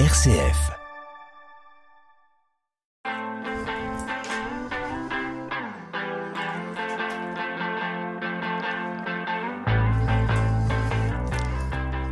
RCF. 0.00 0.72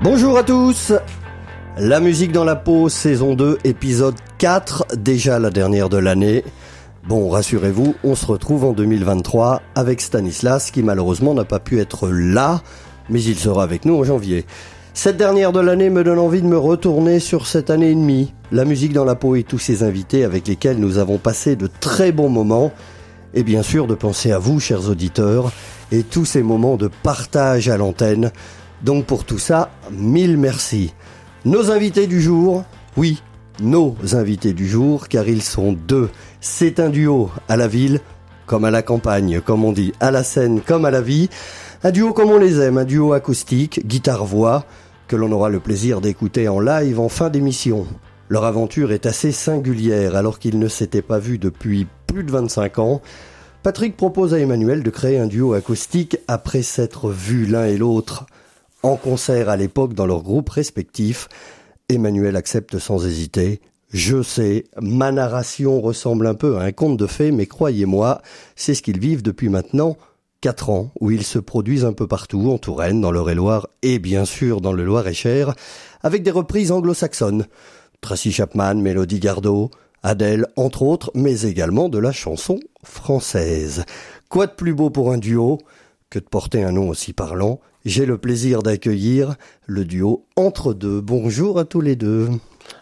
Bonjour 0.00 0.38
à 0.38 0.44
tous 0.44 0.92
La 1.76 1.98
musique 1.98 2.30
dans 2.30 2.44
la 2.44 2.54
peau, 2.54 2.88
saison 2.88 3.34
2, 3.34 3.58
épisode 3.64 4.14
4, 4.38 4.86
déjà 4.96 5.40
la 5.40 5.50
dernière 5.50 5.88
de 5.88 5.96
l'année. 5.96 6.44
Bon, 7.08 7.30
rassurez-vous, 7.30 7.96
on 8.04 8.14
se 8.14 8.26
retrouve 8.26 8.64
en 8.64 8.74
2023 8.74 9.60
avec 9.74 10.00
Stanislas 10.00 10.70
qui 10.70 10.84
malheureusement 10.84 11.34
n'a 11.34 11.44
pas 11.44 11.58
pu 11.58 11.80
être 11.80 12.08
là, 12.10 12.62
mais 13.10 13.20
il 13.20 13.36
sera 13.36 13.64
avec 13.64 13.84
nous 13.84 13.98
en 13.98 14.04
janvier. 14.04 14.46
Cette 14.94 15.16
dernière 15.16 15.52
de 15.52 15.60
l'année 15.60 15.88
me 15.88 16.04
donne 16.04 16.18
envie 16.18 16.42
de 16.42 16.46
me 16.46 16.58
retourner 16.58 17.18
sur 17.18 17.46
cette 17.46 17.70
année 17.70 17.92
et 17.92 17.94
demie, 17.94 18.34
la 18.52 18.66
musique 18.66 18.92
dans 18.92 19.06
la 19.06 19.14
peau 19.14 19.36
et 19.36 19.42
tous 19.42 19.58
ces 19.58 19.82
invités 19.82 20.22
avec 20.22 20.46
lesquels 20.46 20.78
nous 20.78 20.98
avons 20.98 21.16
passé 21.16 21.56
de 21.56 21.66
très 21.80 22.12
bons 22.12 22.28
moments, 22.28 22.72
et 23.32 23.42
bien 23.42 23.62
sûr 23.62 23.86
de 23.86 23.94
penser 23.94 24.32
à 24.32 24.38
vous, 24.38 24.60
chers 24.60 24.90
auditeurs, 24.90 25.50
et 25.92 26.02
tous 26.02 26.26
ces 26.26 26.42
moments 26.42 26.76
de 26.76 26.90
partage 27.02 27.70
à 27.70 27.78
l'antenne. 27.78 28.32
Donc 28.82 29.06
pour 29.06 29.24
tout 29.24 29.38
ça, 29.38 29.70
mille 29.90 30.36
merci. 30.36 30.92
Nos 31.46 31.70
invités 31.70 32.06
du 32.06 32.20
jour, 32.20 32.62
oui, 32.98 33.22
nos 33.62 33.96
invités 34.12 34.52
du 34.52 34.68
jour, 34.68 35.08
car 35.08 35.26
ils 35.26 35.42
sont 35.42 35.72
deux. 35.72 36.10
C'est 36.42 36.80
un 36.80 36.90
duo 36.90 37.30
à 37.48 37.56
la 37.56 37.66
ville 37.66 38.00
comme 38.44 38.64
à 38.66 38.70
la 38.70 38.82
campagne, 38.82 39.40
comme 39.40 39.64
on 39.64 39.72
dit, 39.72 39.94
à 40.00 40.10
la 40.10 40.22
scène 40.22 40.60
comme 40.60 40.84
à 40.84 40.90
la 40.90 41.00
vie. 41.00 41.30
Un 41.82 41.90
duo 41.90 42.12
comme 42.12 42.30
on 42.30 42.38
les 42.38 42.60
aime, 42.60 42.76
un 42.76 42.84
duo 42.84 43.14
acoustique, 43.14 43.86
guitare-voix, 43.86 44.66
que 45.12 45.16
l'on 45.16 45.30
aura 45.30 45.50
le 45.50 45.60
plaisir 45.60 46.00
d'écouter 46.00 46.48
en 46.48 46.58
live 46.58 46.98
en 46.98 47.10
fin 47.10 47.28
d'émission. 47.28 47.86
Leur 48.30 48.46
aventure 48.46 48.92
est 48.92 49.04
assez 49.04 49.30
singulière 49.30 50.16
alors 50.16 50.38
qu'ils 50.38 50.58
ne 50.58 50.68
s'étaient 50.68 51.02
pas 51.02 51.18
vus 51.18 51.36
depuis 51.36 51.86
plus 52.06 52.24
de 52.24 52.32
25 52.32 52.78
ans. 52.78 53.02
Patrick 53.62 53.94
propose 53.94 54.32
à 54.32 54.38
Emmanuel 54.38 54.82
de 54.82 54.88
créer 54.88 55.18
un 55.18 55.26
duo 55.26 55.52
acoustique 55.52 56.16
après 56.28 56.62
s'être 56.62 57.10
vus 57.10 57.44
l'un 57.44 57.66
et 57.66 57.76
l'autre 57.76 58.24
en 58.82 58.96
concert 58.96 59.50
à 59.50 59.58
l'époque 59.58 59.92
dans 59.92 60.06
leurs 60.06 60.22
groupes 60.22 60.48
respectifs. 60.48 61.28
Emmanuel 61.90 62.34
accepte 62.34 62.78
sans 62.78 63.06
hésiter. 63.06 63.60
Je 63.92 64.22
sais, 64.22 64.64
ma 64.80 65.12
narration 65.12 65.82
ressemble 65.82 66.26
un 66.26 66.34
peu 66.34 66.56
à 66.56 66.62
un 66.62 66.72
conte 66.72 66.96
de 66.96 67.06
fées, 67.06 67.32
mais 67.32 67.44
croyez-moi, 67.44 68.22
c'est 68.56 68.72
ce 68.72 68.80
qu'ils 68.80 68.98
vivent 68.98 69.22
depuis 69.22 69.50
maintenant 69.50 69.98
quatre 70.42 70.70
ans, 70.70 70.90
où 71.00 71.10
ils 71.10 71.24
se 71.24 71.38
produisent 71.38 71.86
un 71.86 71.92
peu 71.94 72.06
partout, 72.06 72.50
en 72.50 72.58
Touraine, 72.58 73.00
dans 73.00 73.12
l'Eure-et-Loire 73.12 73.68
et 73.80 73.98
bien 74.00 74.26
sûr 74.26 74.60
dans 74.60 74.72
le 74.72 74.84
Loir-et-Cher, 74.84 75.54
avec 76.02 76.24
des 76.24 76.32
reprises 76.32 76.72
anglo-saxonnes. 76.72 77.46
Tracy 78.02 78.32
Chapman, 78.32 78.74
Mélodie 78.74 79.20
Gardot, 79.20 79.70
Adèle, 80.02 80.48
entre 80.56 80.82
autres, 80.82 81.12
mais 81.14 81.42
également 81.42 81.88
de 81.88 81.98
la 81.98 82.10
chanson 82.10 82.58
française. 82.82 83.84
Quoi 84.28 84.48
de 84.48 84.52
plus 84.52 84.74
beau 84.74 84.90
pour 84.90 85.12
un 85.12 85.18
duo 85.18 85.58
que 86.10 86.18
de 86.18 86.24
porter 86.24 86.64
un 86.64 86.72
nom 86.72 86.88
aussi 86.88 87.12
parlant? 87.12 87.60
J'ai 87.84 88.04
le 88.04 88.18
plaisir 88.18 88.64
d'accueillir 88.64 89.36
le 89.66 89.84
duo 89.84 90.24
Entre 90.34 90.74
deux. 90.74 91.00
Bonjour 91.00 91.60
à 91.60 91.64
tous 91.64 91.80
les 91.80 91.94
deux. 91.94 92.28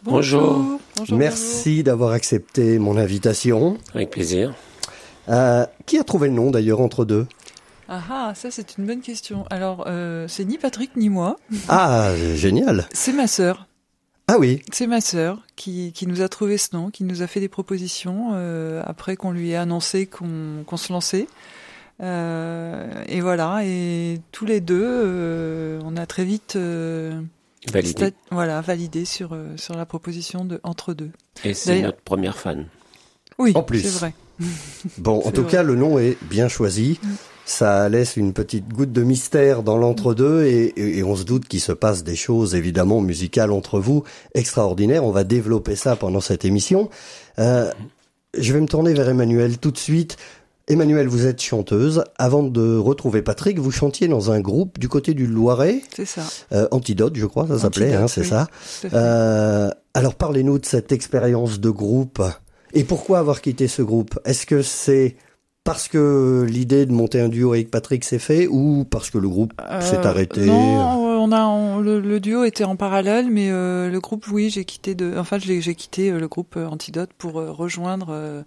Bonjour. 0.04 0.64
Bonjour. 0.96 1.18
Merci 1.18 1.82
d'avoir 1.82 2.12
accepté 2.12 2.78
mon 2.78 2.96
invitation. 2.96 3.76
Avec 3.94 4.10
plaisir. 4.10 4.54
Euh, 5.28 5.66
qui 5.84 5.98
a 5.98 6.04
trouvé 6.04 6.28
le 6.28 6.34
nom 6.34 6.50
d'ailleurs 6.50 6.80
Entre 6.80 7.04
deux? 7.04 7.26
Ah 7.92 8.02
ah, 8.08 8.32
ça 8.36 8.52
c'est 8.52 8.78
une 8.78 8.86
bonne 8.86 9.00
question. 9.00 9.44
Alors, 9.50 9.84
euh, 9.88 10.28
c'est 10.28 10.44
ni 10.44 10.58
Patrick 10.58 10.94
ni 10.96 11.08
moi. 11.08 11.36
Ah, 11.68 12.12
génial. 12.36 12.86
C'est 12.92 13.12
ma 13.12 13.26
sœur. 13.26 13.66
Ah 14.28 14.38
oui, 14.38 14.62
C'est 14.72 14.86
ma 14.86 15.00
sœur 15.00 15.42
qui, 15.56 15.90
qui 15.92 16.06
nous 16.06 16.22
a 16.22 16.28
trouvé 16.28 16.56
ce 16.56 16.68
nom, 16.76 16.90
qui 16.90 17.02
nous 17.02 17.20
a 17.22 17.26
fait 17.26 17.40
des 17.40 17.48
propositions 17.48 18.28
euh, 18.34 18.80
après 18.86 19.16
qu'on 19.16 19.32
lui 19.32 19.50
ait 19.50 19.56
annoncé 19.56 20.06
qu'on 20.06 20.62
qu'on 20.64 20.76
se 20.76 20.92
lançait. 20.92 21.26
Euh, 22.00 23.02
et 23.08 23.20
voilà, 23.20 23.62
et 23.64 24.20
tous 24.30 24.46
les 24.46 24.60
deux, 24.60 24.80
euh, 24.84 25.80
on 25.84 25.96
a 25.96 26.06
très 26.06 26.24
vite 26.24 26.54
euh, 26.54 27.20
Validé. 27.72 28.12
voilà, 28.30 28.60
validé 28.60 29.04
sur, 29.04 29.36
sur 29.56 29.74
la 29.76 29.84
proposition 29.84 30.44
de 30.44 30.60
Entre 30.62 30.94
deux. 30.94 31.10
Et 31.44 31.52
c'est 31.54 31.82
notre 31.82 32.00
première 32.00 32.38
fan. 32.38 32.66
Oui, 33.38 33.50
En 33.56 33.62
plus. 33.64 33.80
c'est 33.80 33.98
vrai. 33.98 34.14
Bon, 34.96 35.20
en 35.26 35.32
tout 35.32 35.42
vrai. 35.42 35.50
cas, 35.50 35.62
le 35.64 35.74
nom 35.74 35.98
est 35.98 36.16
bien 36.22 36.46
choisi. 36.48 37.00
Ça 37.50 37.88
laisse 37.88 38.16
une 38.16 38.32
petite 38.32 38.68
goutte 38.68 38.92
de 38.92 39.02
mystère 39.02 39.64
dans 39.64 39.76
l'entre-deux 39.76 40.44
et, 40.44 40.66
et- 40.76 40.98
et 40.98 41.02
on 41.02 41.16
se 41.16 41.24
doute 41.24 41.48
qu'il 41.48 41.60
se 41.60 41.72
passe 41.72 42.04
des 42.04 42.14
choses 42.14 42.54
évidemment 42.54 43.00
musicales 43.00 43.50
entre 43.50 43.80
vous 43.80 44.04
extraordinaires. 44.36 45.04
On 45.04 45.10
va 45.10 45.24
développer 45.24 45.74
ça 45.74 45.96
pendant 45.96 46.20
cette 46.20 46.44
émission. 46.44 46.90
Euh, 47.40 47.68
je 48.38 48.52
vais 48.52 48.60
me 48.60 48.68
tourner 48.68 48.94
vers 48.94 49.08
Emmanuel 49.08 49.58
tout 49.58 49.72
de 49.72 49.78
suite. 49.78 50.16
Emmanuel, 50.68 51.08
vous 51.08 51.26
êtes 51.26 51.42
chanteuse. 51.42 52.04
Avant 52.18 52.44
de 52.44 52.76
retrouver 52.76 53.20
Patrick, 53.22 53.58
vous 53.58 53.72
chantiez 53.72 54.06
dans 54.06 54.30
un 54.30 54.38
groupe 54.38 54.78
du 54.78 54.88
côté 54.88 55.12
du 55.14 55.26
Loiret, 55.26 55.80
C'est 55.96 56.04
ça. 56.06 56.22
euh, 56.52 56.68
Antidote, 56.70 57.16
je 57.16 57.26
crois, 57.26 57.48
ça 57.48 57.58
s'appelait, 57.58 57.94
hein, 57.94 58.06
c'est 58.06 58.20
oui. 58.20 58.28
ça. 58.28 58.46
Euh, 58.94 59.70
alors 59.94 60.14
parlez-nous 60.14 60.60
de 60.60 60.66
cette 60.66 60.92
expérience 60.92 61.58
de 61.58 61.70
groupe 61.70 62.22
et 62.74 62.84
pourquoi 62.84 63.18
avoir 63.18 63.40
quitté 63.40 63.66
ce 63.66 63.82
groupe? 63.82 64.20
Est-ce 64.24 64.46
que 64.46 64.62
c'est 64.62 65.16
parce 65.64 65.88
que 65.88 66.46
l'idée 66.48 66.86
de 66.86 66.92
monter 66.92 67.20
un 67.20 67.28
duo 67.28 67.52
avec 67.52 67.70
Patrick 67.70 68.04
s'est 68.04 68.18
fait 68.18 68.46
ou 68.48 68.84
parce 68.90 69.10
que 69.10 69.18
le 69.18 69.28
groupe 69.28 69.52
s'est 69.80 69.96
Euh, 69.98 70.02
arrêté 70.04 70.46
Non, 70.46 71.22
on 71.22 71.32
a 71.32 71.44
on- 71.46 71.80
le, 71.80 72.00
le 72.00 72.18
duo 72.20 72.44
était 72.44 72.64
en 72.64 72.76
parallèle, 72.76 73.30
mais 73.30 73.50
euh, 73.50 73.90
le 73.90 74.00
groupe, 74.00 74.26
oui, 74.32 74.50
j'ai 74.50 74.64
quitté 74.64 74.94
de, 74.94 75.14
enfin, 75.18 75.38
j'ai 75.38 75.74
quitté 75.74 76.10
euh, 76.10 76.18
le 76.18 76.28
groupe 76.28 76.56
Antidote 76.56 77.10
pour 77.18 77.34
rejoindre 77.34 78.08
euh, 78.10 78.42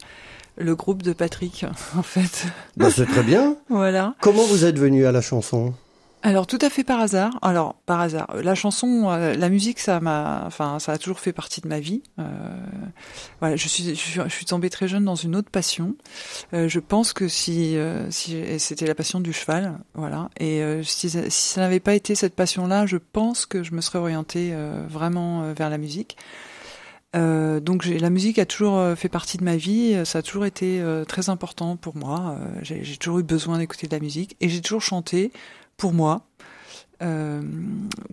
le 0.58 0.76
groupe 0.76 1.02
de 1.04 1.14
Patrick, 1.14 1.66
en 1.98 2.04
fait. 2.04 2.46
Bah, 2.78 2.90
C'est 2.90 3.06
très 3.06 3.24
bien. 3.24 3.56
voilà. 3.70 4.16
Comment 4.22 4.44
vous 4.46 4.66
êtes 4.66 4.78
venu 4.80 5.06
à 5.06 5.12
la 5.12 5.22
chanson? 5.22 5.74
Alors 6.26 6.48
tout 6.48 6.60
à 6.62 6.70
fait 6.70 6.86
par 6.86 7.02
hasard. 7.02 7.38
Alors 7.42 7.76
par 7.86 8.00
hasard, 8.00 8.34
la 8.42 8.56
chanson, 8.56 9.10
euh, 9.10 9.36
la 9.36 9.50
musique, 9.50 9.78
ça 9.78 10.00
m'a, 10.00 10.44
enfin, 10.46 10.80
ça 10.80 10.94
a 10.94 10.98
toujours 10.98 11.20
fait 11.20 11.34
partie 11.34 11.60
de 11.60 11.68
ma 11.68 11.82
vie. 11.82 12.02
Euh, 12.18 12.24
voilà, 13.42 13.58
je 13.58 13.68
suis, 13.68 13.94
je 13.94 14.30
suis, 14.30 14.46
tombée 14.46 14.70
très 14.70 14.88
jeune 14.88 15.04
dans 15.04 15.16
une 15.16 15.36
autre 15.36 15.50
passion. 15.50 15.98
Euh, 16.54 16.70
je 16.70 16.80
pense 16.80 17.12
que 17.12 17.28
si, 17.28 17.76
euh, 17.76 18.10
si 18.10 18.38
c'était 18.58 18.88
la 18.88 18.96
passion 18.96 19.20
du 19.20 19.34
cheval, 19.34 19.78
voilà. 19.96 20.30
Et 20.40 20.64
euh, 20.64 20.82
si, 20.82 21.10
si 21.10 21.20
ça 21.30 21.60
n'avait 21.60 21.82
pas 21.82 21.94
été 21.94 22.16
cette 22.16 22.36
passion-là, 22.36 22.86
je 22.86 22.98
pense 22.98 23.46
que 23.46 23.62
je 23.62 23.74
me 23.74 23.82
serais 23.82 24.00
orientée 24.00 24.52
euh, 24.54 24.86
vraiment 24.88 25.44
euh, 25.44 25.54
vers 25.54 25.70
la 25.70 25.78
musique. 25.78 26.16
Euh, 27.16 27.60
donc 27.60 27.86
la 27.86 28.10
musique 28.10 28.40
a 28.40 28.46
toujours 28.46 28.78
euh, 28.78 28.96
fait 28.96 29.10
partie 29.10 29.38
de 29.38 29.44
ma 29.44 29.56
vie, 29.56 30.02
ça 30.04 30.20
a 30.20 30.22
toujours 30.24 30.46
été 30.46 30.82
euh, 30.82 31.06
très 31.06 31.30
important 31.30 31.76
pour 31.76 31.96
moi. 31.96 32.38
Euh, 32.40 32.60
j'ai 32.64 32.98
toujours 32.98 33.20
eu 33.20 33.24
besoin 33.24 33.60
d'écouter 33.60 33.88
de 33.88 33.96
la 33.96 34.00
musique 34.00 34.36
et 34.42 34.50
j'ai 34.50 34.62
toujours 34.62 34.82
chanté 34.82 35.32
pour 35.84 35.92
moi, 35.92 36.22
euh, 37.02 37.42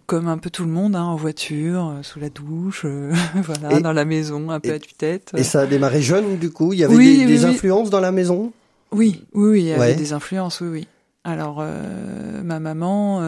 comme 0.07 0.27
un 0.27 0.39
peu 0.39 0.51
tout 0.51 0.65
le 0.65 0.73
monde, 0.73 0.97
hein, 0.97 1.05
en 1.05 1.15
voiture, 1.15 1.87
euh, 1.87 2.03
sous 2.03 2.19
la 2.19 2.29
douche, 2.29 2.83
euh, 2.85 3.13
voilà, 3.45 3.79
Et- 3.79 3.81
dans 3.81 3.93
la 3.93 4.05
maison, 4.05 4.51
un 4.51 4.59
peu 4.59 4.71
et- 4.71 4.73
à 4.73 4.79
tue-tête. 4.81 5.31
Et 5.37 5.45
ça 5.45 5.61
a 5.61 5.67
démarré 5.67 6.03
jeune 6.03 6.37
du 6.37 6.51
coup? 6.51 6.73
Il 6.73 6.81
y 6.81 6.85
avait 6.85 6.97
Oui, 6.97 7.05
des, 7.19 7.27
oui, 7.27 7.27
des 7.27 7.45
oui. 7.45 7.51
influences 7.55 7.89
dans 7.89 8.01
la 8.01 8.11
maison? 8.11 8.53
Oui, 8.91 9.25
oui, 9.35 9.51
oui, 9.51 9.61
il 9.61 9.67
y 9.67 9.73
avait 9.73 9.81
Ouais. 9.81 9.95
des 9.95 10.13
influences, 10.13 10.61
oui, 10.63 10.67
oui. 10.69 10.89
Alors, 11.23 11.59
euh, 11.61 12.43
ma 12.43 12.59
maman 12.59 13.21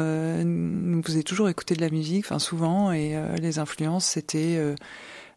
nous 0.43 1.03
faisait 1.05 1.23
toujours 1.23 1.49
écouter 1.49 1.77
de 1.77 1.81
la 1.83 1.91
musique, 1.91 2.25
enfin 2.27 2.41
souvent, 2.41 2.91
et 2.91 3.15
les 3.41 3.61
influences, 3.61 4.07
c'était 4.07 4.59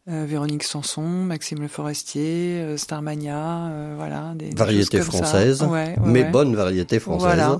Véronique 0.08 0.64
Sanson, 0.64 1.02
Maxime 1.04 1.60
Le 1.62 1.68
Forestier, 1.68 2.76
Starmania, 2.78 3.70
voilà. 3.98 4.34
Des, 4.36 4.50
des 4.50 4.56
Variété 4.56 4.98
choses 4.98 5.10
comme 5.10 5.20
ça. 5.20 5.26
française, 5.26 5.62
Ouais, 5.64 5.70
ouais, 5.70 5.96
mais 6.12 6.24
bonne 6.24 6.56
variété 6.56 7.00
française. 7.00 7.28
Voilà. 7.28 7.60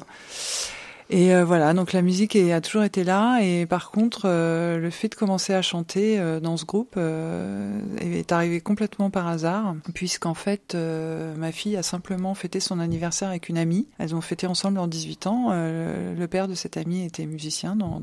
Et 1.12 1.36
euh, 1.36 1.46
voilà, 1.46 1.76
donc 1.76 1.94
la 1.94 2.02
musique 2.02 2.36
a 2.36 2.62
toujours 2.62 2.84
été 2.84 3.04
là. 3.04 3.40
Et 3.42 3.68
par 3.68 3.92
contre, 3.92 4.24
euh, 4.26 4.80
le 4.80 4.90
fait 4.90 5.10
de 5.10 5.16
commencer 5.16 5.54
à 5.54 5.62
chanter 5.62 6.20
euh, 6.20 6.40
dans 6.40 6.58
ce 6.58 6.66
groupe 6.66 6.98
est 6.98 8.32
arrivé 8.32 8.60
complètement 8.60 9.12
par 9.12 9.28
hasard, 9.28 9.76
puisqu'en 9.94 10.34
fait, 10.34 10.76
ma 10.76 11.52
fille 11.52 11.78
a 11.78 11.84
simplement 11.84 12.34
fêté 12.34 12.60
son 12.60 12.80
anniversaire 12.80 13.30
avec 13.30 13.50
une 13.50 13.58
amie. 13.58 13.88
Elles 14.00 14.16
ont 14.16 14.22
fêté 14.22 14.48
ensemble 14.48 14.76
leurs 14.76 14.88
18 14.88 15.28
ans. 15.28 15.50
Le 15.52 16.26
père 16.26 16.48
de 16.48 16.56
cette 16.56 16.78
amie 16.78 17.04
était 17.06 17.26
musicien 17.26 17.76
dans, 17.76 18.02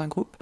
un 0.00 0.08
groupe. 0.08 0.36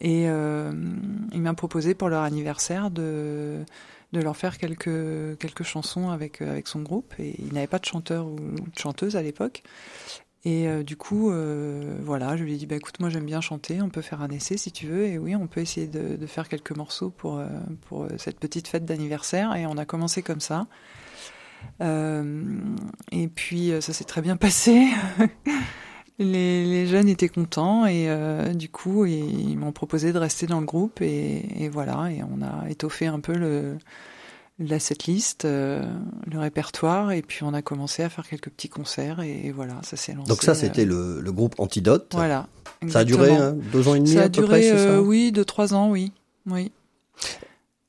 Et 0.00 0.24
il 0.24 1.42
m'a 1.42 1.54
proposé 1.54 1.94
pour 1.94 2.08
leur 2.08 2.22
anniversaire 2.22 2.90
de 2.90 3.64
leur 4.12 4.36
faire 4.36 4.56
quelques 4.58 5.62
chansons 5.62 6.10
avec 6.10 6.42
son 6.64 6.80
groupe 6.80 7.14
et 7.18 7.36
il 7.38 7.52
n'avait 7.52 7.66
pas 7.66 7.78
de 7.78 7.84
chanteur 7.84 8.26
ou 8.26 8.36
de 8.36 8.78
chanteuse 8.78 9.16
à 9.16 9.22
l'époque 9.22 9.62
et 10.44 10.68
euh, 10.68 10.82
du 10.82 10.96
coup, 10.96 11.30
euh, 11.30 11.98
voilà, 12.00 12.36
je 12.36 12.44
lui 12.44 12.54
ai 12.54 12.56
dit, 12.56 12.66
bah, 12.66 12.76
écoute, 12.76 12.98
moi 12.98 13.10
j'aime 13.10 13.26
bien 13.26 13.42
chanter, 13.42 13.82
on 13.82 13.90
peut 13.90 14.00
faire 14.00 14.22
un 14.22 14.30
essai 14.30 14.56
si 14.56 14.72
tu 14.72 14.86
veux, 14.86 15.04
et 15.04 15.18
oui, 15.18 15.36
on 15.36 15.46
peut 15.46 15.60
essayer 15.60 15.86
de, 15.86 16.26
faire 16.26 16.48
quelques 16.48 16.74
morceaux 16.74 17.10
pour, 17.10 17.38
euh, 17.38 17.46
pour 17.88 18.06
cette 18.16 18.38
petite 18.38 18.66
fête 18.66 18.86
d'anniversaire, 18.86 19.54
et 19.54 19.66
on 19.66 19.76
a 19.76 19.84
commencé 19.84 20.22
comme 20.22 20.40
ça. 20.40 20.66
Et 21.80 23.28
puis 23.28 23.70
ça 23.80 23.92
s'est 23.92 24.04
très 24.04 24.22
bien 24.22 24.36
passé. 24.38 24.88
les, 26.18 26.64
les 26.64 26.86
jeunes 26.86 27.08
étaient 27.08 27.28
contents. 27.28 27.84
Et 27.84 28.08
du 28.54 28.70
coup 28.70 29.04
ils 29.04 29.58
m'ont 29.58 29.72
proposé 29.72 30.14
de 30.14 30.18
rester 30.18 30.46
dans 30.46 30.60
le 30.60 30.66
groupe. 30.66 31.02
Et 31.02 31.68
voilà. 31.70 32.10
Et 32.10 32.22
on 32.22 32.40
a 32.40 32.70
étoffé 32.70 33.06
un 33.08 33.20
peu 33.20 33.34
le 33.34 33.76
la 34.62 34.78
setlist, 34.78 35.46
euh, 35.46 35.82
le 36.30 36.38
répertoire 36.38 37.12
et 37.12 37.22
puis 37.22 37.42
on 37.44 37.54
a 37.54 37.62
commencé 37.62 38.02
à 38.02 38.10
faire 38.10 38.28
quelques 38.28 38.50
petits 38.50 38.68
concerts 38.68 39.20
et, 39.20 39.46
et 39.46 39.52
voilà 39.52 39.74
ça 39.82 39.96
s'est 39.96 40.12
lancé. 40.12 40.28
Donc 40.28 40.42
ça 40.42 40.52
euh, 40.52 40.54
c'était 40.54 40.84
le, 40.84 41.20
le 41.20 41.32
groupe 41.32 41.54
Antidote. 41.58 42.10
voilà. 42.12 42.46
Ça 42.88 43.00
a 43.00 43.04
duré 43.04 43.34
hein, 43.34 43.56
deux 43.72 43.88
ans 43.88 43.94
et 43.94 43.98
demi 44.00 44.12
Ça 44.12 44.20
à 44.20 44.24
a 44.24 44.28
peu 44.28 44.42
duré 44.42 44.46
près, 44.60 44.70
euh, 44.70 44.96
ça 44.96 45.02
oui 45.02 45.32
deux 45.32 45.44
trois 45.44 45.72
ans 45.74 45.90
oui 45.90 46.12
oui 46.46 46.70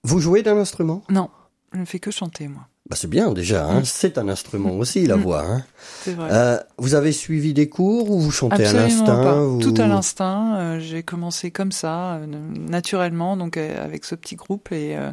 Vous 0.03 0.19
jouez 0.19 0.43
d'un 0.43 0.57
instrument? 0.57 1.03
Non 1.09 1.29
je 1.73 1.79
ne 1.79 1.85
fais 1.85 1.99
que 1.99 2.11
chanter 2.11 2.47
moi 2.49 2.67
bah, 2.89 2.95
C'est 2.97 3.07
bien 3.09 3.31
déjà, 3.31 3.65
hein. 3.65 3.79
Mm. 3.81 3.85
c'est 3.85 4.17
un 4.17 4.27
instrument 4.27 4.71
aussi 4.77 5.05
la 5.07 5.15
Mm. 5.17 5.21
voix. 5.21 5.43
Hein. 5.45 5.63
c'est 6.03 6.13
vrai. 6.13 6.29
Euh, 6.31 6.57
vous 6.77 6.95
avez 6.95 7.11
suivi 7.13 7.53
des 7.53 7.69
cours 7.69 8.09
ou 8.11 8.19
vous 8.19 8.31
chantez 8.31 8.65
à 8.65 8.73
l'instinct 8.73 9.57
Tout 9.61 9.73
à 9.77 9.87
l'instinct. 9.87 10.57
euh, 10.59 10.79
j'ai 10.79 11.03
commencé 11.03 11.51
comme 11.51 11.71
ça, 11.71 12.15
euh, 12.15 12.25
naturellement, 12.27 13.37
donc 13.37 13.55
euh, 13.57 13.83
avec 13.85 14.03
ce 14.03 14.15
petit 14.15 14.35
groupe 14.35 14.71
et 14.73 14.97
euh, 14.97 15.11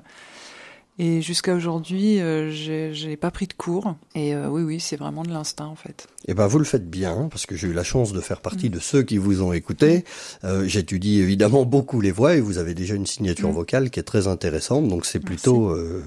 et 0.98 1.22
jusqu'à 1.22 1.54
aujourd'hui, 1.54 2.20
euh, 2.20 2.50
j'ai 2.50 3.16
pas 3.16 3.30
pris 3.30 3.46
de 3.46 3.52
cours. 3.52 3.94
Et 4.14 4.34
euh, 4.34 4.48
oui, 4.48 4.62
oui, 4.62 4.80
c'est 4.80 4.96
vraiment 4.96 5.22
de 5.22 5.30
l'instinct 5.30 5.66
en 5.66 5.74
fait. 5.76 6.08
Eh 6.26 6.34
ben, 6.34 6.46
vous 6.46 6.58
le 6.58 6.64
faites 6.64 6.88
bien, 6.90 7.28
parce 7.30 7.46
que 7.46 7.54
j'ai 7.56 7.68
eu 7.68 7.72
la 7.72 7.84
chance 7.84 8.12
de 8.12 8.20
faire 8.20 8.38
Mm. 8.38 8.42
partie 8.42 8.70
de 8.70 8.78
ceux 8.78 9.02
qui 9.02 9.16
vous 9.18 9.42
ont 9.42 9.52
écouté. 9.52 10.04
Euh, 10.44 10.66
J'étudie 10.66 11.20
évidemment 11.20 11.64
beaucoup 11.64 12.00
les 12.00 12.10
voix 12.10 12.34
et 12.36 12.40
vous 12.40 12.58
avez 12.58 12.74
déjà 12.74 12.94
une 12.94 13.06
signature 13.06 13.48
Mm. 13.50 13.54
vocale 13.54 13.90
qui 13.90 14.00
est 14.00 14.04
très 14.04 14.26
intéressante, 14.26 14.88
donc 14.88 15.06
c'est 15.06 15.20
plutôt 15.20 15.70
euh, 15.70 16.02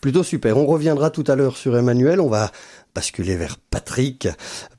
plutôt 0.00 0.22
super. 0.22 0.56
On 0.58 0.66
reviendra 0.66 1.10
tout 1.10 1.24
à 1.26 1.34
l'heure 1.36 1.56
sur 1.56 1.76
Emmanuel. 1.76 2.20
On 2.20 2.28
va 2.28 2.52
basculer 2.96 3.36
vers 3.36 3.58
Patrick. 3.58 4.26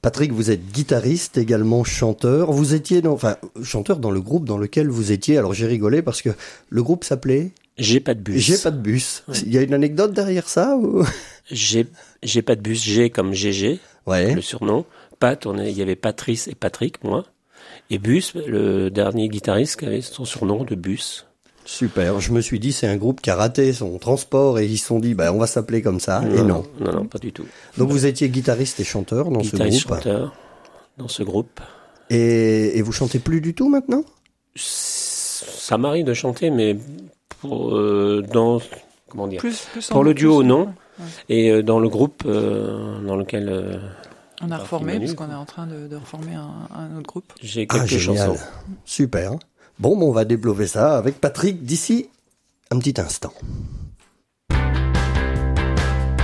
Patrick, 0.01 0.31
vous 0.33 0.49
êtes 0.49 0.71
guitariste, 0.71 1.37
également 1.37 1.83
chanteur. 1.83 2.51
Vous 2.51 2.73
étiez 2.73 3.03
dans, 3.03 3.13
enfin, 3.13 3.37
chanteur 3.63 3.99
dans 3.99 4.09
le 4.09 4.19
groupe 4.21 4.43
dans 4.45 4.57
lequel 4.57 4.89
vous 4.89 5.11
étiez. 5.11 5.37
Alors 5.37 5.53
j'ai 5.53 5.67
rigolé 5.67 6.01
parce 6.01 6.23
que 6.23 6.31
le 6.69 6.81
groupe 6.81 7.03
s'appelait 7.03 7.51
J'ai 7.77 7.99
pas 7.99 8.15
de 8.15 8.19
bus. 8.21 8.41
J'ai 8.43 8.57
pas 8.57 8.71
de 8.71 8.79
bus. 8.79 9.23
Ouais. 9.27 9.37
Il 9.45 9.53
y 9.53 9.57
a 9.59 9.61
une 9.61 9.75
anecdote 9.75 10.13
derrière 10.13 10.49
ça 10.49 10.75
ou... 10.77 11.05
J'ai 11.51 11.85
j'ai 12.23 12.41
pas 12.41 12.55
de 12.55 12.61
bus. 12.61 12.83
G 12.83 13.11
comme 13.11 13.33
GG, 13.33 13.79
Ouais. 14.07 14.33
le 14.33 14.41
surnom. 14.41 14.85
Pat, 15.19 15.45
on 15.45 15.59
est- 15.59 15.71
il 15.71 15.77
y 15.77 15.83
avait 15.83 15.95
Patrice 15.95 16.47
et 16.47 16.55
Patrick, 16.55 17.03
moi. 17.03 17.23
Et 17.91 17.99
Bus, 17.99 18.33
le 18.33 18.89
dernier 18.89 19.29
guitariste 19.29 19.79
qui 19.79 19.85
avait 19.85 20.01
son 20.01 20.25
surnom 20.25 20.63
de 20.63 20.73
Bus. 20.75 21.26
Super. 21.69 22.19
Je 22.21 22.31
me 22.31 22.39
suis 22.39 22.59
dit, 22.59 22.71
c'est 22.71 22.87
un 22.87 22.95
groupe 22.95 23.19
qui 23.19 23.29
a 23.29 23.35
raté 23.35 23.73
son 23.73 23.97
transport 23.97 24.57
et 24.57 24.65
ils 24.65 24.77
se 24.77 24.87
sont 24.87 24.99
dit, 24.99 25.13
bah, 25.15 25.33
on 25.33 25.37
va 25.37 25.47
s'appeler 25.47 25.81
comme 25.81 25.99
ça. 25.99 26.21
Et 26.23 26.41
non. 26.41 26.63
Non, 26.79 26.91
non, 26.93 27.05
pas 27.05 27.19
du 27.19 27.33
tout. 27.33 27.45
Donc 27.77 27.89
vous 27.89 28.05
étiez 28.05 28.29
guitariste 28.29 28.79
et 28.79 28.85
chanteur 28.85 29.29
dans 29.29 29.41
guitariste 29.41 29.81
ce 29.81 29.87
groupe. 29.87 29.97
chanteur 29.97 30.33
dans 30.97 31.07
ce 31.09 31.23
groupe. 31.23 31.59
Et, 32.09 32.77
et 32.77 32.81
vous 32.81 32.93
chantez 32.93 33.19
plus 33.19 33.41
du 33.41 33.53
tout 33.53 33.67
maintenant? 33.69 34.03
Ça 34.55 35.77
m'arrive 35.77 36.05
de 36.05 36.13
chanter, 36.13 36.49
mais 36.49 36.77
pour, 37.41 37.75
euh, 37.75 38.23
dans 38.31 38.59
comment 39.09 39.27
dire 39.27 39.39
Plus, 39.39 39.67
plus 39.71 39.87
Pour 39.89 39.97
en- 39.97 40.03
le 40.03 40.13
duo, 40.13 40.39
plus- 40.39 40.47
non. 40.47 40.73
Ouais. 40.99 41.05
Et 41.29 41.51
euh, 41.51 41.61
dans 41.63 41.79
le 41.79 41.89
groupe 41.89 42.23
euh, 42.25 42.99
dans 43.05 43.15
lequel 43.17 43.49
euh, 43.49 43.77
On 44.41 44.49
a 44.51 44.57
reformé 44.57 44.99
parce 44.99 45.13
qu'on 45.13 45.29
est 45.29 45.35
en 45.35 45.45
train 45.45 45.67
de, 45.67 45.87
de 45.87 45.95
reformer 45.95 46.33
un, 46.33 46.49
un 46.75 46.97
autre 46.97 47.07
groupe. 47.07 47.33
j'ai 47.41 47.67
Ah, 47.69 47.79
quelques 47.79 47.97
génial. 47.97 48.29
chansons. 48.29 48.43
Super. 48.85 49.33
Bon, 49.79 49.95
on 50.01 50.11
va 50.11 50.25
développer 50.25 50.65
ça 50.65 50.97
avec 50.97 51.21
Patrick 51.21 51.63
d'ici 51.63 52.09
un 52.71 52.79
petit 52.79 52.99
instant. 52.99 53.31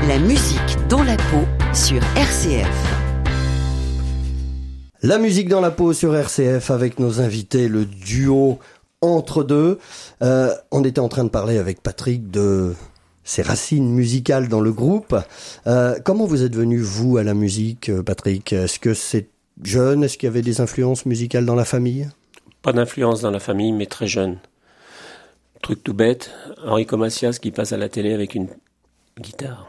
La 0.07 0.17
musique 0.17 0.87
dans 0.89 1.03
la 1.03 1.15
peau 1.17 1.45
sur 1.71 2.01
RCF. 2.15 2.67
La 5.03 5.19
musique 5.19 5.49
dans 5.49 5.61
la 5.61 5.69
peau 5.69 5.93
sur 5.93 6.15
RCF 6.15 6.71
avec 6.71 6.97
nos 6.97 7.21
invités, 7.21 7.67
le 7.67 7.85
duo 7.85 8.57
entre 9.01 9.43
deux. 9.43 9.77
Euh, 10.23 10.51
on 10.71 10.83
était 10.83 10.99
en 10.99 11.07
train 11.07 11.23
de 11.23 11.29
parler 11.29 11.59
avec 11.59 11.83
Patrick 11.83 12.31
de 12.31 12.73
ses 13.23 13.43
racines 13.43 13.87
musicales 13.87 14.47
dans 14.47 14.61
le 14.61 14.71
groupe. 14.71 15.15
Euh, 15.67 15.99
comment 16.03 16.25
vous 16.25 16.41
êtes 16.41 16.55
venu, 16.55 16.79
vous, 16.79 17.17
à 17.17 17.23
la 17.23 17.35
musique, 17.35 17.89
euh, 17.89 18.01
Patrick? 18.01 18.51
Est-ce 18.51 18.79
que 18.79 18.95
c'est 18.95 19.27
jeune? 19.61 20.03
Est-ce 20.03 20.17
qu'il 20.17 20.25
y 20.25 20.31
avait 20.31 20.41
des 20.41 20.59
influences 20.59 21.05
musicales 21.05 21.45
dans 21.45 21.53
la 21.53 21.65
famille? 21.65 22.09
Pas 22.63 22.73
d'influence 22.73 23.21
dans 23.21 23.29
la 23.29 23.39
famille, 23.39 23.71
mais 23.73 23.85
très 23.85 24.07
jeune. 24.07 24.39
Truc 25.61 25.83
tout 25.83 25.93
bête, 25.93 26.31
Enrico 26.65 26.97
Macias 26.97 27.37
qui 27.39 27.51
passe 27.51 27.73
à 27.73 27.77
la 27.77 27.89
télé 27.89 28.13
avec 28.13 28.33
une 28.33 28.47
guitare. 29.19 29.67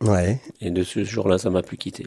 Ouais. 0.00 0.40
Et 0.62 0.70
de 0.70 0.82
ce 0.82 1.04
jour-là, 1.04 1.36
ça 1.36 1.50
m'a 1.50 1.62
plus 1.62 1.76
quitté. 1.76 2.06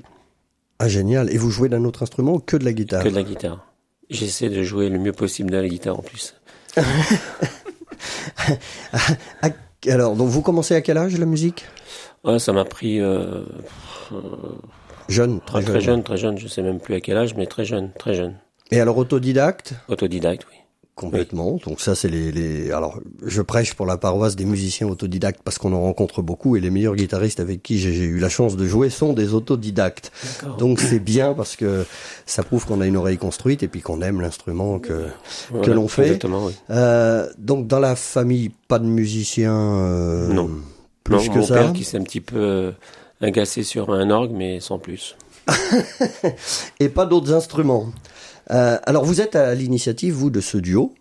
Ah, 0.79 0.87
génial. 0.87 1.31
Et 1.31 1.37
vous 1.37 1.51
jouez 1.51 1.69
d'un 1.69 1.85
autre 1.85 2.01
instrument 2.03 2.33
ou 2.33 2.39
que 2.39 2.57
de 2.57 2.65
la 2.65 2.73
guitare? 2.73 3.03
Que 3.03 3.09
de 3.09 3.15
la 3.15 3.23
guitare. 3.23 3.67
J'essaie 4.09 4.49
de 4.49 4.63
jouer 4.63 4.89
le 4.89 4.97
mieux 4.97 5.13
possible 5.13 5.51
de 5.51 5.57
la 5.57 5.67
guitare 5.67 5.99
en 5.99 6.01
plus. 6.01 6.35
Alors, 9.87 10.15
donc 10.15 10.29
vous 10.29 10.41
commencez 10.41 10.73
à 10.75 10.81
quel 10.81 10.97
âge 10.97 11.17
la 11.17 11.25
musique? 11.25 11.65
Ouais, 12.23 12.39
ça 12.39 12.53
m'a 12.53 12.65
pris 12.65 12.99
euh, 12.99 13.43
Jeune, 15.09 15.41
très, 15.41 15.61
très, 15.61 15.81
jeune, 15.81 16.03
très 16.03 16.17
jeune. 16.17 16.37
Je 16.37 16.47
sais 16.47 16.61
même 16.61 16.79
plus 16.79 16.95
à 16.95 17.01
quel 17.01 17.17
âge, 17.17 17.35
mais 17.35 17.45
très 17.45 17.65
jeune, 17.65 17.91
très 17.99 18.13
jeune. 18.13 18.35
Et 18.73 18.79
alors 18.81 18.97
autodidacte 18.97 19.73
Autodidacte, 19.87 20.45
oui. 20.51 20.57
Complètement. 20.95 21.59
Donc 21.65 21.81
ça, 21.81 21.95
c'est 21.95 22.07
les, 22.07 22.31
les. 22.31 22.71
Alors, 22.71 22.99
je 23.25 23.41
prêche 23.41 23.73
pour 23.73 23.87
la 23.87 23.97
paroisse 23.97 24.35
des 24.35 24.45
musiciens 24.45 24.87
autodidactes 24.87 25.41
parce 25.43 25.57
qu'on 25.57 25.73
en 25.73 25.81
rencontre 25.81 26.21
beaucoup 26.21 26.55
et 26.55 26.59
les 26.59 26.69
meilleurs 26.69 26.95
guitaristes 26.95 27.39
avec 27.39 27.63
qui 27.63 27.79
j'ai 27.79 27.95
eu 27.95 28.19
la 28.19 28.29
chance 28.29 28.55
de 28.55 28.65
jouer 28.67 28.91
sont 28.91 29.13
des 29.13 29.33
autodidactes. 29.33 30.11
D'accord. 30.41 30.57
Donc 30.57 30.79
c'est 30.79 30.99
bien 30.99 31.33
parce 31.33 31.55
que 31.55 31.83
ça 32.27 32.43
prouve 32.43 32.65
qu'on 32.67 32.79
a 32.79 32.85
une 32.85 32.95
oreille 32.97 33.17
construite 33.17 33.63
et 33.63 33.67
puis 33.67 33.81
qu'on 33.81 34.03
aime 34.03 34.21
l'instrument 34.21 34.77
que. 34.77 35.07
Voilà, 35.49 35.73
l'on 35.73 35.87
fait. 35.87 36.03
Exactement, 36.03 36.45
oui. 36.45 36.53
Euh, 36.69 37.27
donc 37.39 37.65
dans 37.65 37.79
la 37.79 37.95
famille, 37.95 38.51
pas 38.67 38.77
de 38.77 38.85
musiciens. 38.85 39.55
euh, 39.57 40.27
Non. 40.31 40.49
Plus 41.03 41.15
Non, 41.15 41.27
que 41.27 41.39
mon 41.39 41.45
ça. 41.45 41.55
père 41.55 41.73
qui 41.73 41.85
s'est 41.85 41.97
un 41.97 42.03
petit 42.03 42.21
peu 42.21 42.37
euh, 42.37 42.71
agacé 43.19 43.63
sur 43.63 43.91
un 43.91 44.11
orgue, 44.11 44.31
mais 44.31 44.59
sans 44.59 44.77
plus. 44.77 45.15
et 46.79 46.89
pas 46.89 47.05
d'autres 47.07 47.33
instruments. 47.33 47.91
Euh, 48.51 48.77
alors 48.85 49.05
vous 49.05 49.21
êtes 49.21 49.35
à 49.35 49.53
l'initiative, 49.55 50.13
vous, 50.13 50.29
de 50.29 50.41
ce 50.41 50.57
duo, 50.57 50.93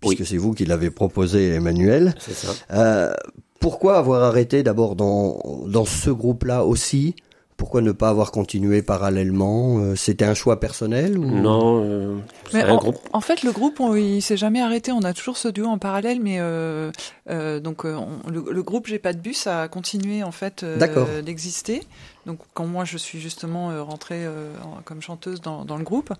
puisque 0.00 0.20
Oui. 0.20 0.26
c'est 0.26 0.36
vous 0.36 0.52
qui 0.52 0.64
l'avez 0.64 0.90
proposé, 0.90 1.54
Emmanuel. 1.54 2.14
C'est 2.18 2.34
ça. 2.34 2.48
Euh, 2.72 3.12
pourquoi 3.60 3.98
avoir 3.98 4.22
arrêté 4.22 4.62
d'abord 4.62 4.94
dans, 4.96 5.40
dans 5.66 5.84
ce 5.84 6.10
groupe-là 6.10 6.64
aussi 6.64 7.14
Pourquoi 7.58 7.82
ne 7.82 7.92
pas 7.92 8.08
avoir 8.08 8.30
continué 8.30 8.80
parallèlement 8.82 9.78
Euh, 9.80 9.94
C'était 9.96 10.24
un 10.24 10.32
choix 10.34 10.60
personnel 10.60 11.18
ou... 11.18 11.24
Non, 11.26 11.82
euh, 11.84 12.16
Mais 12.54 12.62
un 12.62 12.74
en, 12.74 12.76
groupe. 12.78 12.96
en 13.12 13.20
fait, 13.20 13.42
le 13.42 13.50
groupe, 13.52 13.80
on, 13.80 13.94
il 13.96 14.22
s'est 14.22 14.36
jamais 14.38 14.60
arrêté. 14.62 14.92
On 14.92 15.02
a 15.02 15.12
toujours 15.12 15.36
ce 15.36 15.48
duo 15.48 15.66
en 15.66 15.76
parallèle, 15.76 16.20
mais 16.22 16.36
euh, 16.38 16.90
euh, 17.28 17.58
donc 17.60 17.84
on- 17.84 18.30
le, 18.30 18.44
le 18.50 18.62
groupe 18.62 18.86
J'ai 18.86 19.00
pas 19.00 19.12
de 19.12 19.18
bus 19.18 19.46
a 19.48 19.66
continué 19.68 20.22
en 20.22 20.30
fait 20.30 20.62
euh, 20.62 20.78
d'exister. 21.20 21.82
Donc 22.26 22.38
quand 22.54 22.64
moi 22.66 22.84
je 22.84 22.96
suis 22.96 23.20
justement 23.20 23.70
euh, 23.72 23.82
rentrée 23.82 24.24
euh, 24.24 24.52
en- 24.64 24.80
comme 24.84 25.02
chanteuse 25.02 25.40
dans, 25.40 25.64
dans 25.64 25.76
le 25.78 25.84
groupe, 25.84 26.12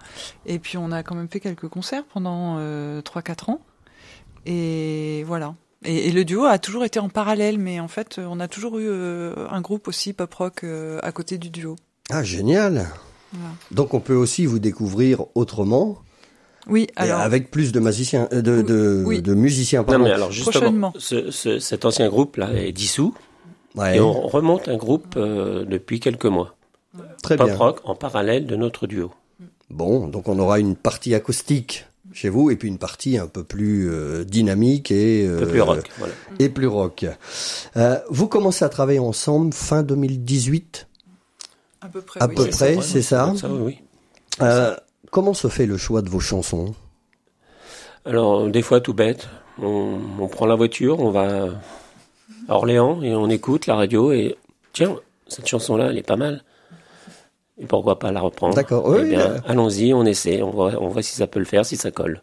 et 0.44 0.58
puis 0.58 0.76
on 0.76 0.90
a 0.90 1.02
quand 1.04 1.14
même 1.14 1.28
fait 1.28 1.40
quelques 1.40 1.68
concerts 1.68 2.04
pendant 2.12 2.56
euh, 2.58 3.00
3-4 3.00 3.50
ans. 3.52 3.60
Et 4.44 5.22
voilà. 5.26 5.54
Et, 5.84 6.08
et 6.08 6.12
le 6.12 6.24
duo 6.24 6.44
a 6.44 6.58
toujours 6.58 6.84
été 6.84 6.98
en 6.98 7.08
parallèle, 7.08 7.58
mais 7.58 7.78
en 7.80 7.88
fait, 7.88 8.18
on 8.18 8.40
a 8.40 8.48
toujours 8.48 8.78
eu 8.78 8.86
euh, 8.88 9.34
un 9.50 9.60
groupe 9.60 9.86
aussi 9.88 10.12
pop 10.12 10.32
rock 10.34 10.64
euh, 10.64 10.98
à 11.02 11.12
côté 11.12 11.38
du 11.38 11.50
duo. 11.50 11.76
Ah, 12.10 12.22
génial 12.24 12.88
Voilà. 13.32 13.54
Donc 13.70 13.94
on 13.94 14.00
peut 14.00 14.14
aussi 14.16 14.44
vous 14.46 14.58
découvrir 14.58 15.24
autrement, 15.34 15.98
Oui, 16.66 16.88
alors 16.96 17.20
avec 17.20 17.50
plus 17.50 17.70
de 17.72 17.78
musiciens, 17.80 18.28
euh, 18.32 18.42
de, 18.42 18.62
de, 18.62 19.02
Oui. 19.06 19.22
de 19.22 19.34
musiciens. 19.34 19.80
Non, 19.80 19.86
Pardon. 19.86 20.04
mais 20.04 20.10
alors 20.12 20.32
justement, 20.32 20.52
Prochainement. 20.60 20.92
ce, 20.98 21.30
ce- 21.30 21.58
cet 21.60 21.84
ancien 21.84 22.08
groupe-là 22.08 22.52
est 22.54 22.72
dissous 22.72 23.14
Ouais, 23.76 23.98
et 23.98 24.00
on 24.00 24.26
remonte 24.26 24.66
un 24.68 24.76
groupe 24.76 25.14
euh, 25.16 25.64
depuis 25.64 26.00
quelques 26.00 26.24
mois. 26.26 26.56
très 27.22 27.36
Pop 27.36 27.46
bien. 27.46 27.56
rock 27.56 27.80
en 27.84 27.94
parallèle 27.94 28.46
de 28.46 28.56
notre 28.56 28.86
duo. 28.88 29.12
Bon, 29.70 30.08
donc 30.08 30.26
on 30.28 30.38
aura 30.38 30.58
une 30.58 30.74
partie 30.74 31.14
acoustique 31.14 31.84
chez 32.18 32.28
vous 32.30 32.50
et 32.50 32.56
puis 32.56 32.66
une 32.68 32.78
partie 32.78 33.16
un 33.16 33.28
peu 33.28 33.44
plus 33.44 33.88
euh, 33.88 34.24
dynamique 34.24 34.90
et 34.90 35.24
euh, 35.24 35.46
plus 35.46 35.60
rock. 35.62 35.88
Voilà. 35.98 36.12
et 36.40 36.48
plus 36.48 36.66
rock. 36.66 37.06
Euh, 37.76 37.98
vous 38.10 38.26
commencez 38.26 38.64
à 38.64 38.68
travailler 38.68 38.98
ensemble 38.98 39.52
fin 39.52 39.84
2018. 39.84 40.88
à 41.80 41.88
peu 41.88 42.00
près. 42.00 42.20
à 42.20 42.26
oui, 42.26 42.34
peu 42.34 42.42
c'est 42.50 42.50
près, 42.50 42.74
ça. 42.76 42.82
c'est 42.82 43.02
ça? 43.02 43.32
Ça, 43.36 43.48
oui, 43.48 43.60
oui. 43.62 43.78
Euh, 44.42 44.74
comment 45.12 45.32
se 45.32 45.46
fait 45.46 45.66
le 45.66 45.76
choix 45.76 46.02
de 46.02 46.08
vos 46.10 46.18
chansons? 46.20 46.74
Alors, 48.04 48.48
des 48.48 48.62
fois, 48.62 48.80
tout 48.80 48.94
bête, 48.94 49.28
on, 49.62 49.98
on 50.18 50.26
prend 50.28 50.46
la 50.46 50.56
voiture, 50.56 50.98
on 50.98 51.10
va 51.10 51.46
à 52.48 52.54
Orléans 52.54 53.00
et 53.02 53.14
on 53.14 53.28
écoute 53.30 53.66
la 53.66 53.76
radio 53.76 54.10
et 54.10 54.36
tiens, 54.72 54.96
cette 55.28 55.46
chanson-là, 55.46 55.90
elle 55.90 55.98
est 55.98 56.06
pas 56.06 56.16
mal. 56.16 56.42
Et 57.60 57.66
pourquoi 57.66 57.98
pas 57.98 58.12
la 58.12 58.20
reprendre 58.20 58.54
D'accord, 58.54 58.96
Eh 58.98 59.04
bien, 59.04 59.36
allons-y, 59.46 59.92
on 59.92 60.04
essaie, 60.04 60.42
on 60.42 60.50
voit, 60.50 60.72
on 60.80 60.88
voit 60.88 61.02
si 61.02 61.14
ça 61.14 61.26
peut 61.26 61.40
le 61.40 61.44
faire, 61.44 61.66
si 61.66 61.76
ça 61.76 61.90
colle. 61.90 62.22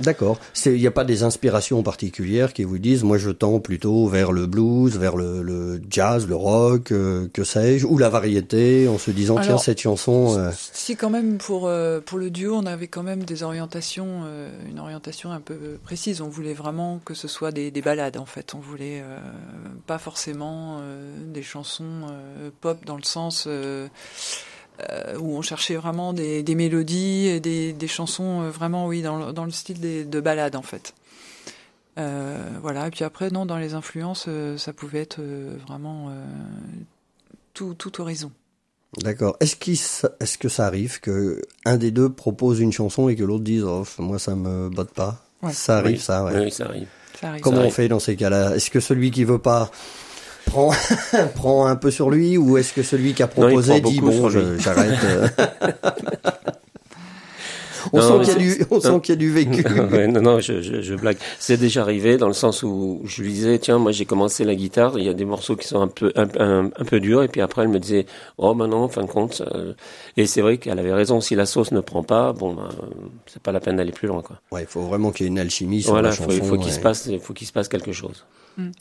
D'accord. 0.00 0.38
Il 0.66 0.72
n'y 0.72 0.86
a 0.88 0.90
pas 0.90 1.04
des 1.04 1.22
inspirations 1.22 1.80
particulières 1.84 2.52
qui 2.54 2.64
vous 2.64 2.78
disent, 2.78 3.04
moi 3.04 3.18
je 3.18 3.30
tends 3.30 3.60
plutôt 3.60 4.08
vers 4.08 4.32
le 4.32 4.46
blues, 4.46 4.96
vers 4.98 5.14
le, 5.16 5.42
le 5.42 5.80
jazz, 5.88 6.26
le 6.26 6.34
rock, 6.34 6.90
euh, 6.90 7.28
que 7.32 7.44
sais-je, 7.44 7.86
ou 7.86 7.98
la 7.98 8.08
variété, 8.08 8.88
en 8.88 8.98
se 8.98 9.12
disant, 9.12 9.34
tiens, 9.36 9.50
Alors, 9.50 9.62
cette 9.62 9.80
chanson... 9.80 10.36
euh, 10.36 10.50
Si 10.56 10.96
quand 10.96 11.10
même 11.10 11.38
pour 11.38 11.68
euh, 11.68 12.00
pour 12.00 12.18
le 12.18 12.30
duo, 12.30 12.56
on 12.56 12.66
avait 12.66 12.88
quand 12.88 13.04
même 13.04 13.22
des 13.22 13.44
orientations, 13.44 14.22
euh, 14.24 14.50
une 14.68 14.80
orientation 14.80 15.30
un 15.30 15.40
peu 15.40 15.78
précise. 15.84 16.20
On 16.20 16.28
voulait 16.28 16.54
vraiment 16.54 16.98
que 17.04 17.14
ce 17.14 17.28
soit 17.28 17.52
des, 17.52 17.70
des 17.70 17.82
balades 17.82 18.16
en 18.16 18.26
fait. 18.26 18.54
On 18.54 18.60
voulait 18.60 19.02
euh, 19.02 19.18
pas 19.86 19.98
forcément 19.98 20.78
euh, 20.80 21.12
des 21.32 21.42
chansons 21.42 21.84
euh, 22.10 22.50
pop 22.60 22.78
dans 22.86 22.96
le 22.96 23.04
sens 23.04 23.46
euh, 24.90 25.16
où 25.18 25.36
on 25.36 25.42
cherchait 25.42 25.76
vraiment 25.76 26.12
des, 26.12 26.42
des 26.42 26.54
mélodies 26.54 27.26
et 27.26 27.40
des, 27.40 27.72
des 27.72 27.88
chansons 27.88 28.42
euh, 28.42 28.50
vraiment 28.50 28.86
oui 28.86 29.02
dans, 29.02 29.26
le- 29.26 29.32
dans 29.32 29.44
le 29.44 29.50
style 29.50 29.80
des, 29.80 30.04
de 30.04 30.20
balades 30.20 30.56
en 30.56 30.62
fait. 30.62 30.94
Euh, 31.98 32.38
voilà. 32.62 32.86
Et 32.88 32.90
puis 32.90 33.04
après 33.04 33.30
non 33.30 33.44
dans 33.46 33.58
les 33.58 33.74
influences, 33.74 34.24
euh, 34.28 34.56
ça 34.56 34.72
pouvait 34.72 35.00
être 35.00 35.18
euh, 35.20 35.56
vraiment 35.66 36.08
euh, 36.08 36.24
tout 37.54 37.74
tout 37.74 38.00
horizon. 38.00 38.30
D'accord. 38.98 39.36
Est-ce 39.40 39.56
qu'il 39.56 39.74
s- 39.74 40.06
est-ce 40.20 40.36
que 40.38 40.48
ça 40.48 40.66
arrive 40.66 41.00
que 41.00 41.40
un 41.64 41.76
des 41.76 41.90
deux 41.90 42.10
propose 42.10 42.60
une 42.60 42.72
chanson 42.72 43.08
et 43.08 43.16
que 43.16 43.24
l'autre 43.24 43.44
dise, 43.44 43.62
oh, 43.64 43.84
moi 43.98 44.18
ça 44.18 44.34
me 44.34 44.68
botte 44.68 44.92
pas? 44.92 45.22
Ouais. 45.42 45.52
Ça 45.52 45.78
arrive, 45.78 45.96
Oui. 45.96 46.00
ça, 46.02 46.24
ouais. 46.24 46.38
Oui, 46.44 46.50
ça 46.50 46.64
arrive. 46.66 46.88
Ça 47.20 47.28
arrive. 47.28 47.42
Comment 47.42 47.56
on 47.58 47.60
arrive. 47.60 47.72
fait 47.74 47.88
dans 47.88 47.98
ces 48.00 48.16
cas-là? 48.16 48.54
Est-ce 48.56 48.70
que 48.70 48.80
celui 48.80 49.10
qui 49.10 49.24
veut 49.24 49.38
pas 49.38 49.70
prend 50.46 50.70
prend 51.34 51.66
un 51.66 51.76
peu 51.76 51.90
sur 51.90 52.10
lui 52.10 52.36
ou 52.36 52.58
est-ce 52.58 52.72
que 52.72 52.82
celui 52.82 53.14
qui 53.14 53.22
a 53.22 53.26
proposé 53.26 53.80
dit 53.80 54.00
bon 54.00 54.28
j'arrête 54.58 54.98
euh. 55.04 55.28
On 57.92 57.98
Non, 58.00 58.24
sent 58.24 58.32
qu'il 58.32 58.42
y 58.44 58.46
a 58.50 58.52
c'est- 58.54 58.58
du 58.60 58.66
on 58.70 58.80
sent 58.80 59.00
qu'il 59.02 59.12
y 59.14 59.16
a 59.16 59.16
du 59.16 59.30
vécu. 59.30 59.64
Ouais, 59.92 60.06
non, 60.06 60.20
non, 60.20 60.40
je, 60.40 60.62
je, 60.62 60.82
je 60.82 60.94
blague. 60.94 61.16
C'est 61.38 61.56
déjà 61.56 61.82
arrivé 61.82 62.16
dans 62.16 62.26
le 62.28 62.32
sens 62.32 62.62
où 62.62 63.00
je 63.04 63.22
lui 63.22 63.32
disais, 63.32 63.58
tiens, 63.58 63.78
moi 63.78 63.92
j'ai 63.92 64.04
commencé 64.04 64.44
la 64.44 64.54
guitare, 64.54 64.98
il 64.98 65.04
y 65.04 65.08
a 65.08 65.14
des 65.14 65.24
morceaux 65.24 65.56
qui 65.56 65.66
sont 65.68 65.80
un 65.80 65.88
peu 65.88 66.12
un, 66.16 66.28
un, 66.38 66.66
un 66.66 66.84
peu 66.84 67.00
durs, 67.00 67.22
et 67.22 67.28
puis 67.28 67.40
après 67.40 67.62
elle 67.62 67.68
me 67.68 67.78
disait, 67.78 68.06
oh 68.38 68.54
ben 68.54 68.66
non, 68.68 68.84
en 68.84 68.88
fin 68.88 69.02
de 69.02 69.06
compte, 69.10 69.34
ça- 69.34 69.50
et 70.16 70.26
c'est 70.26 70.40
vrai 70.42 70.58
qu'elle 70.58 70.78
avait 70.78 70.92
raison. 70.92 71.20
Si 71.20 71.34
la 71.34 71.46
sauce 71.46 71.72
ne 71.72 71.80
prend 71.80 72.02
pas, 72.02 72.32
bon, 72.32 72.54
ben, 72.54 72.68
c'est 73.26 73.42
pas 73.42 73.52
la 73.52 73.60
peine 73.60 73.76
d'aller 73.76 73.92
plus 73.92 74.08
loin, 74.08 74.22
quoi. 74.22 74.40
Ouais, 74.50 74.62
il 74.62 74.66
faut 74.66 74.82
vraiment 74.82 75.10
qu'il 75.10 75.24
y 75.24 75.28
ait 75.28 75.32
une 75.32 75.38
alchimie 75.38 75.82
sur 75.82 75.92
Voilà, 75.92 76.08
la 76.10 76.14
faut- 76.14 76.24
chanson. 76.24 76.36
il 76.36 76.44
faut 76.44 76.56
qu'il 76.56 76.66
ouais. 76.66 76.72
se 76.72 76.80
passe, 76.80 77.06
il 77.10 77.20
faut 77.20 77.32
qu'il 77.32 77.46
se 77.46 77.52
passe 77.52 77.68
quelque 77.68 77.92
chose. 77.92 78.24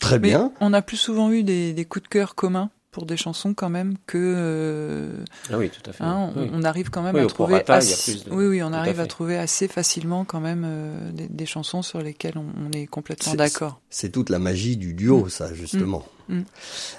Très 0.02 0.20
Mais 0.20 0.28
bien. 0.30 0.52
on 0.60 0.74
a 0.74 0.82
plus 0.82 0.98
souvent 0.98 1.32
eu 1.32 1.44
des, 1.44 1.72
des 1.74 1.86
coups 1.86 2.04
de 2.04 2.10
cœur 2.10 2.36
communs 2.36 2.70
pour 2.92 3.06
des 3.06 3.16
chansons 3.18 3.54
quand 3.54 3.70
même 3.70 3.96
que 4.06 4.18
euh, 4.18 5.24
Ah 5.52 5.58
oui, 5.58 5.70
tout 5.70 5.90
à 5.90 5.94
fait. 5.94 6.04
hein, 6.04 6.32
on, 6.36 6.42
Oui. 6.42 6.50
on 6.54 6.64
arrive 6.64 6.90
quand 6.90 7.02
même 7.02 7.16
Oui, 7.16 7.22
à 7.22 7.26
trouver 7.28 7.64
assez- 7.68 8.16
de- 8.26 8.32
oui 8.32 8.46
oui 8.48 8.64
on 8.64 8.74
à 8.74 8.78
arrive 8.80 9.00
à, 9.00 9.06
trouver 9.06 9.38
assez 9.38 9.68
facilement 9.70 10.26
quand 10.26 10.42
même 10.42 10.64
euh, 10.66 11.12
des, 11.12 11.28
des 11.30 11.46
chansons 11.46 11.82
sur 11.82 12.02
lesquelles 12.02 12.38
on, 12.38 12.46
on 12.68 12.72
est 12.74 12.88
complètement 12.88 13.34
d'accord. 13.36 13.80
C'est 13.90 14.10
toute 14.12 14.30
la 14.30 14.40
magie 14.40 14.76
du 14.78 14.94
duo, 14.94 15.30
ça, 15.30 15.54
justement. 15.54 16.04
Mm. 16.28 16.40
Mm. 16.40 16.46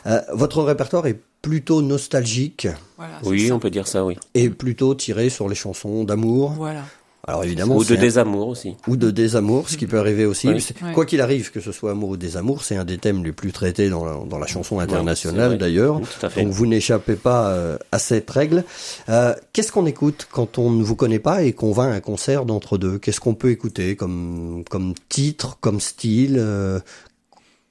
Euh, 0.06 0.20
votre 0.32 0.62
répertoire 0.62 1.06
est 1.06 1.20
plutôt 1.42 1.82
nostalgique 1.82 2.68
Voilà, 2.96 3.18
Oui, 3.24 3.48
ça. 3.48 3.54
on 3.54 3.58
peut 3.58 3.70
dire 3.70 3.86
ça, 3.88 4.04
oui. 4.04 4.16
et 4.34 4.48
plutôt 4.48 4.94
tiré 4.94 5.28
sur 5.28 5.48
les 5.48 5.54
chansons 5.54 6.04
d'amour. 6.04 6.52
Voilà. 6.52 6.84
Alors 7.28 7.44
évidemment, 7.44 7.76
Ou 7.76 7.84
de 7.84 7.94
un- 7.94 8.00
désamour 8.00 8.48
aussi. 8.48 8.74
ou 8.88 8.96
de 8.96 9.12
désamour, 9.12 9.68
ce 9.68 9.76
qui 9.76 9.86
peut 9.86 9.98
arriver 10.00 10.26
aussi. 10.26 10.48
Oui. 10.48 10.60
C'est- 10.60 10.82
Ouais. 10.82 10.92
Quoi 10.92 11.06
qu'il 11.06 11.20
arrive, 11.20 11.52
que 11.52 11.60
ce 11.60 11.70
soit 11.70 11.92
amour 11.92 12.08
ou 12.10 12.16
désamour, 12.16 12.64
c'est 12.64 12.74
un 12.74 12.84
des 12.84 12.98
thèmes 12.98 13.22
les 13.22 13.30
plus 13.30 13.52
traités 13.52 13.88
dans 13.90 14.04
la, 14.04 14.16
dans 14.28 14.38
la 14.38 14.46
chanson 14.48 14.80
internationale 14.80 15.56
d'ailleurs. 15.56 16.00
Tout 16.00 16.26
à 16.26 16.30
fait. 16.30 16.42
Donc 16.42 16.52
vous 16.52 16.66
n'échappez 16.66 17.14
pas 17.14 17.50
euh, 17.50 17.78
à 17.92 18.00
cette 18.00 18.28
règle. 18.28 18.64
Euh, 19.08 19.34
Qu'est-ce 19.52 19.70
qu'on 19.70 19.86
écoute 19.86 20.26
quand 20.32 20.58
on 20.58 20.70
ne 20.70 20.82
vous 20.82 20.96
connaît 20.96 21.20
pas 21.20 21.44
et 21.44 21.52
qu'on 21.52 21.70
va 21.70 21.84
à 21.84 21.86
un 21.86 22.00
concert 22.00 22.44
d'entre 22.44 22.76
deux 22.76 22.98
Qu'est-ce 22.98 23.20
qu'on 23.20 23.34
peut 23.34 23.50
écouter 23.50 23.94
comme, 23.94 24.64
comme 24.68 24.94
titre, 25.08 25.58
comme 25.60 25.78
style 25.80 26.36
euh, 26.40 26.80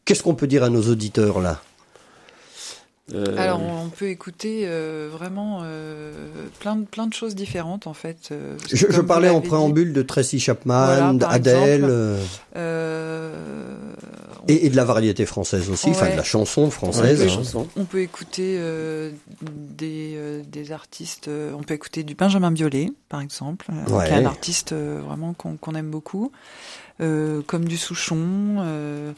Qu'est-ce 0.06 0.24
qu'on 0.24 0.34
peut 0.36 0.48
dire 0.48 0.64
à 0.64 0.70
nos 0.70 0.84
auditeurs 0.90 1.42
là? 1.42 1.62
Euh, 3.14 3.36
Alors 3.38 3.60
on 3.62 3.90
peut 3.90 4.08
écouter 4.10 4.64
euh, 4.66 5.10
vraiment 5.12 5.62
euh, 5.64 6.14
plein 6.60 6.76
de 6.78 6.86
plein 6.86 7.08
de 7.08 7.14
choses 7.14 7.36
différentes 7.36 7.86
en 7.88 7.94
fait. 7.94 8.30
euh, 8.32 8.56
je, 8.72 9.02
parlais 9.02 9.28
en 9.30 9.40
dit, 9.42 9.48
préambule 9.50 9.92
de 9.92 10.02
Tracy 10.02 10.40
Chapman, 10.40 10.86
Voilà, 10.86 11.14
d'Adèle 11.14 12.18
et, 14.48 14.66
et 14.66 14.70
de 14.70 14.76
la 14.76 14.86
variété 14.86 15.26
française 15.26 15.70
aussi, 15.70 15.90
enfin 15.90 16.06
Ouais. 16.06 16.12
de 16.14 16.18
la 16.18 16.24
chanson 16.24 16.70
française. 16.72 17.22
hein. 17.22 17.28
chansons. 17.28 17.68
On 17.76 17.86
peut 17.86 18.02
écouter 18.02 18.56
euh, 18.60 19.12
des, 19.42 20.14
euh, 20.16 20.42
des 20.48 20.72
artistes. 20.72 21.28
euh, 21.28 21.52
on 21.58 21.64
peut 21.64 21.74
écouter 21.74 22.04
du 22.04 22.16
Benjamin 22.16 22.52
Biolay, 22.52 22.92
par 23.10 23.22
exemple, 23.22 23.68
euh, 23.72 23.92
Ouais. 23.92 24.06
qui 24.08 24.14
est 24.14 24.16
un 24.18 24.26
artiste 24.26 24.72
euh, 24.72 25.02
vraiment 25.06 25.34
qu'on 25.34 25.76
aime 25.76 25.90
beaucoup, 25.92 26.32
euh, 27.02 27.42
comme 27.46 27.66
du 27.66 27.78
Souchon, 27.78 28.18
euh, 28.60 29.12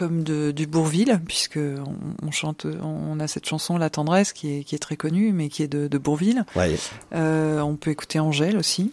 comme 0.00 0.22
de, 0.24 0.50
du 0.50 0.66
Bourville, 0.66 1.20
puisque 1.26 1.58
on, 1.58 2.26
on 2.26 2.30
chante, 2.30 2.66
on 2.82 3.20
a 3.20 3.28
cette 3.28 3.46
chanson 3.46 3.76
La 3.76 3.90
tendresse 3.90 4.32
qui 4.32 4.58
est, 4.60 4.64
qui 4.64 4.74
est 4.74 4.78
très 4.78 4.96
connue, 4.96 5.32
mais 5.32 5.50
qui 5.50 5.62
est 5.62 5.68
de, 5.68 5.88
de 5.88 5.98
Bourville. 5.98 6.44
Ouais. 6.56 6.74
Euh, 7.14 7.60
on 7.60 7.76
peut 7.76 7.90
écouter 7.90 8.18
Angèle 8.18 8.56
aussi. 8.56 8.92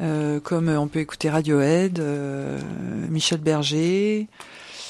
Euh, 0.00 0.38
comme 0.40 0.68
on 0.68 0.88
peut 0.88 0.98
écouter 1.00 1.28
Radiohead, 1.30 1.98
euh, 1.98 2.58
Michel 3.08 3.40
Berger, 3.40 4.28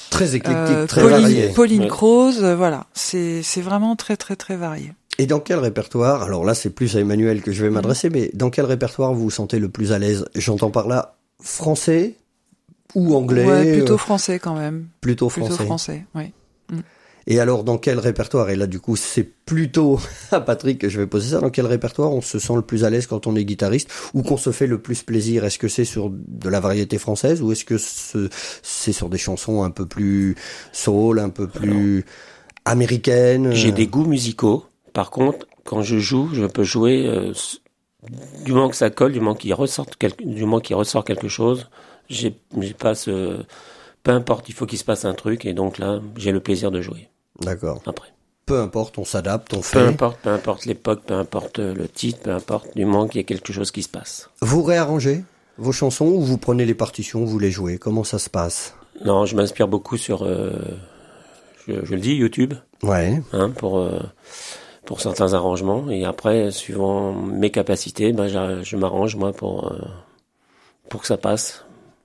Très 0.09 0.35
éclectique, 0.35 0.57
euh, 0.75 0.87
très 0.87 1.01
Pauline, 1.01 1.21
varié. 1.21 1.49
Pauline 1.49 1.81
Ouais. 1.83 1.87
Croze, 1.87 2.43
euh, 2.43 2.53
voilà, 2.55 2.85
c'est 2.93 3.41
c'est 3.43 3.61
vraiment 3.61 3.95
très 3.95 4.17
très 4.17 4.35
très 4.35 4.57
varié. 4.57 4.91
Et 5.17 5.25
dans 5.25 5.39
quel 5.39 5.59
répertoire 5.59 6.23
Alors 6.23 6.43
là, 6.43 6.53
c'est 6.53 6.69
plus 6.69 6.97
à 6.97 6.99
Emmanuel 6.99 7.41
que 7.41 7.51
je 7.53 7.61
vais 7.63 7.69
Mhm. 7.69 7.75
m'adresser, 7.75 8.09
mais 8.09 8.29
dans 8.33 8.49
quel 8.49 8.65
répertoire 8.65 9.13
vous 9.13 9.23
vous 9.23 9.29
sentez 9.31 9.59
le 9.59 9.69
plus 9.69 9.93
à 9.93 9.99
l'aise? 9.99 10.25
J'entends 10.35 10.69
par 10.71 10.87
là 10.89 11.15
français 11.41 12.15
ou 12.95 13.15
anglais 13.15 13.45
ouais, 13.45 13.71
plutôt 13.73 13.93
euh, 13.93 13.97
français 13.97 14.39
quand 14.39 14.55
même, 14.55 14.87
plutôt 15.01 15.27
plutôt 15.29 15.47
français. 15.47 15.65
français, 15.65 16.05
oui. 16.15 16.33
Et 17.27 17.39
alors, 17.39 17.63
dans 17.63 17.77
quel 17.77 17.99
répertoire 17.99 18.49
Et 18.49 18.55
là, 18.55 18.65
du 18.65 18.79
coup, 18.79 18.95
c'est 18.95 19.23
plutôt 19.23 19.99
à 20.31 20.41
Patrick 20.41 20.79
que 20.79 20.89
je 20.89 20.99
vais 20.99 21.05
poser 21.05 21.29
ça. 21.31 21.39
Dans 21.39 21.51
quel 21.51 21.67
répertoire 21.67 22.11
on 22.11 22.21
se 22.21 22.39
sent 22.39 22.55
le 22.55 22.63
plus 22.63 22.83
à 22.83 22.89
l'aise 22.89 23.05
quand 23.05 23.27
on 23.27 23.35
est 23.35 23.45
guitariste 23.45 23.89
ou 24.15 24.23
qu'on 24.23 24.37
se 24.37 24.51
fait 24.51 24.65
le 24.65 24.81
plus 24.81 25.03
plaisir? 25.03 25.45
Est-ce 25.45 25.59
que 25.59 25.67
c'est 25.67 25.85
sur 25.85 26.09
de 26.11 26.49
la 26.49 26.59
variété 26.59 26.97
française 26.97 27.43
ou 27.43 27.51
est-ce 27.51 27.63
que 27.63 27.77
ce- 27.77 28.27
c'est 28.63 28.91
sur 28.91 29.07
des 29.09 29.19
chansons 29.19 29.61
un 29.63 29.69
peu 29.69 29.85
plus 29.85 30.35
soul, 30.71 31.19
un 31.19 31.29
peu 31.29 31.47
plus 31.47 32.05
américaines 32.65 33.51
J'ai 33.53 33.71
des 33.71 33.87
goûts 33.87 34.05
musicaux. 34.05 34.65
Par 34.93 35.11
contre, 35.11 35.45
quand 35.63 35.83
je 35.83 35.99
joue, 35.99 36.29
je 36.33 36.45
peux 36.45 36.63
jouer 36.63 37.05
euh, 37.05 37.33
du 38.45 38.51
moment 38.53 38.69
que 38.69 38.75
ça 38.75 38.89
colle, 38.89 39.11
du 39.11 39.19
moment 39.19 39.35
qu'il 39.35 39.53
ressorte 39.53 39.95
quelque, 39.95 40.23
du 40.23 40.41
moment 40.41 40.59
qu'il 40.59 40.75
ressort 40.75 41.05
quelque 41.05 41.27
chose. 41.27 41.69
J'ai, 42.11 42.35
pas 42.77 42.93
ce, 42.95 43.43
peu 44.03 44.11
importe, 44.11 44.49
il 44.49 44.53
faut 44.55 44.65
qu'il 44.65 44.77
se 44.77 44.83
passe 44.83 45.05
un 45.05 45.13
truc 45.13 45.45
et 45.45 45.53
donc 45.53 45.77
là, 45.77 45.99
j'ai 46.17 46.31
le 46.31 46.39
plaisir 46.39 46.71
de 46.71 46.81
jouer. 46.81 47.07
D'accord. 47.39 47.81
Après, 47.85 48.09
Peu 48.45 48.59
importe, 48.59 48.97
on 48.97 49.05
s'adapte, 49.05 49.53
on 49.53 49.57
peu 49.57 49.61
fait. 49.63 49.79
importe, 49.79 50.19
peu 50.19 50.29
importe 50.29 50.65
l'époque, 50.65 51.01
peu 51.05 51.13
importe 51.13 51.59
le 51.59 51.87
titre, 51.87 52.19
peu 52.23 52.31
importe, 52.31 52.75
du 52.75 52.85
moment 52.85 53.07
qu'il 53.07 53.21
y 53.21 53.23
a 53.23 53.27
quelque 53.27 53.53
chose 53.53 53.71
qui 53.71 53.83
se 53.83 53.89
passe. 53.89 54.29
Vous 54.41 54.61
réarrangez 54.63 55.23
vos 55.57 55.71
chansons 55.71 56.05
ou 56.07 56.21
vous 56.21 56.37
prenez 56.37 56.65
les 56.65 56.73
partitions, 56.73 57.23
vous 57.25 57.39
les 57.39 57.51
jouez? 57.51 57.77
Comment 57.77 58.03
ça 58.03 58.19
se 58.19 58.29
passe? 58.29 58.75
Non, 59.05 59.25
je 59.25 59.35
m'inspire 59.35 59.67
beaucoup 59.67 59.97
sur, 59.97 60.23
euh, 60.23 60.51
je, 61.67 61.85
je 61.85 61.93
le 61.95 61.99
dis, 62.01 62.13
YouTube. 62.15 62.53
Ouais. 62.83 63.21
hein, 63.33 63.49
pour 63.51 63.77
euh, 63.79 63.99
pour 64.85 65.01
certains 65.01 65.33
arrangements 65.33 65.89
et 65.91 66.03
après 66.03 66.49
suivant 66.49 67.13
mes 67.13 67.51
capacités 67.51 68.11
ben 68.11 68.27
je 68.63 68.75
m'arrange 68.75 69.15
moi 69.15 69.31
pour 69.33 69.71
euh, 69.71 69.77
pour 70.89 71.01
que 71.01 71.07
ça 71.07 71.17
passe 71.17 71.63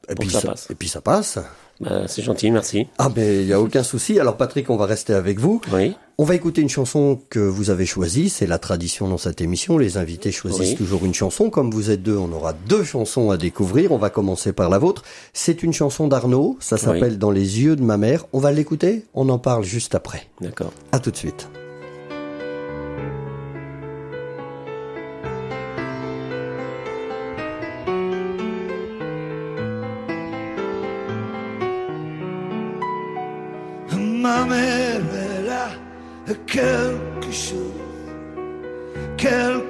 Et 0.08 0.14
Pour 0.14 0.24
puis, 0.24 0.28
que 0.28 0.32
ça 0.34 0.40
ça, 0.40 0.48
passe. 0.48 0.66
et 0.70 0.74
puis 0.74 0.88
ça 0.88 1.00
passe. 1.00 1.38
Ben, 1.78 2.06
c'est 2.08 2.22
gentil 2.22 2.50
merci 2.50 2.86
Ah 2.96 3.10
mais 3.14 3.42
il 3.42 3.46
y 3.48 3.52
a 3.52 3.60
aucun 3.60 3.82
souci. 3.82 4.18
Alors 4.18 4.38
Patrick, 4.38 4.70
on 4.70 4.76
va 4.78 4.86
rester 4.86 5.12
avec 5.12 5.38
vous. 5.38 5.60
oui 5.74 5.94
On 6.16 6.24
va 6.24 6.34
écouter 6.34 6.62
une 6.62 6.70
chanson 6.70 7.20
que 7.28 7.38
vous 7.38 7.68
avez 7.68 7.84
choisie. 7.84 8.30
C'est 8.30 8.46
la 8.46 8.58
tradition 8.58 9.08
dans 9.08 9.18
cette 9.18 9.42
émission. 9.42 9.76
Les 9.76 9.98
invités 9.98 10.32
choisissent 10.32 10.70
Oui. 10.70 10.74
toujours 10.76 11.04
une 11.04 11.12
chanson. 11.12 11.50
Comme 11.50 11.70
vous 11.70 11.90
êtes 11.90 12.02
deux, 12.02 12.16
on 12.16 12.32
aura 12.32 12.54
deux 12.54 12.82
chansons 12.82 13.30
à 13.30 13.36
découvrir. 13.36 13.92
On 13.92 13.98
va 13.98 14.08
commencer 14.08 14.54
par 14.54 14.70
la 14.70 14.78
vôtre. 14.78 15.02
C'est 15.34 15.62
une 15.62 15.74
chanson 15.74 16.08
d'Arnaud. 16.08 16.56
Ça 16.60 16.78
s'appelle 16.78 17.18
Dans 17.18 17.30
les 17.30 17.60
yeux 17.60 17.76
de 17.76 17.82
ma 17.82 17.98
mère. 17.98 18.24
On 18.32 18.38
va 18.38 18.52
l'écouter. 18.52 19.04
On 19.12 19.28
en 19.28 19.38
parle 19.38 19.64
juste 19.64 19.94
après. 19.94 20.28
d'accord 20.40 20.72
À 20.92 20.98
tout 20.98 21.10
de 21.10 21.16
suite. 21.16 21.46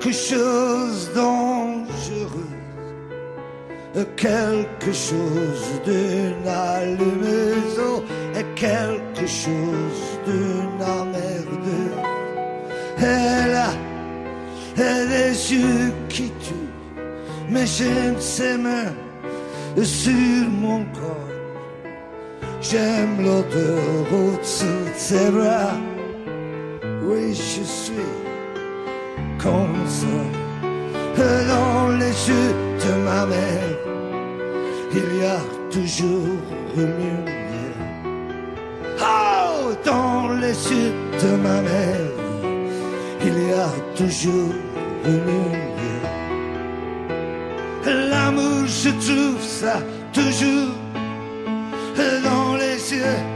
Quelque 0.06 0.18
chose 0.18 1.10
dangereux, 1.14 2.50
quelque 4.16 4.92
chose 4.92 5.80
d'une 5.84 6.46
allumeuse 6.46 8.04
et 8.36 8.44
quelque 8.54 9.26
chose 9.26 10.20
d'une 10.24 10.80
emmerdeuse. 10.80 12.04
Elle 12.98 13.56
a 13.56 13.72
des 14.76 15.54
yeux 15.54 15.92
qui 16.08 16.30
tuent, 16.40 16.54
mais 17.50 17.62
ne 17.62 18.20
sais 18.20 18.56
même 18.56 18.94
sur 19.82 20.50
mon 20.50 20.84
corps. 20.84 21.32
J'aime 22.60 23.24
l'autoroute 23.24 24.44
sous 24.44 24.66
tes 25.08 25.30
bras. 25.30 25.76
Oui, 27.02 27.34
je 27.34 27.62
suis 27.62 28.25
Dans 31.48 31.88
les 31.98 32.28
yeux 32.28 32.52
de 32.84 32.92
ma 33.04 33.26
mère, 33.26 33.70
il 34.92 35.20
y 35.20 35.24
a 35.24 35.38
toujours 35.70 36.36
lumière. 36.76 37.76
Oh, 39.00 39.72
dans 39.84 40.32
les 40.40 40.56
yeux 40.72 40.92
de 41.22 41.36
ma 41.36 41.60
mère, 41.62 42.10
il 43.24 43.48
y 43.48 43.52
a 43.52 43.70
toujours 43.94 44.54
lumière. 45.04 46.10
L'amour, 48.10 48.66
je 48.66 48.90
trouve 48.90 49.42
ça 49.42 49.80
toujours 50.12 50.74
dans 52.24 52.56
les 52.56 52.78
yeux 52.94 53.35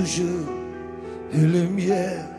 toujours 0.00 0.48
une 1.34 1.52
lumière. 1.52 2.29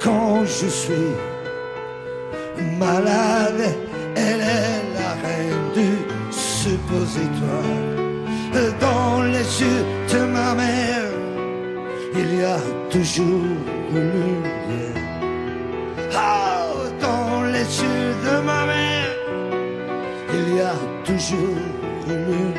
Quand 0.00 0.44
je 0.44 0.66
suis 0.66 1.12
malade, 2.78 3.64
elle 4.16 4.40
est 4.40 4.82
la 4.98 5.10
reine 5.22 5.72
du 5.74 5.90
suppositoire. 6.30 7.88
Dans 8.80 9.22
les 9.22 9.46
yeux 9.62 9.84
de 10.12 10.20
ma 10.24 10.54
mère, 10.54 11.10
il 12.14 12.40
y 12.40 12.44
a 12.44 12.58
toujours 12.90 13.44
une 13.92 14.10
lumière. 14.10 15.02
Ah, 16.14 16.66
dans 17.00 17.42
les 17.44 17.68
yeux 17.82 18.14
de 18.26 18.40
ma 18.44 18.66
mère, 18.66 19.16
il 20.34 20.56
y 20.56 20.60
a 20.60 20.74
toujours 21.04 21.58
une 22.08 22.24
lumière. 22.32 22.58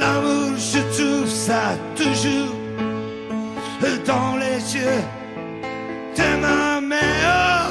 L'amour, 0.00 0.56
je 0.56 0.80
trouve 0.96 1.28
ça 1.28 1.76
toujours 1.94 2.55
dans 4.06 4.36
les 4.36 4.74
yeux 4.74 5.00
de 6.16 6.40
ma 6.40 6.80
mère, 6.80 7.70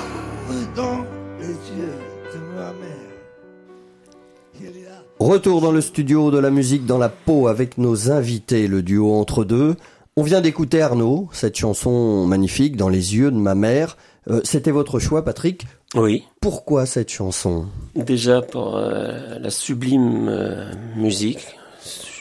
dans 0.76 1.06
les 1.40 1.48
yeux 1.48 1.98
de 2.34 2.40
ma 2.56 2.72
mère. 2.74 2.92
Retour 5.20 5.62
dans 5.62 5.72
le 5.72 5.82
studio 5.82 6.32
de 6.32 6.38
la 6.40 6.50
musique 6.50 6.86
dans 6.86 6.98
la 6.98 7.10
peau 7.10 7.48
avec 7.48 7.78
nos 7.78 8.12
invités, 8.12 8.68
le 8.68 8.82
duo 8.82 9.14
entre 9.14 9.44
deux. 9.46 9.76
On 10.18 10.24
vient 10.24 10.42
d'écouter 10.42 10.82
Arnaud, 10.82 11.28
cette 11.32 11.58
chanson 11.58 12.26
magnifique 12.26 12.78
dans 12.78 12.90
les 12.90 13.16
yeux 13.16 13.32
de 13.32 13.38
ma 13.38 13.56
mère. 13.56 13.98
Euh, 14.30 14.42
C'était 14.44 14.72
votre 14.72 15.00
choix, 15.00 15.24
Patrick? 15.26 15.68
Oui. 15.96 16.24
Pourquoi 16.42 16.86
cette 16.86 17.10
chanson? 17.12 17.66
Déjà 17.96 18.42
pour 18.42 18.78
euh, 18.78 19.38
la 19.40 19.50
sublime 19.50 20.28
euh, 20.30 20.72
musique. 20.96 21.46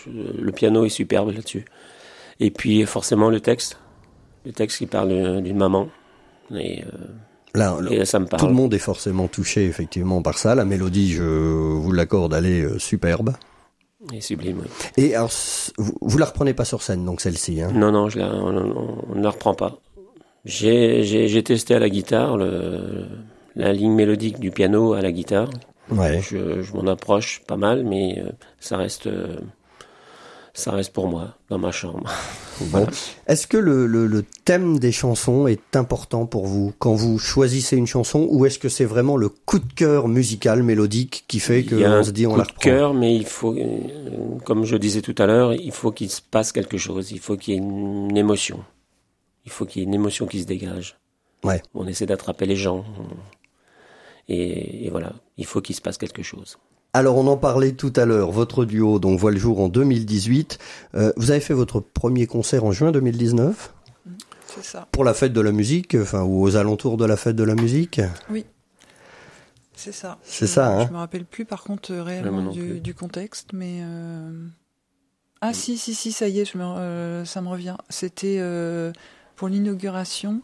Le 0.07 0.51
piano 0.53 0.85
est 0.85 0.91
superbe 0.91 1.31
là-dessus. 1.31 1.65
Et 2.41 2.51
puis 2.51 2.85
forcément 2.85 3.31
le 3.31 3.41
texte. 3.41 3.79
Le 4.45 4.53
texte 4.53 4.79
qui 4.79 4.87
parle 4.87 5.43
d'une 5.43 5.57
maman. 5.57 5.89
Et, 6.55 6.83
euh, 6.83 6.87
Là, 7.55 7.79
et 7.89 8.05
ça 8.05 8.19
me 8.19 8.27
parle. 8.27 8.41
tout 8.41 8.49
le 8.49 8.55
monde 8.55 8.75
est 8.75 8.79
forcément 8.79 9.29
touché 9.29 9.65
effectivement 9.67 10.23
par 10.23 10.39
ça. 10.39 10.57
La 10.57 10.65
mélodie, 10.65 11.13
je 11.13 11.23
vous 11.23 11.93
l'accorde, 11.93 12.35
elle 12.35 12.47
est 12.47 12.63
euh, 12.63 12.79
superbe. 12.79 13.35
Et 14.13 14.21
sublime, 14.21 14.59
oui. 14.61 14.69
Et 14.97 15.15
alors, 15.15 15.31
vous, 15.79 16.19
la 16.19 16.27
reprenez 16.27 16.53
pas 16.53 16.65
sur 16.65 16.83
scène, 16.83 17.05
donc 17.05 17.21
celle-ci. 17.21 17.63
Hein? 17.63 17.71
Non, 17.73 17.93
non, 17.93 18.09
je 18.09 18.19
la, 18.19 18.35
on, 18.35 19.15
ne 19.15 19.23
la 19.23 19.31
reprend 19.31 19.55
pas. 19.55 19.79
J'ai, 20.45 21.43
testé 21.45 21.75
à 21.75 21.79
la 21.79 21.89
guitare 21.89 22.37
le, 22.37 23.07
la 23.55 23.73
ligne 23.73 23.95
mélodique 23.95 24.41
du 24.41 24.51
piano 24.51 24.93
à 24.93 25.01
la 25.01 25.13
guitare. 25.13 25.49
ouais. 25.91 26.21
Je, 26.21 26.61
je 26.61 26.73
m'en 26.75 26.87
approche 26.87 27.41
pas 27.47 27.57
mal, 27.57 27.85
mais 27.85 28.19
euh, 28.19 28.31
ça 28.61 28.77
reste, 28.77 29.09
ça 30.55 30.71
reste 30.71 30.93
pour 30.93 31.09
moi 31.09 31.37
dans 31.49 31.59
ma 31.59 31.71
chambre. 31.73 32.11
Bon. 32.67 32.87
Est-ce 33.27 33.49
que 33.49 33.57
le, 33.57 33.89
le, 33.89 34.07
le 34.07 34.23
thème 34.45 34.79
des 34.79 34.93
chansons 34.93 35.49
est 35.49 35.75
important 35.75 36.25
pour 36.25 36.47
vous 36.47 36.73
quand 36.79 36.95
vous 36.95 37.19
choisissez 37.19 37.77
une 37.77 37.89
chanson 37.89 38.29
ou 38.31 38.47
est-ce 38.47 38.61
que 38.61 38.69
c'est 38.69 38.85
vraiment 38.85 39.17
le 39.17 39.29
coup 39.29 39.59
de 39.59 39.73
cœur 39.73 40.07
musical, 40.07 40.63
mélodique 40.63 41.25
qui 41.27 41.41
fait 41.41 41.63
Il 41.63 41.81
y 41.81 41.85
a 41.85 41.89
qu'on 41.89 41.95
un 41.95 42.03
se 42.05 42.13
dit 42.13 42.29
on 42.29 42.31
coup 42.31 42.37
la 42.39 42.45
de 42.45 42.49
reprend? 42.51 42.63
cœur, 42.63 42.95
mais 42.95 43.17
il 43.17 43.27
faut, 43.27 43.57
euh, 43.59 43.79
comme 44.45 44.65
je 44.65 44.77
disais 44.77 45.03
tout 45.03 45.17
à 45.19 45.27
l'heure, 45.27 45.53
il 45.53 45.73
faut 45.73 45.91
qu'il 45.91 46.09
se 46.09 46.23
passe 46.23 46.53
quelque 46.53 46.79
chose. 46.79 47.11
Il 47.11 47.19
faut 47.19 47.37
qu'il 47.37 47.55
y 47.55 47.57
ait 47.57 47.61
une 47.61 48.17
émotion. 48.17 48.63
Il 49.45 49.51
faut 49.51 49.67
qu'il 49.67 49.83
y 49.83 49.85
ait 49.85 49.89
une 49.89 49.95
émotion 49.95 50.27
qui 50.29 50.41
se 50.41 50.47
dégage. 50.47 50.97
Ouais. 51.43 51.61
On 51.75 51.89
essaie 51.89 52.07
d'attraper 52.07 52.47
les 52.47 52.55
gens. 52.57 52.85
Et, 54.29 54.87
et 54.87 54.91
voilà, 54.91 55.13
il 55.37 55.45
faut 55.45 55.61
qu'il 55.61 55.75
se 55.75 55.81
passe 55.81 55.99
quelque 55.99 56.23
chose. 56.23 56.57
Alors 56.97 57.17
on 57.17 57.27
en 57.27 57.37
parlait 57.37 57.73
tout 57.73 57.93
à 57.97 58.05
l'heure, 58.05 58.31
votre 58.31 58.65
duo 58.65 59.01
donc 59.01 59.19
voit 59.19 59.33
le 59.33 59.37
jour 59.37 59.59
en 59.61 59.69
2018. 59.69 60.59
Euh, 60.95 61.13
vous 61.17 61.33
avez 61.33 61.41
fait 61.41 61.53
votre 61.53 61.81
premier 61.81 62.29
concert 62.29 62.65
en 62.65 62.71
juin 62.71 62.93
2019 62.93 63.75
C'est 64.47 64.65
ça. 64.65 64.87
pour 64.93 65.03
la 65.03 65.13
fête 65.13 65.33
de 65.33 65.41
la 65.41 65.51
musique, 65.51 65.97
enfin 66.01 66.23
ou 66.23 66.41
aux 66.43 66.55
alentours 66.55 66.97
de 66.97 67.05
la 67.05 67.17
fête 67.17 67.35
de 67.35 67.43
la 67.43 67.57
musique? 67.57 68.01
C'est 69.75 69.91
ça. 69.91 70.19
C'est 70.23 70.47
Je- 70.47 70.53
ça, 70.53 70.69
hein. 70.69 70.87
Je 70.87 70.93
me 70.93 70.99
rappelle 70.99 71.25
plus 71.25 71.45
par 71.45 71.65
contre 71.65 71.93
euh, 71.93 72.05
réellement 72.05 72.53
du, 72.53 72.95
contexte, 72.95 73.49
mais 73.53 73.81
euh... 73.83 74.47
ah 75.41 75.53
si 75.53 75.77
si 75.77 75.95
si 75.97 76.13
ça 76.13 76.29
y 76.29 76.39
est, 76.39 76.45
je 76.45 76.57
me, 76.57 76.63
euh, 76.63 77.25
ça 77.25 77.41
me 77.41 77.49
revient. 77.49 77.75
C'était 77.89 78.37
euh, 78.39 78.93
pour 79.35 79.49
l'inauguration 79.49 80.43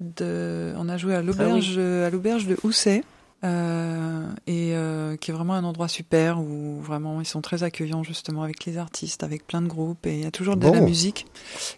de. 0.00 0.72
On 0.78 0.88
a 0.88 0.96
joué 0.96 1.14
à 1.14 1.20
l'auberge 1.20 1.76
à 1.78 2.08
l'auberge 2.08 2.46
de 2.46 2.56
Housset. 2.64 3.04
Euh, 3.42 4.26
et 4.46 4.72
euh, 4.74 5.16
qui 5.16 5.30
est 5.30 5.34
vraiment 5.34 5.54
un 5.54 5.64
endroit 5.64 5.88
super 5.88 6.40
où 6.40 6.78
vraiment 6.80 7.20
ils 7.20 7.26
sont 7.26 7.40
très 7.40 7.62
accueillants 7.62 8.02
justement 8.02 8.42
avec 8.42 8.64
les 8.66 8.76
artistes, 8.78 9.22
avec 9.22 9.46
plein 9.46 9.62
de 9.62 9.66
groupes 9.68 10.06
et 10.06 10.14
il 10.18 10.24
y 10.24 10.26
a 10.26 10.30
toujours 10.30 10.56
de 10.56 10.66
la 10.68 10.80
musique. 10.80 11.26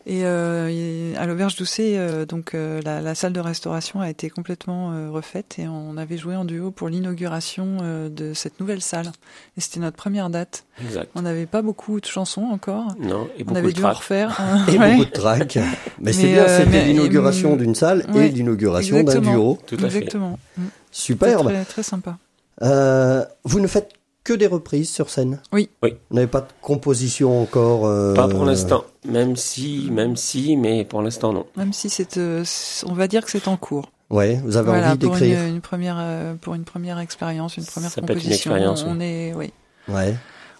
Et 0.07 0.25
euh, 0.25 1.14
à 1.16 1.27
l'auberge 1.27 1.57
euh, 1.81 2.27
donc 2.27 2.55
euh, 2.55 2.81
la, 2.85 3.01
la 3.01 3.14
salle 3.14 3.33
de 3.33 3.40
restauration 3.40 4.01
a 4.01 4.11
été 4.11 4.29
complètement 4.29 4.92
euh, 4.92 5.11
refaite 5.11 5.59
et 5.59 5.68
on 5.68 5.96
avait 5.96 6.18
joué 6.18 6.35
en 6.37 6.44
duo 6.44 6.70
pour 6.70 6.88
l'inauguration 6.88 7.79
euh, 7.83 8.09
de 8.09 8.35
cette 8.35 8.59
nouvelle 8.61 8.81
salle. 8.83 9.12
Et 9.57 9.61
c'était 9.61 9.81
notre 9.81 9.96
première 9.96 10.31
date. 10.31 10.64
Exact. 10.83 11.11
On 11.14 11.22
n'avait 11.22 11.46
pas 11.46 11.62
beaucoup 11.62 12.01
de 12.01 12.07
chansons 12.07 12.42
encore. 12.51 12.88
Non, 12.98 13.29
et 13.38 13.42
On 13.42 13.44
beaucoup 13.46 13.59
avait 13.59 13.68
de 13.68 13.77
dû 13.77 13.85
en 13.85 13.92
refaire. 13.92 14.40
hein. 14.40 14.64
Et 14.72 14.79
Ouais. 14.79 14.96
beaucoup 14.96 15.05
de 15.05 15.11
tracks. 15.14 15.59
Mais, 16.01 16.12
c'est 16.12 16.33
bien, 16.33 16.48
c'était 16.48 16.85
l'inauguration 16.85 17.53
hum, 17.53 17.59
d'une 17.59 17.75
salle 17.75 18.05
et 18.16 18.29
l'inauguration 18.29 19.03
d'un 19.03 19.20
duo. 19.20 19.59
Tout 19.66 19.77
à 19.77 19.79
fait. 19.88 19.98
Exactement. 19.98 20.38
Mm. 20.57 20.62
Superbe. 20.93 21.49
Très, 21.49 21.65
très 21.65 21.83
sympa. 21.83 22.19
Euh, 22.63 23.25
vous 23.45 23.59
ne 23.59 23.67
faites 23.67 23.91
que 24.25 24.33
des 24.33 24.47
reprises 24.47 24.89
sur 24.89 25.11
scène? 25.11 25.41
Oui. 25.53 25.69
Oui. 25.83 25.97
Vous 26.11 26.15
n'avez 26.17 26.29
pas 26.29 26.43
de 26.43 26.47
composition 26.61 27.43
encore 27.43 27.87
euh, 27.87 28.15
Pas 28.15 28.29
pour 28.29 28.45
l'instant. 28.45 28.85
Même 29.05 29.35
si, 29.35 29.89
même 29.91 30.17
si, 30.17 30.57
mais 30.57 30.85
pour 30.85 31.03
l'instant 31.03 31.33
non. 31.33 31.47
Même 31.57 31.73
si 31.73 31.91
c'est, 31.91 32.17
euh, 32.19 32.45
on 32.87 32.93
va 32.93 33.09
dire 33.09 33.25
que 33.25 33.31
c'est 33.33 33.49
en 33.49 33.57
cours. 33.57 33.91
Ouais, 34.11 34.41
vous 34.45 34.57
avez 34.59 34.69
voilà, 34.69 34.91
envie 34.91 34.99
pour 34.99 35.15
une, 35.17 35.21
d'écrire. 35.21 35.45
une 35.47 35.61
première, 35.63 35.97
euh, 35.99 36.35
pour 36.35 36.55
une 36.55 36.65
première 36.65 36.99
expérience, 36.99 37.57
une 37.57 37.65
première 37.65 37.91
Ça 37.91 38.01
peut 38.03 38.13
être 38.13 38.19
une 38.19 38.23
composition. 38.25 38.53
expérience, 38.53 38.85
on 38.87 38.99
oui. 39.01 39.05
est, 39.05 39.35
oui. 39.35 39.53
Ouais. 39.89 40.15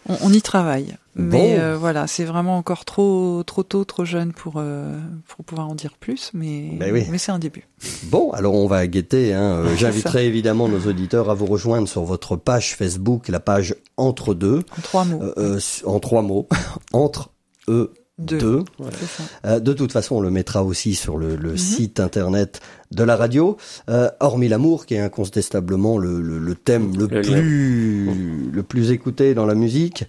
On, 0.09 0.16
on 0.23 0.33
y 0.33 0.40
travaille, 0.42 0.97
Bon. 1.14 1.25
mais 1.25 1.59
euh, 1.61 1.77
voilà, 1.77 2.07
c'est 2.07 2.25
vraiment 2.25 2.57
encore 2.57 2.87
trop 2.87 3.42
trop 3.44 3.62
tôt, 3.62 3.85
trop 3.85 4.05
jeune 4.07 4.33
pour 4.33 4.55
euh, 4.57 4.98
pour 5.29 5.44
pouvoir 5.44 5.68
en 5.68 5.75
dire 5.75 5.92
plus, 6.01 6.31
mais 6.33 6.70
Ben 6.79 6.90
oui. 6.92 7.05
mais 7.11 7.18
c'est 7.18 7.33
un 7.33 7.38
début. 7.38 7.68
Bon, 8.05 8.31
alors 8.31 8.55
on 8.55 8.66
va 8.66 8.87
guetter. 8.87 9.35
Hein. 9.35 9.42
Euh, 9.64 9.75
J'inviterai 9.77 10.27
évidemment 10.27 10.68
nos 10.68 10.81
auditeurs 10.88 11.29
à 11.29 11.35
vous 11.35 11.44
rejoindre 11.46 11.87
sur 11.87 12.05
votre 12.05 12.37
page 12.37 12.75
Facebook, 12.77 13.29
la 13.29 13.40
page 13.40 13.75
Entre 13.98 14.33
deux, 14.33 14.62
En 14.79 14.81
trois 14.83 15.05
mots. 15.05 15.22
euh, 15.37 15.61
en 15.85 16.01
trois 16.01 16.22
mots. 16.22 16.48
Entre 16.94 17.29
eux 17.68 17.92
Deux. 18.18 18.38
2. 18.38 18.64
Voilà. 18.79 18.96
C'est 18.98 19.22
ça. 19.51 19.61
De 19.61 19.72
toute 19.75 19.92
façon, 19.92 20.16
on 20.16 20.20
le 20.20 20.31
mettra 20.31 20.64
aussi 20.64 20.94
sur 20.94 21.18
le, 21.18 21.37
le 21.37 21.53
Mhm. 21.53 21.57
site 21.59 22.01
internet 22.01 22.61
de 22.94 23.05
la 23.05 23.16
radio. 23.16 23.57
Euh, 23.88 24.09
hormis 24.20 24.48
l'amour, 24.48 24.87
qui 24.87 24.94
est 24.94 25.00
incontestablement 25.00 25.98
le, 25.98 26.20
le, 26.20 26.38
le 26.38 26.55
thème 26.55 26.96
le, 26.96 27.07
Le 27.07 27.20
lien. 27.20 27.33
plus 27.40 28.50
le 28.52 28.62
plus 28.62 28.90
écouté 28.90 29.35
dans 29.35 29.46
la 29.46 29.55
musique. 29.55 30.05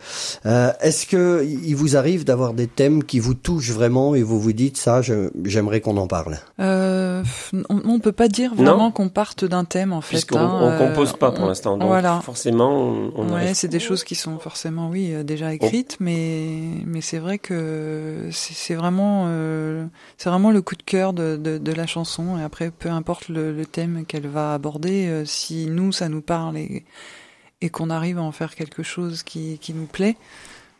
Euh, 0.45 0.71
Est-ce 0.81 1.05
que 1.07 1.43
il 1.45 1.75
vous 1.75 1.95
arrive 1.97 2.25
d'avoir 2.25 2.53
des 2.53 2.67
thèmes 2.67 3.03
qui 3.03 3.19
vous 3.19 3.33
touchent 3.33 3.71
vraiment 3.71 4.15
et 4.15 4.21
vous 4.23 4.39
vous 4.39 4.53
dites 4.53 4.77
ça, 4.77 5.01
j'aimerais 5.45 5.81
qu'on 5.81 5.97
en 5.97 6.07
parle? 6.07 6.37
Euh, 6.59 7.23
on, 7.69 7.81
on 7.85 7.99
peut 7.99 8.11
pas 8.11 8.27
dire 8.27 8.53
vraiment 8.55 8.91
qu'on 8.91 9.09
parte 9.09 9.45
d'un 9.45 9.65
thème 9.65 9.93
en 9.93 10.01
fait. 10.01 10.09
Puisqu'on 10.17 10.37
hein, 10.39 10.59
on 10.61 10.69
euh, 10.69 10.77
compose 10.89 11.13
pas 11.13 11.31
pour 11.31 11.45
l'instant, 11.45 11.77
donc 11.77 11.87
Voilà. 11.87 12.21
forcément, 12.21 12.71
on, 12.71 13.11
on 13.15 13.27
Ouais, 13.29 13.41
arrive- 13.43 13.53
c'est 13.55 13.67
des 13.67 13.79
choses 13.79 14.03
qui 14.03 14.15
sont 14.15 14.37
forcément, 14.39 14.89
oui, 14.89 15.13
euh, 15.13 15.23
déjà 15.23 15.53
écrites, 15.53 15.97
mais 15.99 16.47
mais 16.85 17.01
c'est 17.01 17.19
vrai 17.19 17.37
que 17.37 18.27
c'est 18.31 18.53
c'est 18.53 18.75
vraiment 18.75 19.25
euh, 19.27 19.85
c'est 20.17 20.29
vraiment 20.29 20.51
le 20.51 20.61
coup 20.61 20.75
de 20.75 20.83
cœur 20.83 21.13
de, 21.13 21.37
de, 21.37 21.57
de 21.57 21.71
la 21.71 21.87
chanson. 21.87 22.37
Et 22.39 22.43
après, 22.43 22.71
peu 22.79 22.89
importe 22.89 23.29
le, 23.29 23.65
thème 23.65 24.05
qu'elle 24.05 24.27
va 24.27 24.53
aborder, 24.53 25.07
euh, 25.07 25.25
si 25.25 25.67
nous 25.67 25.91
ça 25.91 26.09
nous 26.09 26.21
parle 26.21 26.57
et 26.57 27.69
qu'on 27.71 27.89
arrive 27.89 28.17
à 28.17 28.23
en 28.23 28.31
faire 28.31 28.55
quelque 28.55 28.83
chose 28.83 29.23
qui 29.23 29.59
nous 29.73 29.85
plaît, 29.85 30.17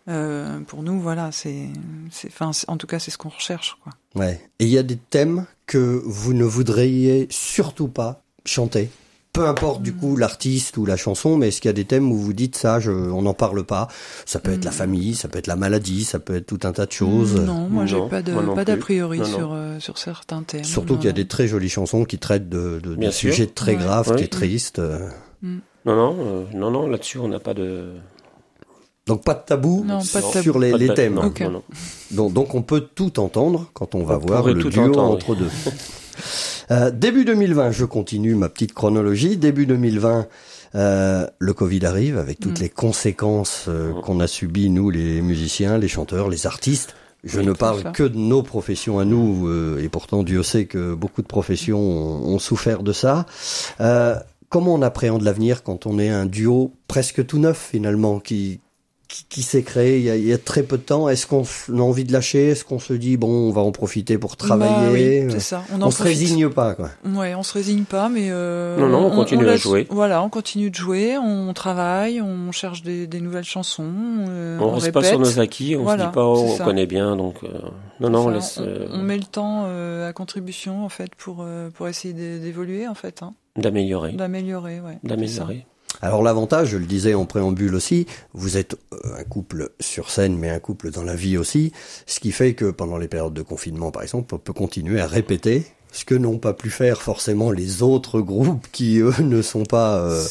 euh, 0.10 0.60
pour 0.62 0.84
nous, 0.84 1.00
voilà, 1.00 1.32
c'est 1.32 1.70
en 2.68 2.78
tout 2.78 2.88
cas 2.88 3.00
c'est 3.00 3.12
ce 3.12 3.18
qu'on 3.18 3.30
recherche. 3.30 3.78
Ouais. 4.16 4.42
Et 4.60 4.66
il 4.66 4.70
y 4.70 4.78
a 4.78 4.84
des 4.84 4.98
thèmes 4.98 5.46
que 5.66 6.02
vous 6.06 6.34
ne 6.34 6.44
voudriez 6.44 7.28
surtout 7.30 7.88
pas 7.88 8.22
chanter? 8.46 8.90
Peu 9.34 9.48
importe 9.48 9.82
du 9.82 9.94
coup 9.94 10.16
l'artiste 10.16 10.78
ou 10.78 10.86
la 10.86 10.96
chanson, 10.96 11.38
mais 11.38 11.48
est-ce 11.48 11.60
qu'il 11.60 11.70
y 11.70 11.72
a 11.72 11.74
des 11.74 11.86
thèmes 11.86 12.12
où 12.12 12.16
vous 12.18 12.34
dites 12.34 12.56
ça, 12.56 12.80
je, 12.80 12.92
on 12.92 13.24
n'en 13.24 13.34
parle 13.34 13.64
pas? 13.64 13.88
Ça 14.28 14.38
peut 14.40 14.52
être 14.54 14.64
la 14.64 14.70
Mm. 14.70 14.74
famille, 14.76 15.16
ça 15.16 15.28
peut 15.28 15.40
être 15.40 15.48
la 15.48 15.56
maladie, 15.56 16.04
ça 16.04 16.20
peut 16.20 16.36
être 16.36 16.46
tout 16.46 16.60
un 16.66 16.72
tas 16.72 16.86
de 16.86 16.92
choses. 16.92 17.36
Non, 17.42 17.68
moi 17.68 17.88
j'ai 17.88 18.00
pas 18.10 18.22
d'a 18.22 18.78
priori 18.78 19.18
Non, 19.18 19.28
non. 19.28 19.36
sur 19.38 19.54
euh, 19.54 19.80
sur 19.80 19.98
certains 19.98 20.44
thèmes. 20.44 20.64
Surtout 20.64 20.98
qu'il 20.98 21.06
y 21.06 21.10
a 21.10 21.14
des 21.14 21.28
très 21.28 21.48
jolies 21.48 21.70
chansons 21.70 22.06
qui 22.06 22.20
traitent 22.20 22.48
de, 22.48 22.80
de, 22.84 23.10
sujets 23.10 23.48
très 23.48 23.72
Ouais. 23.76 23.78
graves, 23.82 24.10
Ouais. 24.10 24.18
très 24.18 24.28
tristes. 24.28 24.78
euh. 24.78 25.10
Non, 25.42 25.96
non, 25.96 26.16
euh, 26.20 26.44
non, 26.54 26.70
non, 26.70 26.88
là-dessus, 26.88 27.18
on 27.18 27.28
n'a 27.28 27.40
pas 27.40 27.56
de. 27.56 27.90
Donc 29.08 29.24
pas 29.24 29.34
de 29.34 29.42
tabou 29.46 29.84
Non, 29.86 29.98
pas 30.00 30.22
de 30.22 30.26
tabou. 30.32 30.42
sur 30.44 30.60
les, 30.60 30.72
pas 30.72 30.78
de 30.78 30.84
les 30.86 30.94
thèmes. 30.94 31.16
non, 31.16 31.26
Ok. 31.26 31.42
non, 31.42 31.50
non. 31.50 31.64
Donc, 32.12 32.34
donc 32.34 32.54
on 32.56 32.62
peut 32.62 32.82
tout 32.94 33.20
entendre 33.20 33.68
quand 33.74 33.96
on 33.96 34.04
va 34.04 34.16
On 34.16 34.20
voir 34.20 34.44
le 34.46 34.60
tout 34.60 34.70
duo 34.70 34.84
entendre, 34.84 35.12
entre 35.12 35.36
deux. 35.36 35.50
Euh, 36.72 36.92
début 36.92 37.26
2020, 37.26 37.72
je 37.72 37.86
continue 37.86 38.36
ma 38.36 38.50
petite 38.50 38.74
chronologie. 38.74 39.38
Début 39.38 39.66
2020, 39.66 40.28
euh, 40.76 41.28
le 41.40 41.54
Covid 41.54 41.86
arrive 41.86 42.18
avec 42.18 42.40
toutes 42.40 42.60
Mm. 42.60 42.64
les 42.64 42.70
conséquences 42.70 43.66
euh, 43.68 43.94
Mm. 43.94 44.02
qu'on 44.02 44.20
a 44.20 44.28
subies, 44.28 44.70
nous, 44.70 44.90
les 44.90 45.22
musiciens, 45.22 45.78
les 45.78 45.88
chanteurs, 45.88 46.30
les 46.30 46.46
artistes. 46.48 46.96
Je 47.24 47.40
Oui, 47.40 47.46
ne 47.46 47.54
parle 47.54 47.92
que 47.94 48.04
de 48.04 48.18
nos 48.18 48.44
professions 48.44 49.00
à 49.00 49.06
nous, 49.06 49.48
euh, 49.48 49.82
et 49.82 49.88
pourtant 49.88 50.24
Dieu 50.24 50.44
sait 50.44 50.66
que 50.66 50.94
beaucoup 50.94 51.22
de 51.22 51.28
professions 51.28 51.80
ont, 51.80 52.34
ont 52.34 52.40
souffert 52.40 52.84
de 52.84 52.92
ça. 52.92 53.26
Euh, 53.80 54.16
comment 54.50 54.74
on 54.74 54.82
appréhende 54.82 55.22
l'avenir 55.22 55.64
quand 55.64 55.86
on 55.86 56.00
est 56.00 56.10
un 56.10 56.26
duo 56.26 56.74
presque 56.90 57.26
tout 57.26 57.40
neuf 57.40 57.70
finalement, 57.72 58.20
qui, 58.20 58.60
qui, 59.14 59.26
qui 59.30 59.42
s'est 59.44 59.62
créé 59.62 60.00
il 60.00 60.04
y, 60.06 60.10
a, 60.10 60.16
il 60.16 60.26
y 60.26 60.34
a 60.34 60.40
très 60.40 60.64
peu 60.64 60.78
de 60.78 60.82
temps 60.82 61.08
Est-ce 61.08 61.28
qu'on 61.28 61.44
on 61.72 61.78
a 61.80 61.82
envie 61.84 62.04
de 62.04 62.12
lâcher? 62.12 62.50
Est-ce 62.50 62.66
qu'on 62.66 62.80
se 62.80 62.94
dit 62.94 63.16
bon, 63.16 63.30
on 63.30 63.52
va 63.52 63.62
en 63.62 63.72
profiter 63.72 64.18
pour 64.18 64.32
Bah 64.32 64.36
travailler 64.38 65.26
oui, 65.26 65.32
c'est 65.32 65.40
ça. 65.40 65.64
On, 65.72 65.80
On 65.84 65.92
se 65.92 66.02
résigne 66.02 66.50
pas, 66.50 66.74
quoi. 66.74 66.90
Ouais, 67.06 67.36
on 67.36 67.44
se 67.44 67.54
résigne 67.54 67.84
pas, 67.84 68.10
mais 68.10 68.30
euh, 68.32 68.76
Non, 68.80 68.88
non, 68.90 69.06
on 69.06 69.12
continue 69.16 69.48
à 69.48 69.52
laisse- 69.52 69.62
jouer. 69.62 69.86
Voilà, 69.92 70.24
on 70.24 70.30
continue 70.30 70.72
de 70.72 70.76
jouer, 70.76 71.16
on 71.20 71.54
travaille, 71.54 72.22
on 72.22 72.52
cherche 72.52 72.82
des, 72.82 73.06
des 73.06 73.22
nouvelles 73.22 73.44
chansons, 73.44 73.86
euh, 74.30 74.58
On 74.60 74.64
on, 74.64 74.72
reste 74.74 74.86
répète. 74.88 75.02
pas 75.04 75.08
sur 75.08 75.20
nos 75.20 75.40
acquis, 75.40 75.76
on 75.78 75.84
Voilà, 75.84 76.06
se 76.06 76.08
dit 76.10 76.14
pas, 76.16 76.26
oh, 76.26 76.46
on 76.54 76.58
ça. 76.58 76.64
connaît 76.64 76.88
bien, 76.88 77.16
donc 77.16 77.36
euh, 77.44 77.50
non, 78.00 78.10
non, 78.10 78.26
on 78.26 78.30
laisse 78.30 78.58
on, 78.58 78.64
euh, 78.66 78.88
on 78.92 78.98
met 79.04 79.18
le 79.18 79.24
temps 79.26 79.66
euh, 79.68 80.10
à 80.10 80.14
contribution 80.14 80.84
en 80.84 80.90
fait 80.90 81.14
pour 81.16 81.38
euh, 81.42 81.70
pour 81.70 81.88
essayer 81.88 82.14
d'é- 82.16 82.40
d'évoluer 82.40 82.88
en 82.88 82.96
fait, 82.96 83.22
hein, 83.22 83.34
d'améliorer, 83.58 84.14
d'améliorer, 84.14 84.80
ouais. 84.82 84.98
d'améliorer. 85.04 85.66
Alors 86.04 86.22
l'avantage, 86.24 86.68
je 86.70 86.78
le 86.78 86.86
disais 86.86 87.14
en 87.14 87.26
préambule 87.26 87.74
aussi, 87.76 88.06
vous 88.34 88.58
êtes 88.58 88.76
euh, 88.94 88.98
un 89.20 89.24
couple 89.24 89.72
sur 89.80 90.10
scène, 90.10 90.38
mais 90.38 90.50
un 90.50 90.60
couple 90.60 90.92
dans 90.92 91.04
la 91.04 91.16
vie 91.16 91.38
aussi, 91.38 91.72
ce 92.06 92.20
qui 92.20 92.32
fait 92.32 92.54
que 92.56 92.72
pendant 92.72 92.98
les 92.98 93.08
périodes 93.08 93.34
de 93.34 93.42
confinement, 93.42 93.90
par 93.92 94.04
exemple, 94.04 94.36
on 94.36 94.38
peut 94.38 94.54
continuer 94.54 95.00
à 95.00 95.08
répéter 95.08 95.66
ce 95.92 96.06
que 96.06 96.16
n'ont 96.16 96.40
pas 96.40 96.54
pu 96.54 96.70
faire 96.70 97.02
forcément 97.02 97.52
les 97.52 97.84
autres 97.84 98.20
groupes 98.20 98.66
qui, 98.72 98.98
eux, 99.00 99.14
ne 99.22 99.42
sont 99.42 99.64
pas 99.64 99.98
euh, 100.00 100.24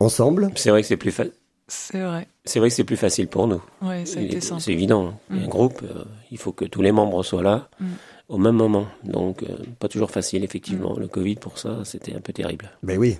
ensemble. 0.00 0.50
C'est 0.56 0.70
vrai 0.70 0.80
que 0.82 0.88
c'est 0.88 0.96
plus 0.96 1.12
fa- 1.12 1.24
ça. 1.24 1.30
C'est 1.68 2.00
vrai. 2.02 2.26
c'est 2.44 2.58
vrai 2.58 2.68
que 2.68 2.74
c'est 2.74 2.84
plus 2.84 2.96
facile 2.96 3.28
pour 3.28 3.46
nous. 3.46 3.62
Ouais, 3.80 4.04
ça 4.06 4.18
a 4.18 4.22
Il 4.22 4.26
été 4.28 4.38
est- 4.38 4.40
simple. 4.40 4.60
C'est 4.62 4.72
évident. 4.72 5.06
hein. 5.08 5.14
Mm. 5.30 5.44
Un 5.44 5.48
groupe, 5.48 5.80
euh, 5.84 6.04
il 6.30 6.38
faut 6.38 6.52
que 6.52 6.64
tous 6.64 6.82
les 6.82 6.92
membres 6.92 7.22
soient 7.22 7.42
là 7.42 7.68
Mm. 7.78 7.86
au 8.30 8.38
même 8.38 8.56
moment. 8.56 8.86
Donc, 9.04 9.42
euh, 9.42 9.56
pas 9.78 9.88
toujours 9.88 10.10
facile, 10.10 10.42
effectivement. 10.44 10.96
Le 10.98 11.08
Covid, 11.08 11.36
pour 11.36 11.58
ça, 11.58 11.78
c'était 11.84 12.14
un 12.14 12.20
peu 12.20 12.32
terrible. 12.32 12.70
Ben 12.82 12.98
oui. 12.98 13.18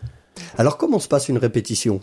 Alors 0.58 0.76
comment 0.78 0.98
se 0.98 1.08
passe 1.08 1.28
une 1.28 1.38
répétition 1.38 2.00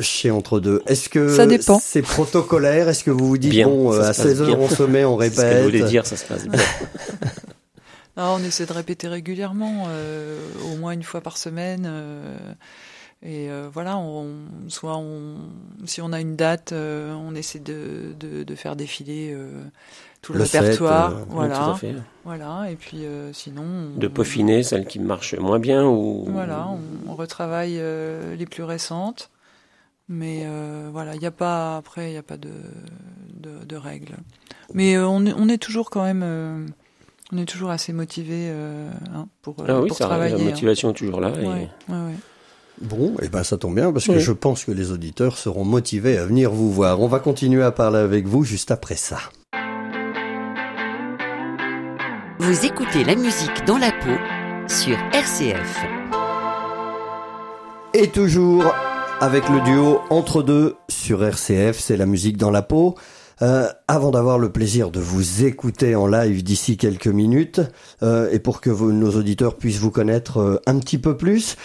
chez 0.00 0.30
Entre 0.30 0.60
deux? 0.60 0.82
Est-ce 0.86 1.08
que 1.08 1.34
Ça 1.34 1.46
dépend. 1.46 1.78
c'est 1.82 2.02
protocolaire? 2.02 2.88
Est-ce 2.88 3.02
que 3.04 3.10
vous 3.10 3.26
vous 3.28 3.38
dites, 3.38 3.50
Bien, 3.50 3.66
bon, 3.68 3.92
ça 3.92 3.98
euh, 3.98 4.00
se 4.00 4.04
à 4.04 4.06
passe 4.08 4.16
16 4.22 4.40
heures 4.42 4.46
bien. 4.48 4.58
on 4.58 4.68
se 4.68 4.82
met, 4.82 5.04
on 5.04 5.16
ce 5.32 5.40
répète 5.40 5.84
dire, 5.88 6.06
ça 6.06 6.16
se 6.16 6.24
passe 6.24 6.46
bien. 6.46 6.60
Ah, 8.18 8.32
on 8.34 8.42
essaie 8.42 8.64
de 8.64 8.72
répéter 8.72 9.08
régulièrement, 9.08 9.88
euh, 9.88 10.38
au 10.72 10.76
moins 10.76 10.92
une 10.92 11.02
fois 11.02 11.20
par 11.20 11.36
semaine. 11.36 11.84
euh, 11.86 12.34
et 13.22 13.50
euh, 13.50 13.68
voilà, 13.70 13.98
on, 13.98 14.28
soit 14.68 14.96
on, 14.96 15.36
si 15.84 16.00
on 16.00 16.12
a 16.14 16.20
une 16.20 16.34
date, 16.34 16.72
euh, 16.72 17.12
on 17.12 17.34
essaie 17.34 17.58
de, 17.58 18.14
de, 18.18 18.42
de 18.42 18.54
faire 18.54 18.74
défiler 18.76 19.32
euh, 19.34 19.50
tout 20.26 20.32
le, 20.32 20.40
Le 20.40 20.44
set, 20.44 20.60
répertoire. 20.62 21.10
euh, 21.10 21.14
Oui, 21.18 21.24
tout 21.28 21.34
voilà, 21.36 21.70
à 21.70 21.74
fait. 21.76 21.94
voilà. 22.24 22.66
Et 22.70 22.74
puis 22.74 23.04
euh, 23.04 23.32
sinon, 23.32 23.62
on- 23.62 23.96
De 23.98 24.08
peaufiner 24.08 24.64
celles 24.64 24.86
qui 24.86 24.98
marchent 24.98 25.34
moins 25.38 25.60
bien 25.60 25.84
ou. 25.86 26.24
Voilà, 26.28 26.66
on, 26.68 27.10
on 27.10 27.14
retravaille 27.14 27.76
euh, 27.78 28.34
les 28.34 28.46
plus 28.46 28.64
récentes. 28.64 29.30
Mais 30.08 30.42
euh, 30.46 30.88
voilà, 30.92 31.14
il 31.14 31.20
n'y 31.20 31.26
a 31.26 31.30
pas 31.32 31.76
après, 31.76 32.08
il 32.10 32.12
n'y 32.12 32.18
a 32.18 32.22
pas 32.24 32.36
de, 32.36 32.50
de, 33.34 33.64
de 33.64 33.76
règles. 33.76 34.16
Mais 34.74 34.96
euh, 34.96 35.06
on, 35.06 35.24
est, 35.26 35.32
on 35.36 35.48
est 35.48 35.58
toujours 35.58 35.90
quand 35.90 36.02
même, 36.04 36.22
euh, 36.24 36.66
on 37.32 37.38
est 37.38 37.44
toujours 37.44 37.70
assez 37.70 37.92
motivé 37.92 38.48
euh, 38.50 38.88
hein, 39.14 39.26
pour, 39.42 39.56
Ah 39.66 39.80
oui, 39.80 39.88
pour 39.88 39.96
ça, 39.96 40.06
travailler. 40.06 40.34
la 40.36 40.40
hein. 40.42 40.44
motivation 40.44 40.90
est 40.90 40.94
toujours 40.94 41.20
là. 41.20 41.30
et- 41.40 41.46
Ouais, 41.46 41.68
ouais, 41.88 41.94
ouais. 41.94 42.14
Bon, 42.82 43.14
et 43.22 43.28
ben 43.28 43.42
ça 43.42 43.56
tombe 43.56 43.74
bien 43.74 43.90
parce 43.92 44.04
que 44.06 44.12
Oui. 44.12 44.20
je 44.20 44.32
pense 44.32 44.64
que 44.66 44.70
les 44.70 44.92
auditeurs 44.92 45.38
seront 45.38 45.64
motivés 45.64 46.18
à 46.18 46.26
venir 46.26 46.50
vous 46.50 46.70
voir. 46.70 47.00
On 47.00 47.08
va 47.08 47.20
continuer 47.20 47.62
à 47.62 47.72
parler 47.72 47.98
avec 47.98 48.26
vous 48.26 48.44
juste 48.44 48.70
après 48.70 48.96
ça. 48.96 49.18
Vous 52.38 52.66
écoutez 52.66 53.02
la 53.02 53.14
musique 53.14 53.64
dans 53.66 53.78
la 53.78 53.90
peau 53.90 54.14
sur 54.68 54.98
RCF. 55.14 55.86
Et 57.94 58.08
toujours 58.08 58.74
avec 59.22 59.48
le 59.48 59.64
duo 59.64 60.00
Entre 60.10 60.42
deux 60.42 60.76
sur 60.90 61.24
RCF, 61.24 61.78
c'est 61.78 61.96
la 61.96 62.04
musique 62.04 62.36
dans 62.36 62.50
la 62.50 62.60
peau. 62.60 62.94
Euh, 63.40 63.68
avant 63.88 64.10
d'avoir 64.10 64.38
le 64.38 64.52
plaisir 64.52 64.90
de 64.90 65.00
vous 65.00 65.44
écouter 65.44 65.96
en 65.96 66.06
live 66.06 66.44
d'ici 66.44 66.76
quelques 66.76 67.06
minutes, 67.06 67.62
euh, 68.02 68.30
et 68.30 68.38
pour 68.38 68.60
que 68.60 68.68
nos 68.68 69.16
auditeurs 69.16 69.56
puissent 69.56 69.80
vous 69.80 69.90
connaître 69.90 70.38
euh, 70.38 70.60
un 70.66 70.78
petit 70.78 70.98
peu 70.98 71.16
plus, 71.16 71.56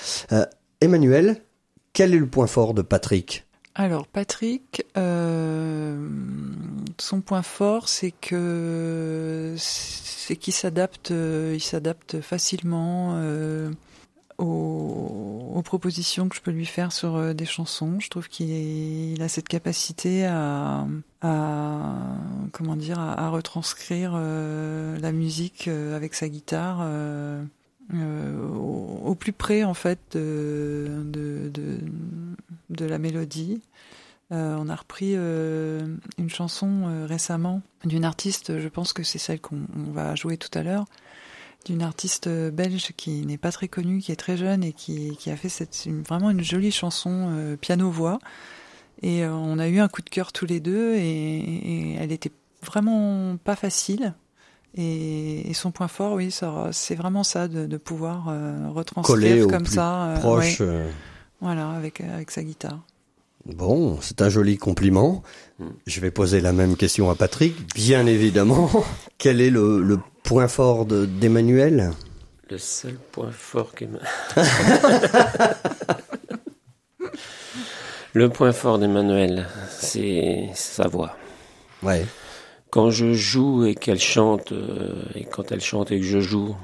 Emmanuel, 0.79 1.43
quel 1.91 2.13
est 2.13 2.19
le 2.19 2.27
point 2.27 2.47
fort 2.47 2.73
de 2.73 2.81
Patrick? 2.81 3.45
Alors 3.73 4.05
Patrick, 4.05 4.85
euh, 4.97 6.09
son 6.97 7.21
point 7.21 7.41
fort, 7.41 7.87
c'est 7.87 8.11
que 8.11 9.55
c'est 9.57 10.35
qu'il 10.35 10.53
s'adapte, 10.53 11.11
euh, 11.11 11.53
il 11.55 11.61
s'adapte 11.61 12.19
facilement 12.19 13.11
euh, 13.15 13.71
aux, 14.37 15.61
propositions 15.63 16.27
que 16.27 16.35
je 16.35 16.41
peux 16.41 16.51
lui 16.51 16.65
faire 16.65 16.91
sur 16.91 17.33
des 17.33 17.45
chansons. 17.45 17.99
Je 17.99 18.09
trouve 18.09 18.27
qu'il 18.27 19.21
a 19.21 19.29
cette 19.29 19.47
capacité 19.47 20.25
à, 20.25 20.85
comment 22.51 22.75
dire, 22.75 22.99
à, 22.99 23.29
retranscrire 23.29 24.13
la 24.13 25.11
musique 25.13 25.69
avec 25.69 26.13
sa 26.13 26.27
guitare. 26.27 26.83
Euh, 27.93 28.47
au, 28.47 29.15
plus 29.15 29.33
près 29.33 29.63
en 29.63 29.73
fait 29.73 29.99
de, 30.15 31.03
la 32.79 32.97
mélodie. 32.97 33.61
Euh, 34.31 34.55
on 34.57 34.69
a 34.69 34.75
repris 34.75 35.13
euh, 35.15 35.97
une 36.17 36.29
chanson 36.29 37.05
récemment 37.05 37.61
d'une 37.83 38.05
artiste, 38.05 38.59
je 38.59 38.67
pense 38.69 38.93
que 38.93 39.03
c'est 39.03 39.17
celle 39.17 39.41
qu'on 39.41 39.61
on 39.75 39.91
va 39.91 40.15
jouer 40.15 40.37
tout 40.37 40.57
à 40.57 40.63
l'heure, 40.63 40.85
d'une 41.65 41.81
artiste 41.81 42.29
belge 42.29 42.93
qui 42.95 43.25
n'est 43.25 43.37
pas 43.37 43.51
très 43.51 43.67
connue, 43.67 43.99
qui 43.99 44.11
est 44.11 44.17
très 44.17 44.37
jeune 44.37 44.63
et 44.63 44.71
qui, 44.71 45.17
a 45.27 45.35
fait 45.35 45.49
cette, 45.49 45.87
vraiment 46.07 46.29
une 46.29 46.43
jolie 46.43 46.71
chanson 46.71 47.57
piano-voix. 47.59 48.19
Et 49.01 49.25
on 49.25 49.59
a 49.59 49.67
eu 49.67 49.79
un 49.79 49.87
coup 49.89 50.01
de 50.01 50.09
cœur 50.09 50.31
tous 50.31 50.45
les 50.45 50.59
deux 50.59 50.95
et, 50.95 51.39
et 51.39 51.95
elle 51.95 52.11
était 52.11 52.31
vraiment 52.63 53.37
pas 53.43 53.55
facile. 53.55 54.13
Et, 54.77 55.49
et 55.49 55.53
son 55.53 55.71
point 55.71 55.87
fort, 55.89 56.13
oui, 56.13 56.33
c'est 56.71 56.95
vraiment 56.95 57.23
ça, 57.23 57.47
de, 57.49 57.65
de 57.65 57.77
pouvoir 57.77 58.29
euh, 58.29 58.69
retranscrire 58.69 59.15
Coller 59.15 59.41
au 59.41 59.47
comme 59.47 59.63
plus 59.63 59.73
ça. 59.75 60.03
euh, 60.05 60.17
Proche. 60.19 60.61
ouais. 60.61 60.65
euh, 60.67 60.89
Voilà, 61.41 61.71
avec, 61.71 61.99
avec 62.01 62.31
sa 62.31 62.41
guitare. 62.43 62.79
Bon, 63.45 63.97
c'est 64.01 64.21
un 64.21 64.29
joli 64.29 64.57
compliment. 64.57 65.23
Je 65.87 65.99
vais 65.99 66.11
poser 66.11 66.41
la 66.41 66.53
même 66.53 66.75
question 66.77 67.09
à 67.09 67.15
Patrick, 67.15 67.73
bien 67.75 68.05
évidemment. 68.05 68.69
Quel 69.17 69.41
est 69.41 69.49
le, 69.49 69.81
le 69.81 69.99
point 70.23 70.47
fort 70.47 70.85
de- 70.85 71.05
d'Emmanuel? 71.05 71.91
Le 72.49 72.57
seul 72.57 72.95
point 73.11 73.31
fort. 73.31 73.71
Le 78.13 78.27
point 78.29 78.51
fort 78.51 78.77
d'Emmanuel, 78.77 79.47
c'est 79.69 80.49
sa 80.53 80.87
voix. 80.87 81.15
Ouais. 81.81 82.05
Quand 82.71 82.89
je 82.89 83.13
joue 83.13 83.65
et 83.65 83.75
qu'elle 83.75 83.99
chante, 83.99 84.53
euh, 84.53 85.03
et 85.13 85.25
quand 85.25 85.51
elle 85.51 85.59
chante 85.61 85.91
et 85.91 85.99
que 85.99 86.05
je 86.05 86.19
joue, 86.19 86.55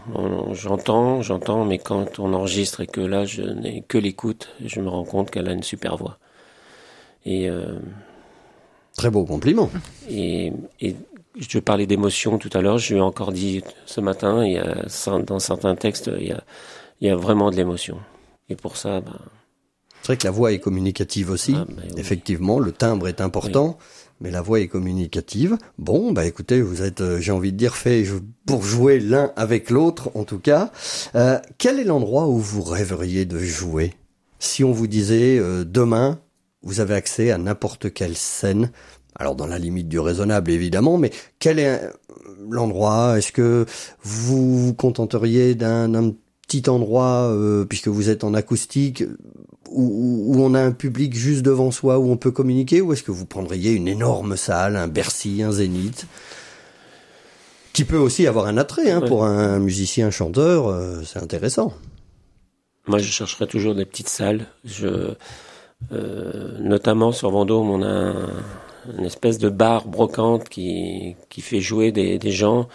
j'entends, 0.54 1.22
j'entends, 1.22 1.66
mais 1.66 1.78
quand 1.78 2.20
on 2.20 2.34
enregistre 2.34 2.80
et 2.82 2.88
que 2.88 3.02
là 3.02 3.26
je 3.26 3.42
n'ai 3.42 3.84
que 3.88 3.98
l'écoute, 3.98 4.50
je 4.66 4.80
me 4.80 4.88
rends 4.88 5.04
compte 5.04 5.30
qu'elle 5.32 5.50
a 5.50 5.52
une 5.52 5.64
super 5.64 5.98
voix. 5.98 6.18
Et, 7.26 7.50
euh, 7.50 7.78
Très 8.98 9.10
beau 9.12 9.26
compliment. 9.26 9.70
et, 10.10 10.54
et 10.80 10.96
je 11.38 11.60
parlais 11.60 11.86
d'émotion 11.86 12.38
tout 12.38 12.50
à 12.54 12.62
l'heure, 12.62 12.78
je 12.78 12.94
lui 12.94 13.00
ai 13.00 13.04
encore 13.04 13.32
dit 13.32 13.62
ce 13.86 14.02
matin, 14.02 14.46
il 14.46 14.54
y 14.54 14.58
a, 14.58 14.86
dans 15.20 15.40
certains 15.40 15.76
textes, 15.76 16.10
il 16.20 16.28
y 16.28 16.32
a, 16.32 16.44
il 17.02 17.08
y 17.08 17.12
a 17.12 17.16
vraiment 17.16 17.52
de 17.52 17.56
l'émotion. 17.56 18.00
Et 18.50 18.56
pour 18.56 18.78
ça, 18.78 19.02
bah, 19.02 19.20
C'est 20.02 20.08
vrai 20.08 20.18
que 20.18 20.24
la 20.24 20.32
voix 20.32 20.52
est 20.52 20.60
communicative 20.60 21.30
aussi. 21.30 21.54
Ah, 21.56 21.66
bah 21.68 21.84
oui. 21.84 21.94
Effectivement, 21.98 22.60
le 22.60 22.72
timbre 22.72 23.08
est 23.08 23.22
important, 23.22 23.78
mais 24.22 24.32
la 24.32 24.42
voix 24.42 24.60
est 24.60 24.68
communicative. 24.68 25.58
Bon, 25.78 26.12
bah 26.12 26.26
écoutez, 26.26 26.62
vous 26.62 26.82
êtes, 26.82 27.02
euh, 27.02 27.20
j'ai 27.20 27.32
envie 27.32 27.52
de 27.52 27.58
dire, 27.58 27.76
fait 27.76 28.06
pour 28.46 28.64
jouer 28.64 29.00
l'un 29.00 29.32
avec 29.36 29.70
l'autre, 29.70 30.12
en 30.16 30.24
tout 30.24 30.40
cas. 30.40 30.72
Euh, 31.16 31.40
quel 31.58 31.80
est 31.80 31.84
l'endroit 31.84 32.28
où 32.28 32.38
vous 32.38 32.64
rêveriez 32.64 33.26
de 33.26 33.40
jouer? 33.40 33.94
Si 34.40 34.64
on 34.64 34.72
vous 34.72 34.88
disait 34.88 35.38
euh, 35.40 35.64
demain, 35.64 36.20
vous 36.64 36.80
avez 36.80 36.96
accès 36.96 37.32
à 37.32 37.38
n'importe 37.38 37.94
quelle 37.94 38.18
scène. 38.18 38.72
Alors 39.16 39.36
dans 39.36 39.48
la 39.48 39.58
limite 39.58 39.88
du 39.88 40.00
raisonnable 40.00 40.52
évidemment, 40.52 40.98
mais 40.98 41.12
quel 41.40 41.58
est 41.58 41.82
l'endroit? 42.50 43.18
Est-ce 43.18 43.32
que 43.32 43.66
vous 44.04 44.60
vous 44.60 44.74
contenteriez 44.76 45.56
d'un 45.56 45.90
d'un 45.90 46.14
petit 46.48 46.70
endroit, 46.70 47.30
euh, 47.32 47.66
puisque 47.66 47.90
vous 47.90 48.10
êtes 48.10 48.24
en 48.24 48.34
acoustique, 48.34 49.04
où, 49.72 50.34
où 50.36 50.42
on 50.42 50.54
a 50.54 50.62
un 50.62 50.72
public 50.72 51.16
juste 51.16 51.42
devant 51.44 51.72
soi, 51.72 52.00
où 52.00 52.10
on 52.12 52.18
peut 52.18 52.32
communiquer, 52.32 52.82
ou 52.82 52.94
est-ce 52.94 53.04
que 53.04 53.12
vous 53.12 53.26
prendriez 53.26 53.72
une 53.74 53.88
énorme 53.88 54.36
salle, 54.38 54.76
un 54.76 54.88
Bercy, 54.88 55.42
un 55.44 55.52
Zénith 55.52 56.06
qui 57.74 57.84
peut 57.84 57.98
aussi 57.98 58.26
avoir 58.26 58.48
un 58.48 58.58
attrait 58.58 58.90
hein, 58.92 59.02
Ouais. 59.02 59.08
pour 59.08 59.24
un 59.26 59.60
musicien 59.60 60.10
chanteur, 60.10 60.68
euh, 60.68 61.02
c'est 61.06 61.20
intéressant. 61.20 61.74
Moi, 62.88 62.98
je 63.00 63.12
chercherai 63.12 63.46
toujours 63.48 63.76
des 63.76 63.86
petites 63.86 64.10
salles. 64.10 64.48
Je, 64.66 65.14
euh, 65.92 66.58
notamment 66.60 67.12
sur 67.12 67.30
Vendôme, 67.30 67.70
on 67.70 67.84
a 67.84 67.88
un- 67.88 68.30
une 68.98 69.06
espèce 69.06 69.38
de 69.38 69.50
bar 69.50 69.86
brocante 69.88 70.48
qui, 70.50 71.16
qui 71.30 71.42
fait 71.42 71.60
jouer 71.62 71.92
des, 71.92 72.18
des 72.18 72.32
gens 72.32 72.68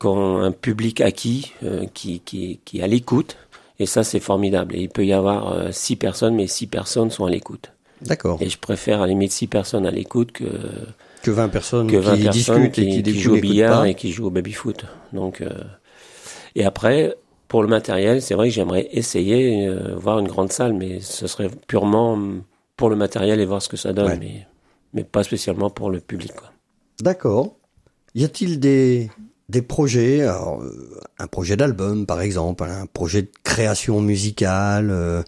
qui 0.00 0.06
ont 0.06 0.38
un 0.38 0.50
public 0.52 1.00
acquis, 1.02 1.52
euh, 1.62 1.84
qui, 1.92 2.20
qui, 2.20 2.58
qui 2.64 2.78
est 2.78 2.82
à 2.82 2.86
l'écoute. 2.86 3.36
Et 3.78 3.86
ça, 3.86 4.02
c'est 4.04 4.20
formidable. 4.20 4.74
Et 4.76 4.80
il 4.82 4.88
peut 4.88 5.06
y 5.06 5.12
avoir 5.12 5.52
euh, 5.52 5.68
six 5.70 5.96
personnes, 5.96 6.34
mais 6.34 6.46
six 6.46 6.66
personnes 6.66 7.10
sont 7.10 7.24
à 7.24 7.30
l'écoute. 7.30 7.72
D'accord. 8.02 8.38
Et 8.40 8.48
je 8.48 8.58
préfère 8.58 8.98
à 8.98 9.00
la 9.02 9.08
limite 9.08 9.32
six 9.32 9.46
personnes 9.46 9.86
à 9.86 9.90
l'écoute 9.90 10.32
que, 10.32 10.44
Que 11.22 11.30
20 11.30 11.48
personnes 11.48 11.90
que 11.90 11.96
20 11.96 12.16
qui 12.16 12.22
personnes 12.22 12.62
discutent 12.62 12.72
qui, 12.72 12.98
et 12.98 13.02
qui, 13.02 13.20
jouent 13.20 13.36
au 13.36 13.40
billard 13.40 13.84
et 13.86 13.94
qui 13.94 14.12
jouent 14.12 14.26
au 14.26 14.30
baby-foot. 14.30 14.84
Donc, 15.12 15.40
euh, 15.40 15.50
et 16.54 16.64
après, 16.64 17.16
pour 17.48 17.62
le 17.62 17.68
matériel, 17.68 18.22
c'est 18.22 18.34
vrai 18.34 18.48
que 18.48 18.54
j'aimerais 18.54 18.88
essayer, 18.92 19.66
euh, 19.66 19.94
voir 19.96 20.18
une 20.18 20.28
grande 20.28 20.52
salle, 20.52 20.74
mais 20.74 21.00
ce 21.00 21.26
serait 21.26 21.50
purement 21.66 22.18
pour 22.76 22.90
le 22.90 22.96
matériel 22.96 23.40
et 23.40 23.44
voir 23.46 23.62
ce 23.62 23.68
que 23.68 23.76
ça 23.76 23.92
donne, 23.92 24.08
Ouais. 24.08 24.18
mais, 24.18 24.46
mais 24.92 25.04
pas 25.04 25.24
spécialement 25.24 25.70
pour 25.70 25.90
le 25.90 26.00
public. 26.00 26.32
D'accord. 27.00 27.56
Y 28.14 28.24
a-t-il 28.24 28.60
des, 28.60 29.10
des 29.48 29.62
projets, 29.62 30.20
euh, 30.20 30.34
un 31.18 31.26
projet 31.26 31.56
d'album 31.56 32.04
par 32.04 32.20
exemple, 32.20 32.64
un 32.64 32.86
projet 32.86 33.22
de 33.22 33.30
création 33.44 34.00
musicale, 34.00 34.90
euh, 34.90 35.22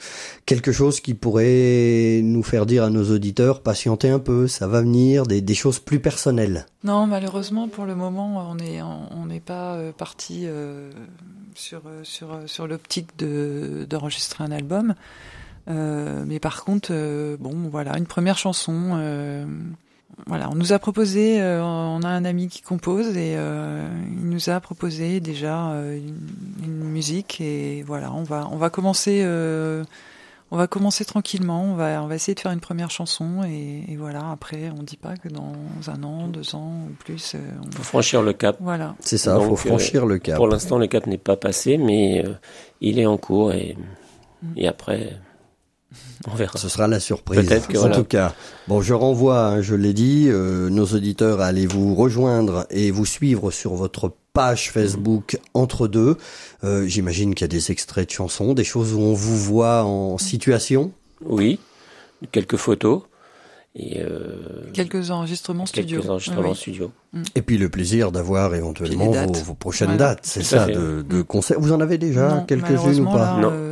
quelque 0.45 0.73
chose 0.73 1.01
qui 1.01 1.15
pourrait 1.15 2.21
nous 2.23 2.43
faire 2.43 2.67
dire 2.67 2.85
à 2.85 2.91
nos 2.91 3.11
auditeurs, 3.11 3.63
patientez 3.63 4.11
un 4.11 4.19
peu, 4.19 4.47
ça 4.47 4.67
va 4.67 4.83
venir, 4.83 5.25
des, 5.25 5.55
choses 5.55 5.79
plus 5.79 6.01
personnelles. 6.01 6.67
Non, 6.85 7.07
malheureusement, 7.07 7.69
pour 7.69 7.87
le 7.87 7.95
moment, 7.95 8.47
on 8.51 9.27
n'est 9.27 9.41
pas 9.41 9.75
euh, 9.75 9.93
parti 9.93 10.47
sur, 11.55 11.83
l'optique 12.67 13.17
de- 13.19 13.87
d'enregistrer 13.89 14.45
un 14.45 14.53
album. 14.53 14.95
Mais 15.67 16.41
par 16.41 16.65
contre, 16.65 16.93
bon, 17.39 17.69
voilà, 17.71 17.97
une 17.97 18.07
première 18.07 18.39
chanson. 18.39 18.99
Voilà, 20.27 20.49
on 20.51 20.55
nous 20.55 20.73
a 20.73 20.79
proposé, 20.79 21.41
euh, 21.41 21.63
on 21.63 22.03
a 22.03 22.09
un 22.09 22.25
ami 22.25 22.49
qui 22.49 22.63
compose 22.63 23.17
et 23.17 23.35
euh, 23.37 23.87
il 24.21 24.29
nous 24.29 24.51
a 24.51 24.61
proposé 24.61 25.21
déjà 25.21 25.71
euh, 25.73 25.97
une, 25.99 26.17
une 26.65 26.85
musique 26.89 27.41
et 27.41 27.83
voilà, 27.87 28.13
on 28.13 28.23
va 28.23 28.49
on 28.53 28.57
va 28.57 28.71
commencer. 28.71 29.21
euh, 29.23 29.85
on 30.53 30.57
va 30.57 30.67
commencer 30.67 31.05
tranquillement, 31.05 31.63
on 31.63 31.75
va, 31.77 32.03
on 32.03 32.09
va 32.09 32.17
essayer 32.17 32.35
de 32.35 32.41
faire 32.41 32.51
une 32.51 32.59
première 32.59 32.91
chanson 32.91 33.45
et, 33.45 33.85
et 33.89 33.95
voilà, 33.97 34.31
après 34.33 34.69
on 34.77 34.83
dit 34.83 34.97
pas 34.97 35.17
que 35.17 35.29
dans 35.29 35.53
un 35.87 36.03
an, 36.03 36.27
deux 36.27 36.57
ans 36.57 36.73
ou 36.91 36.93
plus, 37.05 37.37
euh, 37.37 37.39
on- 37.65 37.71
Faut 37.71 37.85
franchir 37.85 38.21
le 38.21 38.33
cap. 38.33 38.57
voilà. 38.59 38.97
C'est 38.99 39.17
ça, 39.17 39.35
Donc, 39.35 39.45
faut 39.51 39.55
franchir 39.55 40.07
le 40.07 40.19
cap. 40.19 40.35
Pour 40.35 40.49
l'instant, 40.49 40.77
le 40.79 40.89
cap 40.89 41.07
n'est 41.07 41.19
pas 41.19 41.37
passé, 41.37 41.79
mais 41.79 42.25
euh, 42.27 42.33
il 42.81 42.99
est 42.99 43.07
en 43.07 43.17
cours 43.17 43.53
et, 43.53 43.77
et 44.57 44.67
après, 44.67 45.21
on 46.31 46.35
verra. 46.35 46.59
Ce 46.59 46.69
sera 46.69 46.87
la 46.89 47.01
surprise. 47.01 47.47
Peut-être 47.47 47.69
que 47.69 47.77
en 47.77 47.81
voilà. 47.81 47.97
tout 47.97 48.05
cas, 48.05 48.35
bon, 48.69 48.81
je 48.81 48.95
renvoie, 48.95 49.47
hein, 49.47 49.63
je 49.63 49.75
l'ai 49.75 49.93
dit, 49.93 50.27
euh, 50.29 50.69
nos 50.71 50.87
auditeurs 50.87 51.41
à 51.41 51.47
aller 51.47 51.67
vous 51.67 51.95
rejoindre 51.95 52.67
et 52.71 52.91
vous 52.91 53.07
suivre 53.07 53.51
sur 53.51 53.75
votre 53.75 54.13
page 54.33 54.71
Facebook 54.71 55.39
entre 55.55 55.89
deux. 55.89 56.17
Euh, 56.65 56.87
J'imagine 56.87 57.35
qu'il 57.35 57.45
y 57.45 57.47
a 57.47 57.49
des 57.49 57.71
extraits 57.73 58.09
de 58.09 58.13
chansons, 58.15 58.55
des 58.55 58.65
choses 58.65 58.93
où 58.95 59.01
on 59.01 59.15
vous 59.15 59.37
voit 59.37 59.83
en 59.85 60.19
situation? 60.19 60.93
Oui, 61.25 61.59
quelques 62.33 62.57
photos 62.57 63.03
et 63.75 64.01
euh, 64.01 64.71
Quelques 64.73 65.11
enregistrements 65.11 65.67
studio. 65.67 65.99
quelques 65.99 66.11
enregistrements 66.11 66.43
Oui, 66.43 66.51
oui. 66.51 66.57
studio. 66.57 66.91
Et 67.35 67.43
puis 67.43 67.57
le 67.59 67.69
plaisir 67.69 68.11
d'avoir 68.13 68.55
éventuellement 68.55 69.11
vos, 69.11 69.55
prochaines 69.55 69.97
dates, 69.97 70.21
c'est 70.23 70.43
ça, 70.43 70.67
fait. 70.67 70.73
de, 70.73 71.03
de 71.03 71.23
concerts. 71.23 71.61
Vous 71.61 71.73
en 71.73 71.81
avez 71.81 71.99
déjà 71.99 72.45
quelques-unes 72.49 73.01
ou 73.01 73.05
pas? 73.05 73.37
là, 73.37 73.41
Non. 73.41 73.70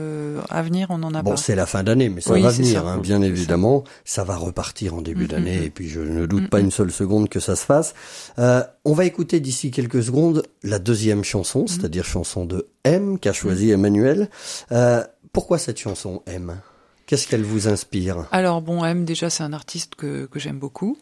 À 0.50 0.62
venir, 0.62 0.88
on 0.90 0.98
n'en 0.98 1.14
a 1.14 1.22
Bon, 1.22 1.32
pas. 1.32 1.36
c'est 1.36 1.54
la 1.54 1.66
fin 1.66 1.82
d'année, 1.82 2.08
mais 2.08 2.20
ça 2.20 2.32
Oui, 2.32 2.42
va 2.42 2.50
venir, 2.50 2.82
ça. 2.82 2.88
hein, 2.88 2.98
bien 2.98 3.22
évidemment. 3.22 3.84
Ça. 4.04 4.24
va 4.24 4.36
repartir 4.36 4.94
en 4.94 5.00
début 5.02 5.24
Mm, 5.24 5.28
d'année, 5.28 5.60
mm, 5.60 5.64
et 5.64 5.70
puis 5.70 5.88
je 5.88 6.00
ne 6.00 6.26
doute 6.26 6.44
Mm, 6.44 6.48
pas 6.48 6.58
mm. 6.60 6.64
une 6.64 6.70
seule 6.70 6.90
seconde 6.92 7.28
que 7.28 7.40
ça 7.40 7.56
se 7.56 7.64
fasse. 7.64 7.94
Euh, 8.38 8.62
on 8.84 8.92
va 8.92 9.04
écouter 9.04 9.40
d'ici 9.40 9.70
quelques 9.70 10.02
secondes 10.02 10.42
la 10.62 10.78
deuxième 10.78 11.24
chanson, 11.24 11.62
Mm. 11.62 11.68
c'est-à-dire 11.68 12.04
chanson 12.04 12.44
de 12.44 12.66
M 12.84 13.18
qu'a 13.18 13.32
choisi 13.32 13.70
Emmanuel. 13.70 14.28
Euh, 14.72 15.02
pourquoi 15.32 15.58
cette 15.58 15.78
chanson 15.78 16.22
M? 16.26 16.60
Qu'est-ce 17.06 17.26
qu'elle 17.26 17.42
vous 17.42 17.68
inspire? 17.68 18.26
Alors 18.32 18.60
bon, 18.60 18.84
M 18.84 19.06
déjà 19.06 19.30
c'est 19.30 19.42
un 19.42 19.54
artiste 19.54 19.94
que, 19.94 20.26
que 20.26 20.38
j'aime 20.38 20.58
beaucoup, 20.58 20.98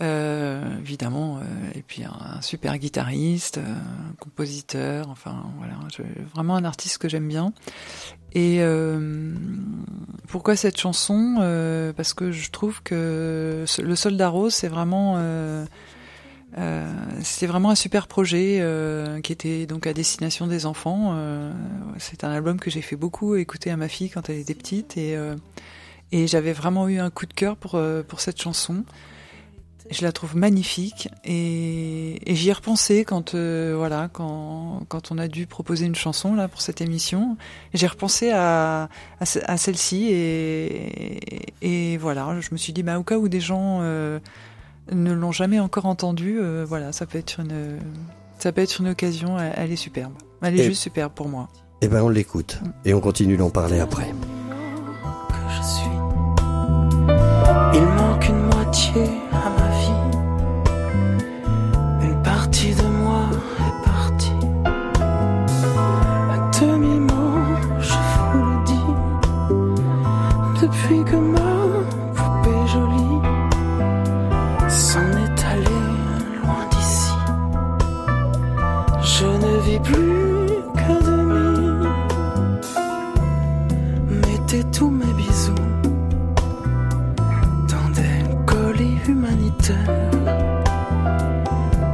euh, 0.00 0.62
évidemment, 0.80 1.38
euh, 1.38 1.42
et 1.74 1.80
puis 1.82 2.04
un, 2.04 2.12
un 2.36 2.42
super 2.42 2.76
guitariste, 2.76 3.56
euh, 3.56 3.62
compositeur, 4.18 5.08
enfin 5.08 5.44
voilà, 5.56 5.74
je- 5.96 6.02
vraiment 6.34 6.56
un 6.56 6.64
artiste 6.64 6.98
que 6.98 7.08
j'aime 7.08 7.26
bien. 7.28 7.54
Et 8.32 8.58
euh, 8.60 9.34
pourquoi 10.28 10.56
cette 10.56 10.78
chanson? 10.78 11.36
Euh, 11.40 11.92
Parce 11.92 12.14
que 12.14 12.30
je 12.30 12.50
trouve 12.50 12.82
que 12.82 13.64
le 13.82 13.96
Soldat 13.96 14.28
Rose 14.28 14.54
c'est 14.54 14.68
vraiment 14.68 15.14
euh, 15.18 15.64
euh, 16.58 16.92
c'était 17.22 17.46
vraiment 17.46 17.70
un 17.70 17.74
super 17.76 18.08
projet 18.08 18.58
euh, 18.60 19.20
qui 19.20 19.32
était 19.32 19.66
donc 19.66 19.86
à 19.86 19.92
destination 19.92 20.46
des 20.46 20.66
enfants. 20.66 21.12
Euh, 21.14 21.52
c'est 21.98 22.24
un 22.24 22.30
album 22.30 22.58
que 22.58 22.70
j'ai 22.70 22.82
fait 22.82 22.96
beaucoup 22.96 23.36
écouter 23.36 23.70
à 23.70 23.76
ma 23.76 23.88
fille 23.88 24.10
quand 24.10 24.28
elle 24.28 24.38
était 24.38 24.54
petite 24.54 24.96
et 24.96 25.16
et 26.12 26.26
j'avais 26.26 26.52
vraiment 26.52 26.88
eu 26.88 26.98
un 26.98 27.10
coup 27.10 27.26
de 27.26 27.34
cœur 27.34 27.56
pour 27.56 27.80
pour 28.08 28.20
cette 28.20 28.40
chanson. 28.40 28.84
Je 29.90 30.02
la 30.02 30.12
trouve 30.12 30.36
magnifique 30.36 31.08
et, 31.24 32.30
et 32.30 32.34
j'y 32.36 32.48
ai 32.48 32.52
repensé 32.52 33.04
quand 33.04 33.34
euh, 33.34 33.74
voilà 33.76 34.08
quand 34.12 34.82
quand 34.88 35.10
on 35.10 35.18
a 35.18 35.26
dû 35.26 35.46
proposer 35.48 35.84
une 35.86 35.96
chanson 35.96 36.34
là 36.36 36.46
pour 36.46 36.60
cette 36.60 36.80
émission. 36.80 37.36
J'ai 37.74 37.88
repensé 37.88 38.30
à 38.30 38.88
à, 39.18 39.26
ce- 39.26 39.40
à 39.46 39.56
celle-ci 39.56 40.06
et, 40.12 41.52
et 41.62 41.96
voilà 41.98 42.36
je 42.40 42.48
me 42.52 42.56
suis 42.56 42.72
dit 42.72 42.84
bah 42.84 42.98
au 43.00 43.02
cas 43.02 43.18
où 43.18 43.28
des 43.28 43.40
gens 43.40 43.80
euh, 43.82 44.20
ne 44.92 45.12
l'ont 45.12 45.32
jamais 45.32 45.58
encore 45.58 45.86
entendue, 45.86 46.38
euh, 46.40 46.64
voilà 46.68 46.92
ça 46.92 47.04
peut 47.06 47.18
être 47.18 47.40
une 47.40 47.78
ça 48.38 48.52
peut 48.52 48.62
être 48.62 48.78
une 48.80 48.88
occasion. 48.88 49.38
Elle, 49.38 49.52
elle 49.56 49.72
est 49.72 49.76
superbe. 49.76 50.12
Elle 50.42 50.54
est 50.58 50.62
Et- 50.62 50.68
juste 50.68 50.82
superbe 50.82 51.12
pour 51.14 51.28
moi. 51.28 51.48
Eh 51.82 51.88
ben, 51.88 52.02
on 52.02 52.08
l'écoute, 52.10 52.60
et 52.84 52.92
on 52.94 53.00
continue 53.00 53.36
d'en 53.38 53.50
parler 53.50 53.80
après. 53.80 54.04
que 54.08 55.34
je 55.56 55.62
suis. 55.66 55.90
Il 57.74 57.82
manque 57.96 58.28
une 58.28 58.42
moitié 58.54 59.02
à 59.32 59.50
ma 59.50 59.59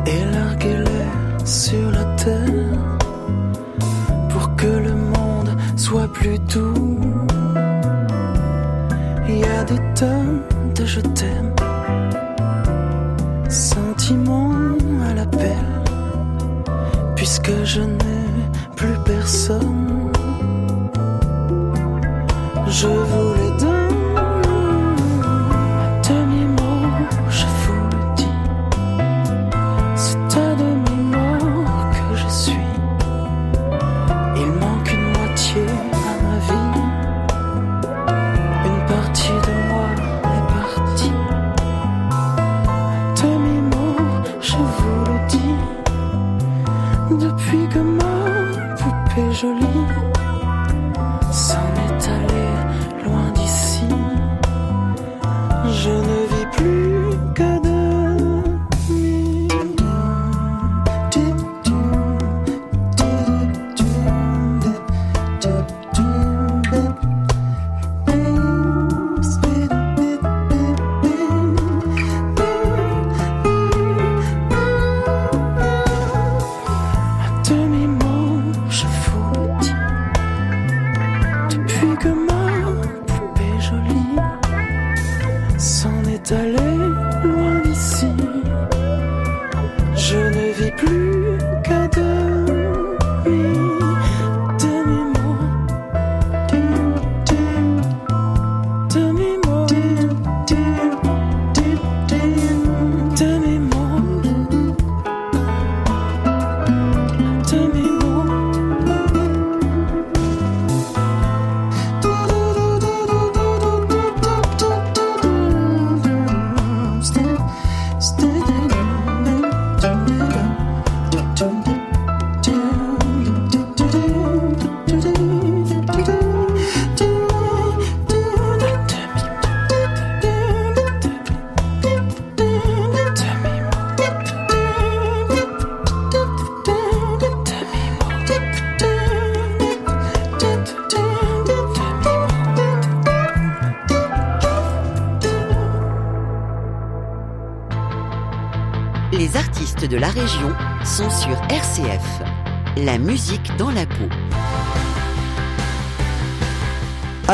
et 0.07 0.25
larguer 0.33 0.77
l'air 0.77 1.47
sur 1.47 1.91
la 1.91 2.05
terre 2.17 2.99
pour 4.31 4.55
que 4.57 4.67
le 4.67 4.95
monde 4.95 5.51
soit 5.77 6.09
plus 6.13 6.39
doux. 6.39 7.01
Il 9.29 9.39
y 9.39 9.45
a 9.45 9.65
des 9.65 9.81
tonnes 9.95 10.43
de 10.75 10.85
je 10.85 11.01
t'aime, 11.01 11.55
sentiments 13.49 14.53
à 15.09 15.15
l'appel, 15.15 15.67
puisque 17.17 17.53
je 17.65 17.83
n'ai 17.83 18.27
plus 18.77 18.97
personne. 19.05 20.13
Je 22.69 22.89
vous 22.89 23.46
je 90.67 90.71
ne 90.71 90.73
vis 90.73 90.73
plus 90.73 91.36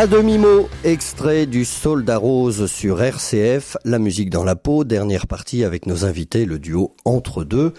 À 0.03 0.09
demi-mot, 0.09 0.69
extrait 0.83 1.47
du 1.47 1.65
Soldat 1.65 2.17
Rose 2.17 2.67
sur 2.67 3.01
RCF, 3.01 3.77
la 3.85 4.01
musique 4.01 4.31
dans 4.31 4.43
la 4.43 4.57
peau, 4.57 4.83
dernière 4.83 5.29
partie 5.29 5.63
avec 5.63 5.87
nos 5.87 6.05
invités, 6.05 6.45
le 6.45 6.59
duo 6.59 6.97
Entre 7.05 7.45
deux, 7.45 7.73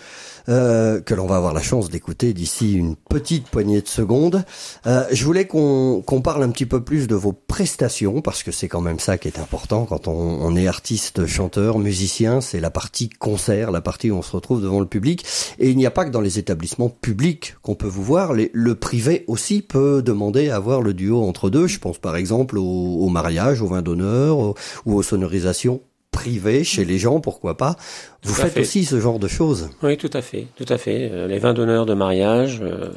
euh, 0.49 0.99
que 1.01 1.13
l'on 1.13 1.25
va 1.25 1.37
avoir 1.37 1.53
la 1.53 1.61
chance 1.61 1.89
d'écouter 1.89 2.33
d'ici 2.33 2.73
une 2.73 2.95
petite 2.95 3.47
poignée 3.47 3.81
de 3.81 3.87
secondes. 3.87 4.43
Euh, 4.87 5.03
je 5.11 5.23
voulais 5.25 5.47
qu'on 5.47 6.03
parle 6.23 6.43
un 6.43 6.49
petit 6.49 6.65
peu 6.65 6.83
plus 6.83 7.07
de 7.07 7.15
vos 7.15 7.33
prestations, 7.33 8.21
parce 8.21 8.43
que 8.43 8.51
c'est 8.51 8.67
quand 8.67 8.81
même 8.81 8.99
ça 8.99 9.17
qui 9.17 9.27
est 9.27 9.39
important 9.39 9.85
quand 9.85 10.07
on, 10.07 10.13
on 10.13 10.55
est 10.55 10.67
artiste, 10.67 11.25
chanteur, 11.25 11.79
musicien, 11.79 12.41
c'est 12.41 12.59
la 12.59 12.69
partie 12.71 13.09
concert, 13.09 13.71
la 13.71 13.81
partie 13.81 14.11
où 14.11 14.15
on 14.15 14.21
se 14.21 14.31
retrouve 14.31 14.61
devant 14.61 14.79
le 14.79 14.85
public. 14.85 15.25
Et 15.59 15.69
il 15.69 15.77
n'y 15.77 15.85
a 15.85 15.91
pas 15.91 16.05
que 16.05 16.11
dans 16.11 16.21
les 16.21 16.39
établissements 16.39 16.89
publics 16.89 17.55
qu'on 17.61 17.75
peut 17.75 17.87
vous 17.87 18.03
voir, 18.03 18.33
les- 18.33 18.51
le 18.53 18.75
privé 18.75 19.23
aussi 19.27 19.61
peut 19.61 20.01
demander 20.01 20.49
à 20.49 20.59
voir 20.59 20.81
le 20.81 20.93
duo 20.93 21.23
entre 21.23 21.49
deux. 21.49 21.67
Je 21.67 21.79
pense 21.79 21.97
par 21.97 22.15
exemple 22.15 22.57
au, 22.57 22.63
au 22.63 23.09
mariage, 23.09 23.61
au 23.61 23.67
vin 23.67 23.81
d'honneur, 23.81 24.37
ou 24.85 24.93
aux 24.93 25.03
sonorisations 25.03 25.81
privées 26.13 26.63
chez 26.63 26.85
les 26.85 26.97
gens, 26.97 27.19
pourquoi 27.19 27.57
pas. 27.57 27.75
Vous 28.23 28.29
Tout 28.29 28.35
faites 28.41 28.53
fait. 28.53 28.61
aussi 28.61 28.85
ce 28.85 29.01
genre 29.01 29.19
de 29.19 29.27
choses. 29.27 29.69
Oui, 29.81 29.97
tout 29.97 30.09
à 30.13 30.21
fait, 30.21 30.47
tout 30.55 30.65
à 30.69 30.77
fait. 30.77 31.09
Euh, 31.11 31.27
Les 31.27 31.39
vins 31.39 31.53
d'honneur 31.53 31.85
de 31.85 31.93
mariage. 31.93 32.59
euh, 32.61 32.89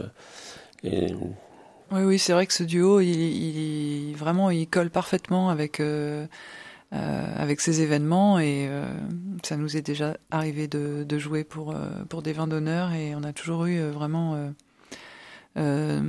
et- 0.85 1.13
Oui, 1.93 2.03
oui, 2.05 2.19
c'est 2.19 2.33
vrai 2.33 2.47
que 2.47 2.53
ce 2.53 2.63
duo, 2.65 3.01
il, 3.01 3.09
il- 3.11 4.15
vraiment, 4.17 4.51
il 4.51 4.67
colle 4.69 4.91
parfaitement 4.91 5.51
avec 5.51 5.81
euh, 5.81 6.27
euh, 6.93 7.35
avec 7.37 7.61
ces 7.61 7.81
événements 7.81 8.39
et 8.39 8.67
euh, 8.69 8.85
ça 9.43 9.57
nous 9.57 9.77
est 9.77 9.83
déjà 9.83 10.17
arrivé 10.31 10.69
de, 10.69 11.05
de 11.05 11.19
jouer 11.19 11.43
pour 11.45 11.73
euh, 11.73 11.77
pour 12.09 12.23
des 12.23 12.33
vins 12.33 12.47
d'honneur 12.47 12.93
et 12.93 13.15
on 13.17 13.25
a 13.25 13.33
toujours 13.33 13.67
eu 13.67 13.79
euh, 13.79 13.91
vraiment 13.91 14.35
euh, 15.57 16.01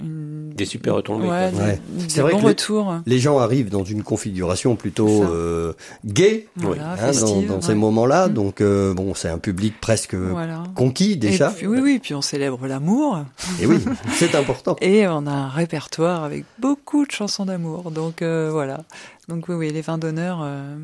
une, 0.00 0.50
Des 0.54 0.64
super 0.64 0.94
retombées, 0.96 1.28
ouais, 1.28 1.50
quoi. 1.50 1.50
des, 1.50 1.58
Ouais. 1.70 1.80
des 1.90 2.08
C'est 2.08 2.20
vrai 2.20 2.32
bons 2.32 2.38
que 2.38 2.42
les- 2.42 2.48
retours. 2.48 2.94
Les 3.06 3.18
gens 3.20 3.38
arrivent 3.38 3.70
dans 3.70 3.84
une 3.84 4.02
configuration 4.02 4.74
plutôt 4.76 5.22
euh, 5.24 5.72
gay 6.04 6.48
Voilà, 6.56 6.92
hein, 6.92 6.96
dans, 6.96 7.02
festive, 7.02 7.48
dans 7.48 7.60
ces 7.60 7.68
ouais. 7.68 7.74
moments-là. 7.76 8.28
Mm. 8.28 8.32
Donc 8.34 8.60
euh, 8.60 8.94
bon, 8.94 9.14
c'est 9.14 9.28
un 9.28 9.38
public 9.38 9.74
presque 9.80 10.14
Voilà. 10.14 10.64
conquis 10.74 11.16
déjà. 11.16 11.50
Et 11.50 11.54
puis, 11.54 11.66
oui, 11.68 11.78
oui, 11.80 11.98
puis 12.00 12.14
on 12.14 12.22
célèbre 12.22 12.66
l'amour 12.66 13.20
Et 13.60 13.66
oui, 13.66 13.78
c'est 14.14 14.34
important. 14.34 14.76
et 14.80 15.06
on 15.06 15.26
a 15.26 15.32
un 15.32 15.48
répertoire 15.48 16.24
avec 16.24 16.44
beaucoup 16.58 17.06
de 17.06 17.10
chansons 17.12 17.44
d'amour. 17.46 17.90
Donc 17.92 18.22
euh, 18.22 18.48
voilà. 18.50 18.80
Donc 19.28 19.48
oui, 19.48 19.54
oui, 19.54 19.70
les 19.72 19.82
vins 19.82 19.98
d'honneur, 19.98 20.40
euh, 20.42 20.76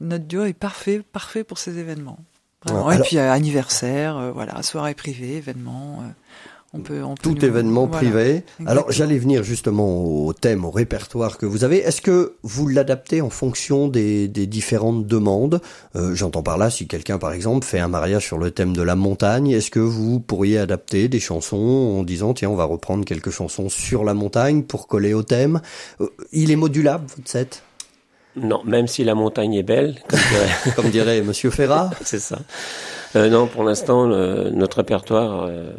notre 0.00 0.24
duo 0.24 0.44
est 0.44 0.52
parfait, 0.54 1.02
parfait 1.12 1.44
pour 1.44 1.58
ces 1.58 1.78
événements. 1.78 2.18
Vraiment. 2.64 2.90
Et 2.90 2.94
alors- 2.94 3.06
puis 3.06 3.18
euh, 3.18 3.30
anniversaire, 3.30 4.16
euh, 4.16 4.32
voilà, 4.32 4.62
soirée 4.62 4.94
privée, 4.94 5.36
événement. 5.36 6.02
On 6.76 6.80
peut, 6.80 7.02
on 7.02 7.14
peut 7.14 7.22
Tout 7.22 7.34
nous- 7.34 7.44
événement 7.44 7.86
voilà. 7.86 7.96
privé. 7.98 8.30
exactement. 8.30 8.68
Alors 8.70 8.90
j'allais 8.92 9.18
venir 9.18 9.42
justement 9.44 10.04
au 10.04 10.32
thème, 10.32 10.64
au 10.64 10.70
répertoire 10.70 11.38
que 11.38 11.46
vous 11.46 11.62
avez. 11.64 11.78
Est-ce 11.78 12.00
que 12.02 12.34
vous 12.42 12.66
l'adaptez 12.68 13.20
en 13.20 13.30
fonction 13.30 13.88
des, 13.88 14.26
des 14.28 14.46
différentes 14.46 15.06
demandes? 15.06 15.60
Euh, 15.96 16.14
J'entends 16.14 16.42
par 16.42 16.58
là, 16.58 16.70
si 16.70 16.86
quelqu'un 16.88 17.18
par 17.18 17.32
exemple 17.32 17.64
fait 17.64 17.78
un 17.78 17.88
mariage 17.88 18.26
sur 18.26 18.38
le 18.38 18.50
thème 18.50 18.72
de 18.74 18.82
la 18.82 18.96
montagne, 18.96 19.50
est-ce 19.50 19.70
que 19.70 19.80
vous 19.80 20.18
pourriez 20.20 20.58
adapter 20.58 21.08
des 21.08 21.20
chansons 21.20 21.96
en 21.98 22.02
disant 22.02 22.34
tiens 22.34 22.50
on 22.50 22.56
va 22.56 22.64
reprendre 22.64 23.04
quelques 23.04 23.30
chansons 23.30 23.68
sur 23.68 24.02
la 24.04 24.14
montagne 24.14 24.62
pour 24.64 24.88
coller 24.88 25.14
au 25.14 25.22
thème? 25.22 25.60
Euh, 26.00 26.08
Il 26.32 26.50
est 26.50 26.56
modulable 26.56 27.04
votre 27.16 27.28
set, 27.28 27.62
Non, 28.36 28.62
même 28.64 28.88
si 28.88 29.04
la 29.04 29.14
montagne 29.14 29.54
est 29.54 29.62
belle, 29.62 30.00
comme 30.08 30.18
dirait- 30.18 30.72
comme 30.76 30.90
dirait 30.90 31.22
Monsieur 31.22 31.50
Ferrat. 31.50 31.90
c'est 32.04 32.18
ça. 32.18 32.38
Euh, 33.16 33.28
non, 33.30 33.46
pour 33.46 33.62
l'instant, 33.62 34.08
notre 34.08 34.78
répertoire, 34.78 35.44
euh, 35.48 35.72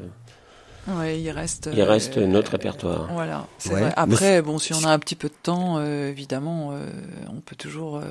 Ouais, 0.88 1.20
il 1.20 1.30
reste. 1.32 1.70
il 1.74 1.80
euh, 1.82 1.86
reste 1.86 2.18
notre 2.18 2.52
répertoire. 2.52 3.08
Voilà, 3.12 3.48
c'est 3.58 3.74
Ouais, 3.74 3.82
vrai. 3.82 3.94
Après, 3.96 4.42
bon, 4.42 4.60
si 4.60 4.74
on 4.74 4.84
a 4.84 4.90
un 4.92 5.00
petit 5.00 5.16
peu 5.16 5.30
de 5.30 5.34
temps, 5.42 5.78
euh, 5.78 6.10
évidemment, 6.10 6.70
euh, 6.74 6.88
on 7.36 7.40
peut 7.42 7.56
toujours 7.56 7.98
euh, 7.98 8.04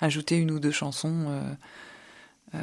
ajouter 0.00 0.36
une 0.36 0.50
ou 0.50 0.58
deux 0.58 0.70
chansons 0.70 1.26
euh, 2.54 2.58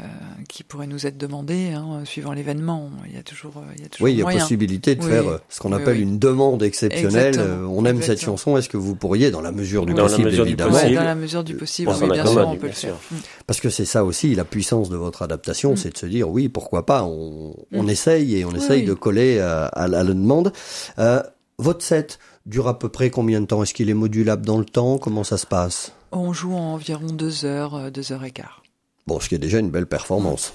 qui 0.48 0.64
pourraient 0.64 0.88
nous 0.88 1.06
être 1.06 1.18
demandées, 1.18 1.72
hein, 1.74 2.02
suivant 2.06 2.32
l'événement. 2.32 2.90
Il 3.08 3.14
y 3.16 3.18
a 3.18 3.22
toujours, 3.24 3.58
euh, 3.58 3.74
il 3.76 3.84
y 3.84 3.86
a 3.86 3.90
toujours 3.90 4.06
Oui, 4.06 4.14
il 4.14 4.18
y 4.18 4.22
a 4.22 4.24
moyen. 4.24 4.40
possibilité 4.40 4.96
de 4.96 5.04
Oui. 5.04 5.10
faire 5.10 5.28
euh, 5.28 5.38
ce 5.50 5.60
qu'on 5.60 5.74
Oui, 5.74 5.82
appelle 5.82 5.98
oui. 5.98 6.04
une 6.04 6.18
demande 6.20 6.64
exceptionnelle. 6.64 7.28
Exactement. 7.36 7.74
On 7.76 7.86
aime 7.86 8.02
cette 8.02 8.22
chanson. 8.22 8.56
Est-ce 8.58 8.70
que 8.70 8.78
vous 8.78 8.96
pourriez, 8.96 9.30
dans 9.30 9.42
la 9.42 9.52
mesure 9.52 9.86
du 9.86 9.94
Dans 9.94 10.04
la 10.04 10.10
possible, 10.10 10.34
évidemment, 10.34 10.72
dans 10.72 11.04
la 11.04 11.16
mesure 11.16 11.44
du 11.44 11.56
possible, 11.56 11.92
bien 12.12 12.26
sûr, 12.26 12.48
on 12.48 12.56
peut 12.56 12.68
le 12.68 12.70
bien 12.70 12.72
faire. 12.74 12.96
Mm. 13.12 13.16
parce 13.46 13.60
que 13.60 13.70
c'est 13.70 13.86
ça 13.86 14.04
aussi 14.06 14.34
la 14.36 14.46
puissance 14.46 14.90
de 14.90 14.96
votre 14.96 15.22
adaptation, 15.22 15.74
Mm. 15.74 15.78
c'est 15.78 15.94
de 15.94 15.98
se 15.98 16.06
dire 16.06 16.30
oui, 16.30 16.48
pourquoi 16.50 16.86
pas, 16.86 17.04
on, 17.04 17.54
on 17.74 17.84
Mm. 17.84 17.90
essaye 17.90 18.38
et 18.38 18.46
on 18.46 18.52
essaye 18.56 18.82
oui. 18.82 18.88
de 18.88 18.94
coller 18.94 19.40
à, 19.40 19.66
à 19.66 19.88
la 19.90 20.00
à 20.00 20.04
la 20.04 20.14
demande. 20.14 20.54
Euh, 20.98 21.22
votre 21.60 21.84
set 21.84 22.20
dure 22.46 22.68
à 22.68 22.80
peu 22.80 22.90
près 22.90 23.10
combien 23.10 23.42
de 23.42 23.46
temps? 23.46 23.62
Est-ce 23.64 23.74
qu'il 23.74 23.90
est 23.90 23.94
modulable 23.94 24.46
dans 24.46 24.58
le 24.58 24.66
temps? 24.66 24.98
Comment 24.98 25.24
ça 25.24 25.38
se 25.38 25.46
passe? 25.46 25.92
On 26.12 26.34
joue 26.34 26.54
en 26.54 26.74
environ 26.74 27.06
deux 27.08 27.46
heures, 27.46 27.92
deux 27.92 28.12
heures 28.12 28.24
et 28.24 28.32
quart. 28.32 28.63
Bon, 29.08 29.20
ce 29.20 29.30
qui 29.30 29.36
est 29.36 29.40
déjà 29.40 29.60
une 29.60 29.70
belle 29.72 29.88
performance. 29.88 30.54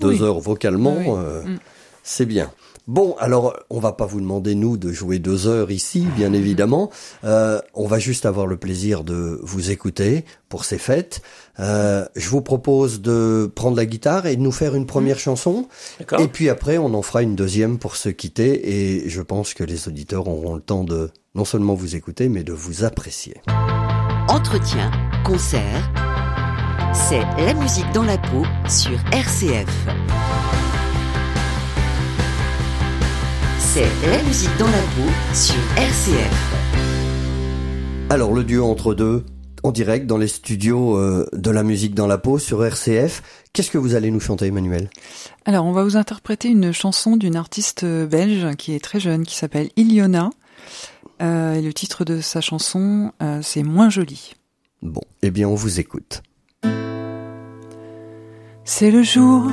Deux 0.00 0.10
Oui. 0.10 0.22
heures 0.22 0.38
vocalement, 0.40 0.96
Oui, 0.98 1.04
euh, 1.08 1.42
Mm. 1.42 1.58
c'est 2.02 2.26
bien. 2.26 2.52
Bon, 2.88 3.14
alors, 3.20 3.54
on 3.70 3.78
va 3.78 3.92
pas 3.92 4.06
vous 4.06 4.20
demander, 4.20 4.56
nous, 4.56 4.76
de 4.76 4.90
jouer 4.90 5.20
deux 5.20 5.46
heures 5.46 5.70
ici, 5.70 6.04
bien 6.16 6.32
évidemment. 6.32 6.90
Euh, 7.24 7.60
on 7.74 7.86
va 7.86 8.00
juste 8.00 8.26
avoir 8.26 8.48
le 8.48 8.56
plaisir 8.56 9.04
de 9.04 9.38
vous 9.44 9.70
écouter 9.70 10.24
pour 10.48 10.64
ces 10.64 10.78
fêtes. 10.78 11.22
Euh, 11.60 12.04
je 12.16 12.28
vous 12.28 12.40
propose 12.42 13.00
de 13.00 13.48
prendre 13.54 13.76
la 13.76 13.86
guitare 13.86 14.26
et 14.26 14.34
de 14.34 14.40
nous 14.42 14.50
faire 14.50 14.74
une 14.74 14.86
première 14.86 15.20
chanson. 15.20 15.68
D'accord 16.00 16.20
Et 16.20 16.26
puis 16.26 16.48
après, 16.48 16.78
on 16.78 16.92
en 16.94 17.02
fera 17.02 17.22
une 17.22 17.36
deuxième 17.36 17.78
pour 17.78 17.94
se 17.94 18.08
quitter. 18.08 18.72
Et 19.04 19.08
je 19.08 19.22
pense 19.22 19.54
que 19.54 19.62
les 19.62 19.86
auditeurs 19.86 20.26
auront 20.26 20.56
le 20.56 20.60
temps 20.60 20.82
de 20.82 21.10
non 21.36 21.44
seulement 21.44 21.74
vous 21.74 21.94
écouter, 21.94 22.28
mais 22.28 22.42
de 22.42 22.52
vous 22.52 22.82
apprécier. 22.82 23.40
Entretien, 24.28 24.90
concert, 25.24 25.92
c'est 26.92 27.20
la 27.38 27.54
musique 27.54 27.90
dans 27.92 28.02
la 28.02 28.18
peau 28.18 28.44
sur 28.68 28.98
RCF. 29.12 29.68
C'est 33.58 33.88
la 34.10 34.22
musique 34.22 34.56
dans 34.58 34.66
la 34.66 34.72
peau 34.72 35.10
sur 35.32 35.54
RCF. 35.76 36.54
Alors 38.10 38.32
le 38.34 38.44
duo 38.44 38.64
entre 38.66 38.94
deux, 38.94 39.24
en 39.62 39.72
direct 39.72 40.06
dans 40.06 40.18
les 40.18 40.28
studios 40.28 40.96
euh, 40.98 41.26
de 41.32 41.50
la 41.50 41.62
musique 41.62 41.94
dans 41.94 42.06
la 42.06 42.18
peau 42.18 42.38
sur 42.38 42.64
RCF. 42.64 43.22
Qu'est-ce 43.52 43.70
que 43.70 43.78
vous 43.78 43.94
allez 43.94 44.10
nous 44.10 44.20
chanter, 44.20 44.46
Emmanuel? 44.46 44.90
Alors, 45.44 45.64
on 45.64 45.72
va 45.72 45.84
vous 45.84 45.96
interpréter 45.96 46.48
une 46.48 46.72
chanson 46.72 47.16
d'une 47.16 47.36
artiste 47.36 47.84
euh, 47.84 48.06
belge 48.06 48.56
qui 48.56 48.74
est 48.74 48.80
très 48.80 49.00
jeune, 49.00 49.24
qui 49.24 49.36
s'appelle 49.36 49.70
Iliona. 49.76 50.30
Euh, 51.20 51.54
et 51.54 51.62
le 51.62 51.72
titre 51.72 52.04
de 52.04 52.20
sa 52.20 52.40
chanson, 52.40 53.12
euh, 53.22 53.40
c'est 53.42 53.62
Moins 53.62 53.90
joli. 53.90 54.34
Bon, 54.82 55.02
eh 55.22 55.30
bien 55.30 55.48
on 55.48 55.54
vous 55.54 55.78
écoute. 55.78 56.22
C'est 58.64 58.92
le 58.92 59.02
jour 59.02 59.50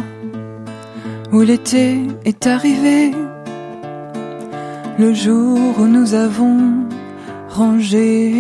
où 1.32 1.42
l'été 1.42 1.98
est 2.26 2.46
arrivé, 2.46 3.12
le 5.00 5.14
jour 5.14 5.58
où 5.80 5.86
nous 5.86 6.14
avons 6.14 6.88
rangé 7.50 8.32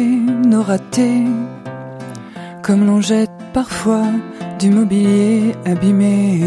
nos 0.46 0.62
ratés, 0.62 1.26
comme 2.62 2.86
l'on 2.86 3.02
jette 3.02 3.32
parfois 3.52 4.06
du 4.60 4.70
mobilier 4.70 5.56
abîmé. 5.66 6.44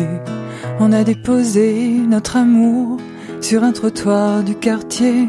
On 0.79 0.93
a 0.93 1.03
déposé 1.03 1.91
notre 2.09 2.37
amour 2.37 2.99
sur 3.41 3.65
un 3.65 3.73
trottoir 3.73 4.45
du 4.45 4.55
quartier. 4.55 5.29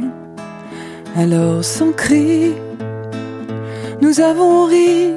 Alors 1.16 1.66
sans 1.66 1.94
cri, 1.94 2.52
nous 4.04 4.20
avons 4.20 4.66
ri 4.66 5.14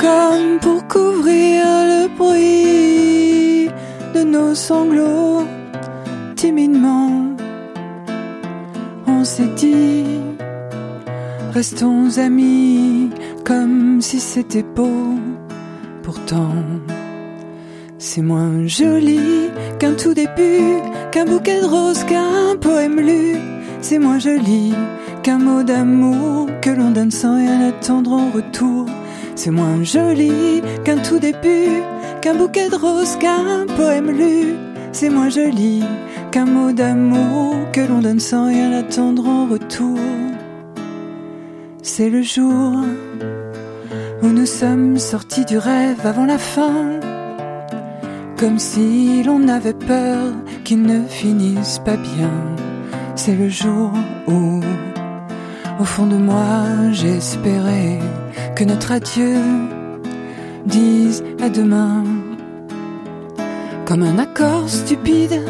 comme 0.00 0.58
pour 0.60 0.86
couvrir 0.88 1.64
le 1.92 2.08
bruit 2.16 3.68
de 4.14 4.22
nos 4.22 4.54
sanglots. 4.54 5.44
Timidement, 6.36 7.36
on 9.06 9.24
s'est 9.24 9.52
dit, 9.56 10.06
restons 11.52 12.18
amis 12.18 13.10
comme 13.44 14.00
si 14.00 14.20
c'était 14.20 14.62
beau. 14.62 15.18
Pourtant, 16.02 16.64
c'est 17.98 18.22
moins 18.22 18.66
joli 18.66 19.50
qu'un 19.78 19.92
tout 19.92 20.14
début, 20.14 20.78
qu'un 21.12 21.26
bouquet 21.26 21.60
de 21.60 21.66
roses, 21.66 22.04
qu'un 22.04 22.56
poème 22.58 23.00
lu. 23.00 23.36
C'est 23.82 23.98
moins 23.98 24.18
joli 24.18 24.72
qu'un 25.22 25.38
mot 25.38 25.62
d'amour 25.62 26.48
que 26.62 26.70
l'on 26.70 26.90
donne 26.90 27.10
sans 27.10 27.36
rien 27.36 27.68
attendre 27.68 28.12
en 28.12 28.30
retour. 28.30 28.86
C'est 29.42 29.50
moins 29.50 29.82
joli 29.82 30.60
qu'un 30.84 30.98
tout 30.98 31.18
début, 31.18 31.80
qu'un 32.20 32.34
bouquet 32.34 32.68
de 32.68 32.76
roses, 32.76 33.16
qu'un 33.16 33.64
poème 33.74 34.10
lu. 34.10 34.54
C'est 34.92 35.08
moins 35.08 35.30
joli 35.30 35.82
qu'un 36.30 36.44
mot 36.44 36.72
d'amour 36.72 37.54
que 37.72 37.80
l'on 37.80 38.00
donne 38.00 38.20
sans 38.20 38.48
rien 38.48 38.70
attendre 38.72 39.26
en 39.26 39.46
retour. 39.46 39.98
C'est 41.82 42.10
le 42.10 42.20
jour 42.20 42.84
où 44.22 44.26
nous 44.26 44.44
sommes 44.44 44.98
sortis 44.98 45.46
du 45.46 45.56
rêve 45.56 46.04
avant 46.04 46.26
la 46.26 46.36
fin, 46.36 47.00
comme 48.36 48.58
si 48.58 49.22
l'on 49.22 49.48
avait 49.48 49.72
peur 49.72 50.34
qu'il 50.64 50.82
ne 50.82 51.02
finisse 51.08 51.78
pas 51.78 51.96
bien. 51.96 52.34
C'est 53.16 53.36
le 53.36 53.48
jour 53.48 53.90
où, 54.26 54.60
au 55.80 55.84
fond 55.84 56.06
de 56.06 56.16
moi, 56.16 56.92
j'espérais 56.92 58.00
que 58.60 58.64
notre 58.66 58.92
adieu 58.92 59.38
dise 60.66 61.24
à 61.40 61.48
demain. 61.48 62.04
Comme 63.86 64.02
un 64.02 64.18
accord 64.18 64.68
stupide, 64.68 65.40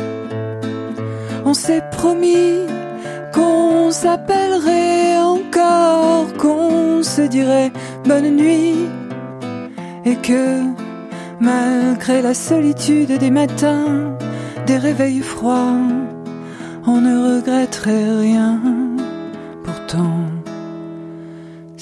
on 1.44 1.52
s'est 1.52 1.82
promis 1.90 2.66
qu'on 3.34 3.90
s'appellerait 3.90 5.16
encore, 5.18 6.32
qu'on 6.38 7.02
se 7.02 7.22
dirait 7.22 7.72
bonne 8.04 8.30
nuit 8.36 8.86
et 10.04 10.14
que 10.14 10.62
malgré 11.40 12.22
la 12.22 12.34
solitude 12.34 13.18
des 13.18 13.32
matins, 13.32 14.16
des 14.68 14.78
réveils 14.78 15.22
froids, 15.22 15.82
on 16.86 17.00
ne 17.00 17.14
regretterait 17.34 18.20
rien. 18.20 18.60
Pourtant, 19.64 20.29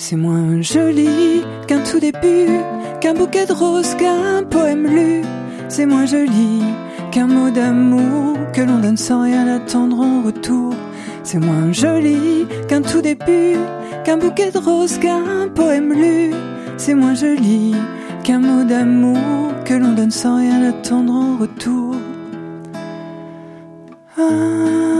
c'est 0.00 0.14
moins 0.14 0.62
joli 0.62 1.42
qu'un 1.66 1.80
tout 1.80 1.98
début, 1.98 2.60
qu'un 3.00 3.14
bouquet 3.14 3.46
de 3.46 3.52
roses, 3.52 3.96
qu'un 3.96 4.44
poème 4.48 4.86
lu. 4.86 5.22
C'est 5.68 5.86
moins 5.86 6.06
joli 6.06 6.62
qu'un 7.10 7.26
mot 7.26 7.50
d'amour 7.50 8.36
que 8.52 8.60
l'on 8.60 8.78
donne 8.78 8.96
sans 8.96 9.22
rien 9.22 9.48
attendre 9.48 9.98
en 9.98 10.22
retour. 10.22 10.72
C'est 11.24 11.40
moins 11.40 11.72
joli 11.72 12.46
qu'un 12.68 12.80
tout 12.80 13.02
début, 13.02 13.56
qu'un 14.04 14.18
bouquet 14.18 14.52
de 14.52 14.58
roses, 14.58 14.98
qu'un 14.98 15.48
poème 15.52 15.92
lu. 15.92 16.32
C'est 16.76 16.94
moins 16.94 17.14
joli 17.14 17.74
qu'un 18.22 18.38
mot 18.38 18.62
d'amour 18.62 19.18
que 19.64 19.74
l'on 19.74 19.94
donne 19.94 20.12
sans 20.12 20.38
rien 20.38 20.62
attendre 20.62 21.12
en 21.12 21.36
retour. 21.38 21.96
Ah, 24.16 24.97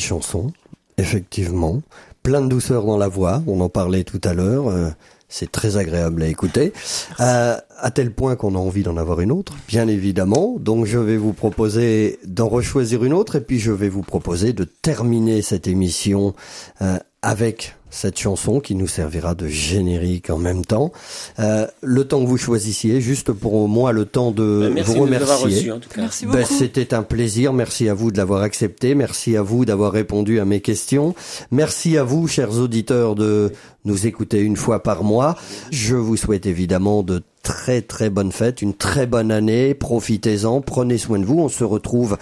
chanson, 0.00 0.52
effectivement. 0.98 1.82
Plein 2.22 2.40
de 2.40 2.48
douceur 2.48 2.84
dans 2.84 2.98
la 2.98 3.08
voix, 3.08 3.42
on 3.46 3.60
en 3.60 3.68
parlait 3.68 4.04
tout 4.04 4.20
à 4.24 4.34
l'heure. 4.34 4.68
euh, 4.68 4.90
c'est 5.28 5.50
très 5.50 5.76
agréable 5.76 6.22
à 6.22 6.28
écouter, 6.28 6.72
Euh, 7.20 7.56
à 7.78 7.90
tel 7.90 8.12
point 8.12 8.36
qu'on 8.36 8.54
a 8.54 8.58
envie 8.58 8.82
d'en 8.82 8.96
avoir 8.96 9.20
une 9.20 9.32
autre, 9.32 9.54
bien 9.68 9.88
évidemment. 9.88 10.56
Donc 10.58 10.86
je 10.86 10.98
vais 10.98 11.16
vous 11.16 11.32
proposer 11.32 12.18
d'en 12.26 12.48
rechoisir 12.48 13.04
une 13.04 13.12
autre, 13.12 13.36
et 13.36 13.40
puis 13.40 13.58
je 13.58 13.72
vais 13.72 13.88
vous 13.88 14.02
proposer 14.02 14.52
de 14.52 14.64
terminer 14.64 15.42
cette 15.42 15.66
émission 15.66 16.34
euh, 16.80 16.98
avec 17.22 17.75
cette 17.90 18.18
chanson 18.18 18.60
qui 18.60 18.74
nous 18.74 18.86
servira 18.88 19.34
de 19.34 19.48
générique 19.48 20.30
en 20.30 20.38
même 20.38 20.64
temps. 20.64 20.92
Euh, 21.38 21.66
le 21.82 22.04
temps 22.04 22.22
que 22.22 22.28
vous 22.28 22.36
choisissiez, 22.36 23.00
juste 23.00 23.32
pour 23.32 23.68
moi 23.68 23.92
le 23.92 24.04
temps 24.04 24.32
de 24.32 24.60
Ben, 24.64 24.74
Merci 24.74 24.94
vous 24.96 25.06
de 25.06 25.10
nous 25.10 25.16
avoir 25.16 25.40
remercier. 25.40 25.58
reçus, 25.58 25.72
en 25.72 25.80
tout 25.80 25.88
cas. 25.88 26.00
Merci 26.02 26.26
Ben. 26.26 26.44
C'était 26.44 26.94
un 26.94 27.02
plaisir. 27.02 27.52
Merci 27.52 27.88
à 27.88 27.94
vous 27.94 28.10
de 28.10 28.18
l'avoir 28.18 28.42
accepté. 28.42 28.94
Merci 28.94 29.36
à 29.36 29.42
vous 29.42 29.64
d'avoir 29.64 29.92
répondu 29.92 30.40
à 30.40 30.44
mes 30.44 30.60
questions. 30.60 31.14
Merci 31.50 31.96
à 31.96 32.04
vous, 32.04 32.28
chers 32.28 32.58
auditeurs, 32.58 33.14
de 33.14 33.52
nous 33.84 34.06
écouter 34.06 34.40
une 34.40 34.56
fois 34.56 34.82
par 34.82 35.04
mois. 35.04 35.36
Je 35.70 35.96
vous 35.96 36.16
souhaite 36.16 36.46
évidemment 36.46 37.02
de 37.02 37.22
très 37.42 37.82
très 37.82 38.10
bonnes 38.10 38.32
fêtes, 38.32 38.62
une 38.62 38.74
très 38.74 39.06
bonne 39.06 39.30
année. 39.30 39.74
Profitez-en, 39.74 40.60
prenez 40.60 40.98
soin 40.98 41.18
de 41.18 41.24
vous. 41.24 41.38
On 41.38 41.48
se 41.48 41.64
retrouve 41.64 42.18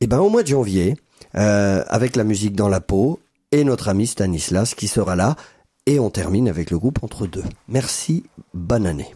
eh 0.00 0.06
ben, 0.06 0.18
au 0.18 0.28
mois 0.28 0.42
de 0.42 0.48
janvier 0.48 0.96
euh, 1.36 1.84
avec 1.88 2.16
la 2.16 2.24
musique 2.24 2.56
dans 2.56 2.68
la 2.68 2.80
peau 2.80 3.20
et 3.52 3.64
notre 3.64 3.88
ami 3.88 4.06
Stanislas 4.06 4.74
qui 4.74 4.88
sera 4.88 5.16
là. 5.16 5.36
Et 5.86 5.98
on 5.98 6.10
termine 6.10 6.48
avec 6.48 6.70
le 6.70 6.78
groupe 6.78 7.02
Entre 7.02 7.26
deux. 7.26 7.44
Merci, 7.68 8.24
bonne 8.54 8.86
année. 8.86 9.14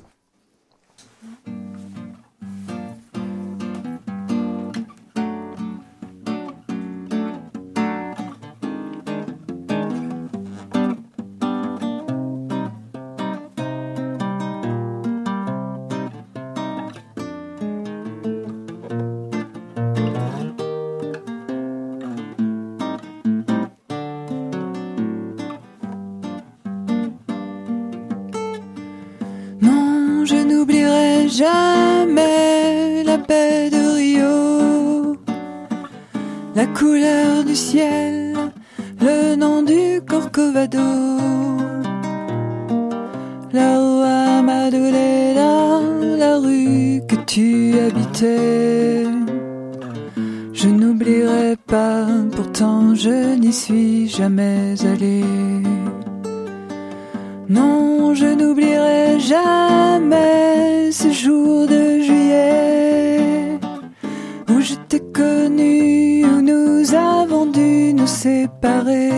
Nous 68.05 68.09
séparer. 68.09 69.11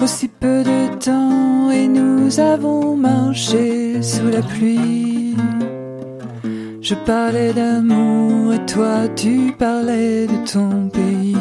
Aussi 0.00 0.28
peu 0.28 0.62
de 0.62 0.94
temps 0.98 1.70
et 1.70 1.88
nous 1.88 2.38
avons 2.38 2.94
marché 2.94 4.00
sous 4.02 4.28
la 4.28 4.40
pluie. 4.40 5.34
Je 6.80 6.94
parlais 6.94 7.52
d'amour 7.52 8.54
et 8.54 8.64
toi 8.66 9.08
tu 9.16 9.52
parlais 9.58 10.26
de 10.26 10.38
ton 10.52 10.88
pays. 10.90 11.36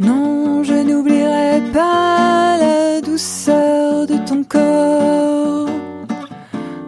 Non, 0.00 0.62
je 0.62 0.76
n'oublierai 0.88 1.60
pas 1.74 2.56
la 2.64 3.00
douceur 3.02 4.06
de 4.06 4.16
ton 4.28 4.42
corps 4.42 5.68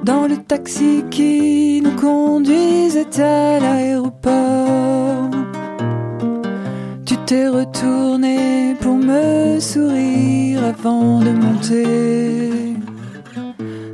dans 0.04 0.26
le 0.26 0.38
taxi 0.38 1.04
qui 1.10 1.82
nous 1.84 1.96
conduisait 1.96 3.20
à 3.20 3.60
l'aéroport. 3.60 4.07
T'es 7.28 7.46
retourné 7.46 8.74
pour 8.80 8.96
me 8.96 9.60
sourire 9.60 10.64
avant 10.64 11.20
de 11.20 11.30
monter 11.30 12.74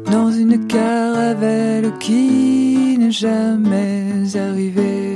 dans 0.08 0.30
une 0.30 0.64
caravelle 0.68 1.90
qui 1.98 2.96
n'est 2.96 3.10
jamais 3.10 4.36
arrivée. 4.36 5.13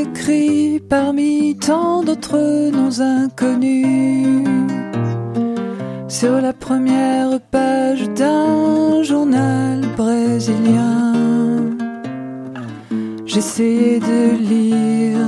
Écrit 0.00 0.80
parmi 0.80 1.56
tant 1.56 2.02
d'autres 2.02 2.70
noms 2.70 3.00
inconnus. 3.00 4.46
Sur 6.08 6.40
la 6.40 6.52
première 6.52 7.40
page 7.50 8.08
d'un 8.10 9.02
journal 9.02 9.80
brésilien, 9.96 11.14
j'essayais 13.26 14.00
de 14.00 14.36
lire, 14.52 15.26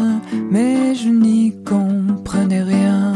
mais 0.51 0.95
je 0.95 1.09
n'y 1.09 1.55
comprenais 1.65 2.63
rien. 2.63 3.13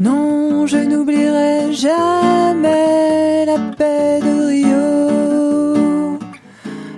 Non, 0.00 0.66
je 0.66 0.78
n'oublierai 0.78 1.72
jamais 1.72 3.44
la 3.46 3.58
paix 3.78 4.20
de 4.26 4.34
Rio, 4.50 6.18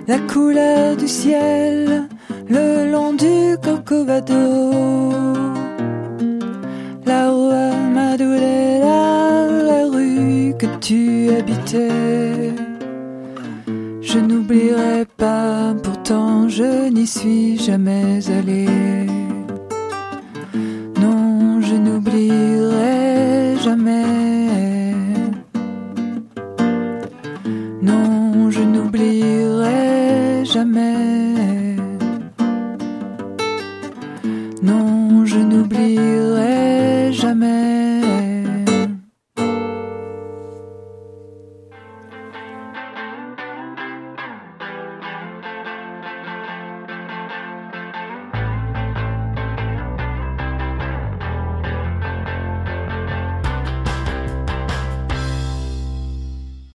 la 0.07 0.19
couleur 0.19 0.95
du 0.95 1.07
ciel 1.07 2.06
le 2.49 2.91
long 2.91 3.13
du 3.13 3.57
Corcovado, 3.61 5.11
la 7.05 7.31
rue 7.31 7.53
Amadoulela, 7.53 9.47
la 9.69 9.85
rue 9.91 10.53
que 10.57 10.67
tu 10.79 11.29
habitais. 11.37 12.53
Je 14.01 14.19
n'oublierai 14.19 15.05
pas, 15.17 15.75
pourtant 15.83 16.47
je 16.47 16.89
n'y 16.89 17.07
suis 17.07 17.57
jamais 17.57 18.19
allé. 18.29 18.67
Non, 21.01 21.61
je 21.61 21.75
n'oublierai 21.75 23.57
jamais. 23.63 24.26
N'oublierai 35.67 37.11
jamais. 37.13 37.76